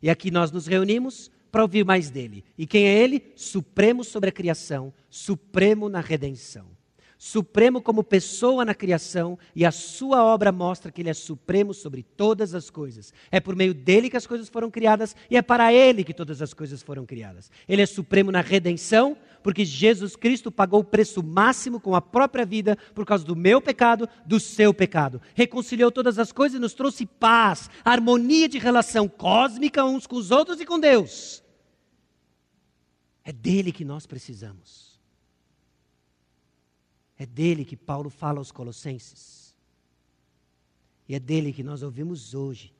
E 0.00 0.08
aqui 0.08 0.30
nós 0.30 0.50
nos 0.50 0.66
reunimos 0.66 1.30
para 1.50 1.62
ouvir 1.62 1.84
mais 1.84 2.10
dele. 2.10 2.44
E 2.56 2.66
quem 2.66 2.86
é 2.86 3.02
ele? 3.02 3.32
Supremo 3.34 4.04
sobre 4.04 4.28
a 4.28 4.32
criação, 4.32 4.92
supremo 5.10 5.88
na 5.88 6.00
redenção 6.00 6.77
supremo 7.18 7.82
como 7.82 8.04
pessoa 8.04 8.64
na 8.64 8.74
criação, 8.74 9.36
e 9.54 9.66
a 9.66 9.72
sua 9.72 10.24
obra 10.24 10.52
mostra 10.52 10.92
que 10.92 11.02
ele 11.02 11.10
é 11.10 11.14
supremo 11.14 11.74
sobre 11.74 12.04
todas 12.04 12.54
as 12.54 12.70
coisas. 12.70 13.12
É 13.30 13.40
por 13.40 13.56
meio 13.56 13.74
dele 13.74 14.08
que 14.08 14.16
as 14.16 14.26
coisas 14.26 14.48
foram 14.48 14.70
criadas 14.70 15.16
e 15.28 15.36
é 15.36 15.42
para 15.42 15.72
ele 15.72 16.04
que 16.04 16.14
todas 16.14 16.40
as 16.40 16.54
coisas 16.54 16.80
foram 16.80 17.04
criadas. 17.04 17.50
Ele 17.68 17.82
é 17.82 17.86
supremo 17.86 18.30
na 18.30 18.40
redenção, 18.40 19.16
porque 19.42 19.64
Jesus 19.64 20.14
Cristo 20.14 20.52
pagou 20.52 20.80
o 20.80 20.84
preço 20.84 21.20
máximo 21.22 21.80
com 21.80 21.94
a 21.96 22.00
própria 22.00 22.46
vida 22.46 22.78
por 22.94 23.04
causa 23.04 23.24
do 23.24 23.34
meu 23.34 23.60
pecado, 23.60 24.08
do 24.24 24.38
seu 24.38 24.72
pecado. 24.72 25.20
Reconciliou 25.34 25.90
todas 25.90 26.20
as 26.20 26.30
coisas 26.30 26.56
e 26.56 26.60
nos 26.60 26.74
trouxe 26.74 27.04
paz, 27.04 27.68
harmonia 27.84 28.48
de 28.48 28.58
relação 28.58 29.08
cósmica 29.08 29.84
uns 29.84 30.06
com 30.06 30.16
os 30.16 30.30
outros 30.30 30.60
e 30.60 30.64
com 30.64 30.78
Deus. 30.78 31.42
É 33.24 33.32
dele 33.32 33.72
que 33.72 33.84
nós 33.84 34.06
precisamos. 34.06 34.87
É 37.18 37.26
dele 37.26 37.64
que 37.64 37.76
Paulo 37.76 38.08
fala 38.08 38.38
aos 38.38 38.52
Colossenses. 38.52 39.56
E 41.08 41.14
é 41.14 41.18
dele 41.18 41.52
que 41.52 41.64
nós 41.64 41.82
ouvimos 41.82 42.34
hoje, 42.34 42.72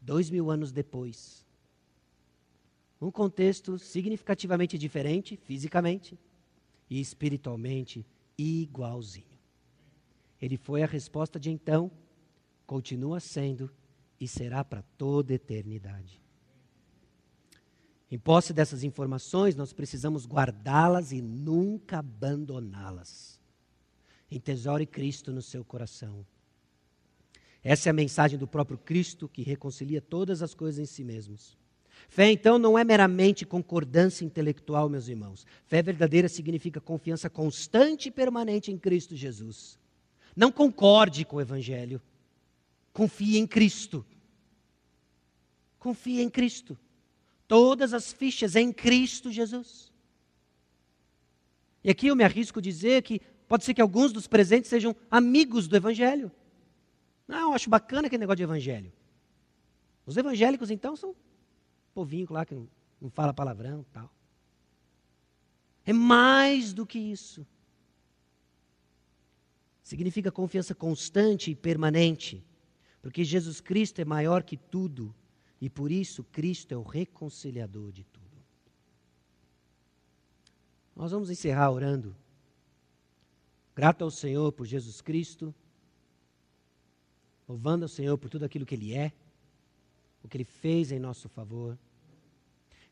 dois 0.00 0.30
mil 0.30 0.50
anos 0.50 0.70
depois. 0.70 1.44
Um 3.00 3.10
contexto 3.10 3.78
significativamente 3.78 4.78
diferente, 4.78 5.36
fisicamente 5.36 6.18
e 6.88 7.00
espiritualmente 7.00 8.06
igualzinho. 8.36 9.26
Ele 10.40 10.56
foi 10.56 10.82
a 10.82 10.86
resposta 10.86 11.40
de 11.40 11.50
então, 11.50 11.90
continua 12.66 13.18
sendo 13.18 13.70
e 14.20 14.28
será 14.28 14.62
para 14.62 14.82
toda 14.96 15.32
eternidade. 15.32 16.20
Em 18.10 18.18
posse 18.18 18.52
dessas 18.52 18.84
informações, 18.84 19.56
nós 19.56 19.72
precisamos 19.72 20.26
guardá-las 20.26 21.10
e 21.10 21.22
nunca 21.22 21.98
abandoná-las. 21.98 23.39
Entesoure 24.30 24.86
Cristo 24.86 25.32
no 25.32 25.42
seu 25.42 25.64
coração. 25.64 26.24
Essa 27.62 27.88
é 27.88 27.90
a 27.90 27.94
mensagem 27.94 28.38
do 28.38 28.46
próprio 28.46 28.78
Cristo 28.78 29.28
que 29.28 29.42
reconcilia 29.42 30.00
todas 30.00 30.42
as 30.42 30.54
coisas 30.54 30.78
em 30.78 30.86
si 30.86 31.04
mesmos. 31.04 31.58
Fé, 32.08 32.30
então, 32.30 32.58
não 32.58 32.78
é 32.78 32.84
meramente 32.84 33.44
concordância 33.44 34.24
intelectual, 34.24 34.88
meus 34.88 35.08
irmãos. 35.08 35.46
Fé 35.66 35.82
verdadeira 35.82 36.28
significa 36.28 36.80
confiança 36.80 37.28
constante 37.28 38.08
e 38.08 38.10
permanente 38.10 38.72
em 38.72 38.78
Cristo 38.78 39.14
Jesus. 39.14 39.78
Não 40.34 40.50
concorde 40.50 41.24
com 41.24 41.36
o 41.36 41.40
Evangelho. 41.40 42.00
Confie 42.92 43.36
em 43.36 43.46
Cristo. 43.46 44.04
Confie 45.78 46.20
em 46.20 46.30
Cristo. 46.30 46.78
Todas 47.46 47.92
as 47.92 48.12
fichas 48.12 48.56
em 48.56 48.72
Cristo 48.72 49.30
Jesus. 49.30 49.92
E 51.82 51.90
aqui 51.90 52.08
eu 52.08 52.16
me 52.16 52.24
arrisco 52.24 52.60
dizer 52.60 53.02
que 53.02 53.20
Pode 53.50 53.64
ser 53.64 53.74
que 53.74 53.82
alguns 53.82 54.12
dos 54.12 54.28
presentes 54.28 54.70
sejam 54.70 54.94
amigos 55.10 55.66
do 55.66 55.74
Evangelho. 55.74 56.30
Não, 57.26 57.48
eu 57.48 57.52
acho 57.52 57.68
bacana 57.68 58.06
aquele 58.06 58.20
negócio 58.20 58.36
de 58.36 58.44
Evangelho. 58.44 58.92
Os 60.06 60.16
evangélicos, 60.16 60.70
então, 60.70 60.94
são 60.94 61.16
povinho 61.92 62.28
lá 62.30 62.46
que 62.46 62.54
não, 62.54 62.68
não 63.00 63.10
fala 63.10 63.34
palavrão 63.34 63.84
tal. 63.92 64.08
É 65.84 65.92
mais 65.92 66.72
do 66.72 66.86
que 66.86 67.00
isso. 67.00 67.44
Significa 69.82 70.30
confiança 70.30 70.72
constante 70.72 71.50
e 71.50 71.56
permanente. 71.56 72.46
Porque 73.02 73.24
Jesus 73.24 73.60
Cristo 73.60 74.00
é 74.00 74.04
maior 74.04 74.44
que 74.44 74.56
tudo. 74.56 75.12
E 75.60 75.68
por 75.68 75.90
isso 75.90 76.22
Cristo 76.22 76.70
é 76.70 76.76
o 76.76 76.84
reconciliador 76.84 77.90
de 77.90 78.04
tudo. 78.04 78.44
Nós 80.94 81.10
vamos 81.10 81.30
encerrar 81.30 81.72
orando. 81.72 82.14
Grato 83.74 84.02
ao 84.02 84.10
Senhor 84.10 84.52
por 84.52 84.66
Jesus 84.66 85.00
Cristo, 85.00 85.54
louvando 87.48 87.84
ao 87.84 87.88
Senhor 87.88 88.18
por 88.18 88.28
tudo 88.28 88.44
aquilo 88.44 88.66
que 88.66 88.74
Ele 88.74 88.94
é, 88.94 89.12
o 90.22 90.28
que 90.28 90.36
Ele 90.36 90.44
fez 90.44 90.92
em 90.92 90.98
nosso 90.98 91.28
favor. 91.28 91.78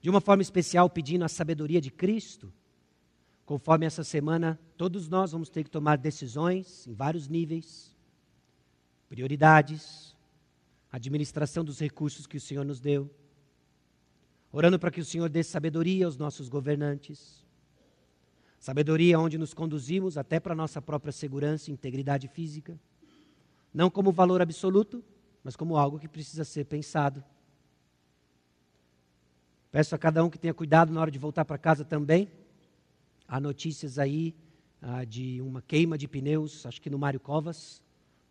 De 0.01 0.09
uma 0.09 0.21
forma 0.21 0.43
especial, 0.43 0.89
pedindo 0.89 1.25
a 1.25 1.29
sabedoria 1.29 1.81
de 1.81 1.91
Cristo, 1.91 2.53
conforme 3.45 3.87
essa 3.87 4.05
semana 4.05 4.59
todos 4.77 5.09
nós 5.09 5.33
vamos 5.33 5.49
ter 5.49 5.65
que 5.65 5.71
tomar 5.71 5.99
decisões 5.99 6.87
em 6.87 6.95
vários 6.95 7.29
níveis, 7.29 7.97
prioridades, 9.09 10.17
administração 10.93 11.65
dos 11.65 11.81
recursos 11.81 12.27
que 12.27 12.37
o 12.37 12.41
Senhor 12.41 12.65
nos 12.65 12.81
deu, 12.81 13.11
orando 14.53 14.79
para 14.79 14.91
que 14.91 15.01
o 15.01 15.05
Senhor 15.05 15.29
dê 15.29 15.43
sabedoria 15.43 16.07
aos 16.07 16.17
nossos 16.17 16.49
governantes 16.49 17.48
Sabedoria 18.59 19.19
onde 19.19 19.39
nos 19.39 19.55
conduzimos 19.55 20.19
até 20.19 20.41
para 20.41 20.55
nossa 20.55 20.83
própria 20.83 21.13
segurança 21.13 21.71
e 21.71 21.73
integridade 21.73 22.27
física. 22.29 22.79
Não 23.73 23.89
como 23.91 24.11
valor 24.11 24.43
absoluto, 24.43 25.05
mas 25.45 25.55
como 25.55 25.77
algo 25.77 25.99
que 25.99 26.09
precisa 26.09 26.45
ser 26.45 26.65
pensado. 26.65 27.23
Peço 29.71 29.95
a 29.95 29.99
cada 29.99 30.25
um 30.25 30.31
que 30.31 30.39
tenha 30.39 30.55
cuidado 30.55 30.93
na 30.93 31.01
hora 31.01 31.11
de 31.11 31.19
voltar 31.19 31.45
para 31.45 31.59
casa 31.59 31.85
também. 31.85 32.29
Há 33.27 33.39
notícias 33.39 33.99
aí 33.99 34.35
ah, 34.81 35.05
de 35.05 35.41
uma 35.43 35.63
queima 35.63 35.99
de 35.99 36.09
pneus, 36.09 36.65
acho 36.67 36.81
que 36.81 36.91
no 36.91 36.99
Mário 36.99 37.21
Covas. 37.21 37.83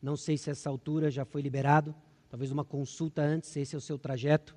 Não 0.01 0.17
sei 0.17 0.37
se 0.37 0.49
essa 0.49 0.69
altura 0.69 1.09
já 1.09 1.23
foi 1.23 1.41
liberado. 1.41 1.95
Talvez 2.29 2.51
uma 2.51 2.65
consulta 2.65 3.21
antes, 3.21 3.49
se 3.49 3.61
esse 3.61 3.75
é 3.75 3.77
o 3.77 3.81
seu 3.81 3.97
trajeto, 3.97 4.55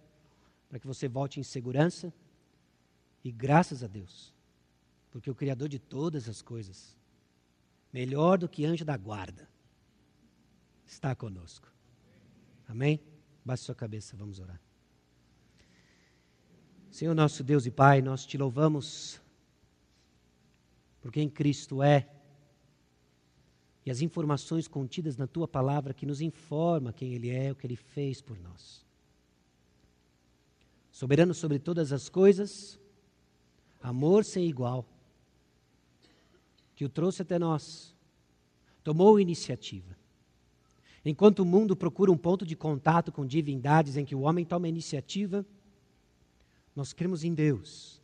para 0.69 0.79
que 0.79 0.87
você 0.87 1.07
volte 1.07 1.39
em 1.39 1.43
segurança. 1.43 2.13
E 3.23 3.31
graças 3.31 3.85
a 3.85 3.87
Deus, 3.87 4.35
porque 5.11 5.31
o 5.31 5.35
Criador 5.35 5.69
de 5.69 5.79
todas 5.79 6.29
as 6.29 6.41
coisas, 6.41 6.97
melhor 7.93 8.39
do 8.39 8.49
que 8.49 8.65
anjo 8.65 8.85
da 8.85 8.97
guarda, 8.97 9.49
está 10.87 11.15
conosco. 11.15 11.69
Amém? 12.69 13.01
Baixe 13.45 13.65
sua 13.65 13.75
cabeça, 13.75 14.17
vamos 14.17 14.39
orar. 14.39 14.61
Senhor 16.91 17.15
nosso 17.15 17.43
Deus 17.43 17.67
e 17.67 17.71
Pai, 17.71 18.03
nós 18.03 18.27
te 18.27 18.37
louvamos 18.37 19.21
por 21.01 21.13
quem 21.13 21.29
Cristo 21.29 21.83
é 21.83 22.09
e 23.85 23.91
as 23.91 24.03
informações 24.03 24.69
contidas 24.69 25.17
na 25.17 25.27
tua 25.27 25.49
palavra 25.49 25.95
que 25.95 26.05
nos 26.05 26.21
informa 26.21 26.93
quem 26.93 27.15
Ele 27.15 27.31
é, 27.31 27.51
o 27.51 27.55
que 27.55 27.67
Ele 27.67 27.77
fez 27.77 28.21
por 28.21 28.39
nós. 28.39 28.85
Soberano 30.93 31.33
sobre 31.33 31.59
todas 31.59 31.93
as 31.93 32.09
coisas, 32.09 32.79
amor 33.81 34.25
sem 34.25 34.47
igual 34.47 34.87
que 36.81 36.85
o 36.87 36.89
trouxe 36.89 37.21
até 37.21 37.39
nós, 37.39 37.95
tomou 38.83 39.21
iniciativa. 39.21 39.95
Enquanto 41.05 41.41
o 41.41 41.45
mundo 41.45 41.77
procura 41.77 42.11
um 42.11 42.17
ponto 42.17 42.47
de 42.47 42.57
contato 42.57 43.13
com 43.13 43.27
divindades 43.27 43.99
em 43.99 44.05
que 44.07 44.15
o 44.15 44.23
homem 44.23 44.47
toma 44.47 44.67
iniciativa, 44.67 45.45
nós 46.75 46.95
cremos 46.95 47.23
em 47.23 47.35
Deus, 47.35 48.01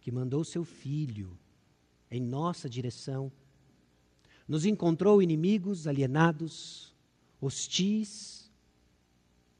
que 0.00 0.12
mandou 0.12 0.44
seu 0.44 0.62
Filho 0.62 1.36
em 2.08 2.20
nossa 2.20 2.70
direção, 2.70 3.32
nos 4.46 4.64
encontrou 4.64 5.20
inimigos, 5.20 5.88
alienados, 5.88 6.94
hostis, 7.40 8.48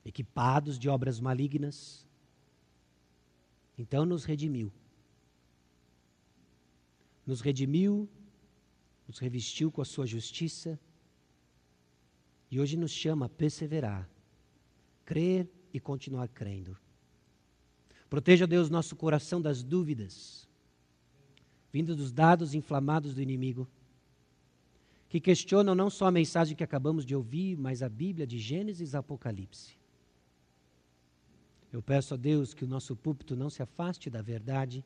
equipados 0.05 0.79
de 0.79 0.89
obras 0.89 1.19
malignas, 1.19 2.07
então 3.77 4.07
nos 4.07 4.25
redimiu 4.25 4.71
nos 7.27 7.41
redimiu, 7.41 8.09
nos 9.07 9.19
revestiu 9.19 9.71
com 9.71 9.81
a 9.81 9.85
sua 9.85 10.07
justiça 10.07 10.79
e 12.51 12.59
hoje 12.59 12.77
nos 12.77 12.91
chama 12.91 13.27
a 13.27 13.29
perseverar, 13.29 14.09
crer 15.05 15.49
e 15.73 15.79
continuar 15.79 16.29
crendo. 16.29 16.77
Proteja, 18.09 18.47
Deus, 18.47 18.69
nosso 18.69 18.97
coração 18.97 19.41
das 19.41 19.63
dúvidas, 19.63 20.49
vinda 21.73 21.95
dos 21.95 22.11
dados 22.11 22.55
inflamados 22.55 23.15
do 23.15 23.23
inimigo, 23.23 23.69
que 25.09 25.21
questionam 25.21 25.75
não 25.75 25.91
só 25.91 26.07
a 26.07 26.11
mensagem 26.11 26.57
que 26.57 26.65
acabamos 26.65 27.05
de 27.05 27.15
ouvir, 27.15 27.57
mas 27.57 27.83
a 27.83 27.89
Bíblia 27.89 28.27
de 28.27 28.39
Gênesis 28.39 28.93
e 28.93 28.97
Apocalipse. 28.97 29.79
Eu 31.73 31.81
peço 31.81 32.15
a 32.15 32.17
Deus 32.17 32.53
que 32.53 32.65
o 32.65 32.69
nosso 32.69 32.97
púlpito 32.97 33.37
não 33.37 33.49
se 33.49 33.63
afaste 33.63 34.11
da 34.11 34.23
verdade, 34.23 34.85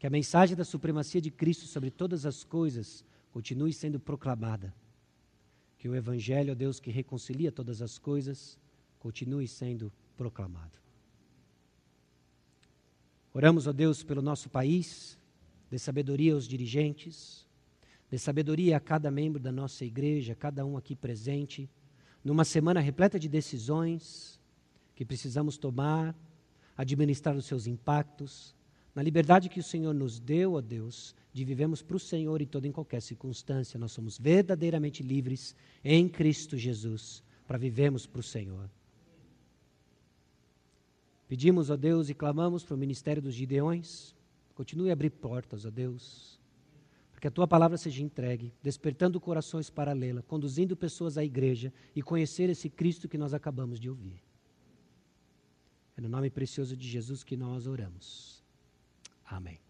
que 0.00 0.06
a 0.06 0.10
mensagem 0.10 0.56
da 0.56 0.64
supremacia 0.64 1.20
de 1.20 1.30
Cristo 1.30 1.66
sobre 1.66 1.90
todas 1.90 2.24
as 2.24 2.42
coisas 2.42 3.04
continue 3.30 3.70
sendo 3.70 4.00
proclamada, 4.00 4.74
que 5.78 5.90
o 5.90 5.94
Evangelho, 5.94 6.52
ó 6.52 6.54
Deus, 6.54 6.80
que 6.80 6.90
reconcilia 6.90 7.52
todas 7.52 7.82
as 7.82 7.98
coisas, 7.98 8.58
continue 8.98 9.46
sendo 9.46 9.92
proclamado. 10.16 10.72
Oramos, 13.34 13.66
ó 13.66 13.72
Deus, 13.74 14.02
pelo 14.02 14.22
nosso 14.22 14.48
país, 14.48 15.18
dê 15.70 15.78
sabedoria 15.78 16.32
aos 16.32 16.48
dirigentes, 16.48 17.46
dê 18.10 18.16
sabedoria 18.16 18.78
a 18.78 18.80
cada 18.80 19.10
membro 19.10 19.38
da 19.38 19.52
nossa 19.52 19.84
igreja, 19.84 20.34
cada 20.34 20.64
um 20.64 20.78
aqui 20.78 20.96
presente, 20.96 21.68
numa 22.24 22.46
semana 22.46 22.80
repleta 22.80 23.18
de 23.18 23.28
decisões, 23.28 24.40
que 24.96 25.04
precisamos 25.04 25.58
tomar, 25.58 26.16
administrar 26.74 27.36
os 27.36 27.44
seus 27.44 27.66
impactos, 27.66 28.58
na 28.94 29.02
liberdade 29.02 29.48
que 29.48 29.60
o 29.60 29.62
Senhor 29.62 29.94
nos 29.94 30.18
deu, 30.18 30.54
ó 30.54 30.60
Deus, 30.60 31.14
de 31.32 31.44
vivemos 31.44 31.80
para 31.82 31.96
o 31.96 32.00
Senhor 32.00 32.42
em 32.42 32.46
toda 32.46 32.66
e 32.66 32.72
qualquer 32.72 33.00
circunstância. 33.00 33.78
Nós 33.78 33.92
somos 33.92 34.18
verdadeiramente 34.18 35.02
livres 35.02 35.54
em 35.84 36.08
Cristo 36.08 36.56
Jesus 36.56 37.22
para 37.46 37.58
vivermos 37.58 38.06
para 38.06 38.20
o 38.20 38.22
Senhor. 38.22 38.70
Pedimos, 41.28 41.70
ó 41.70 41.76
Deus, 41.76 42.08
e 42.08 42.14
clamamos 42.14 42.64
para 42.64 42.74
o 42.74 42.78
ministério 42.78 43.22
dos 43.22 43.34
Gideões. 43.34 44.14
Continue 44.54 44.90
a 44.90 44.92
abrir 44.92 45.10
portas, 45.10 45.64
ó 45.64 45.70
Deus, 45.70 46.40
para 47.12 47.20
que 47.20 47.28
a 47.28 47.30
tua 47.30 47.46
palavra 47.46 47.78
seja 47.78 48.02
entregue, 48.02 48.52
despertando 48.60 49.20
corações 49.20 49.70
para 49.70 49.92
lê-la, 49.92 50.22
conduzindo 50.22 50.76
pessoas 50.76 51.16
à 51.16 51.24
igreja 51.24 51.72
e 51.94 52.02
conhecer 52.02 52.50
esse 52.50 52.68
Cristo 52.68 53.08
que 53.08 53.16
nós 53.16 53.32
acabamos 53.32 53.78
de 53.78 53.88
ouvir. 53.88 54.20
É 55.96 56.00
no 56.00 56.08
nome 56.08 56.30
precioso 56.30 56.76
de 56.76 56.88
Jesus 56.88 57.22
que 57.22 57.36
nós 57.36 57.66
oramos. 57.66 58.39
Amém. 59.30 59.69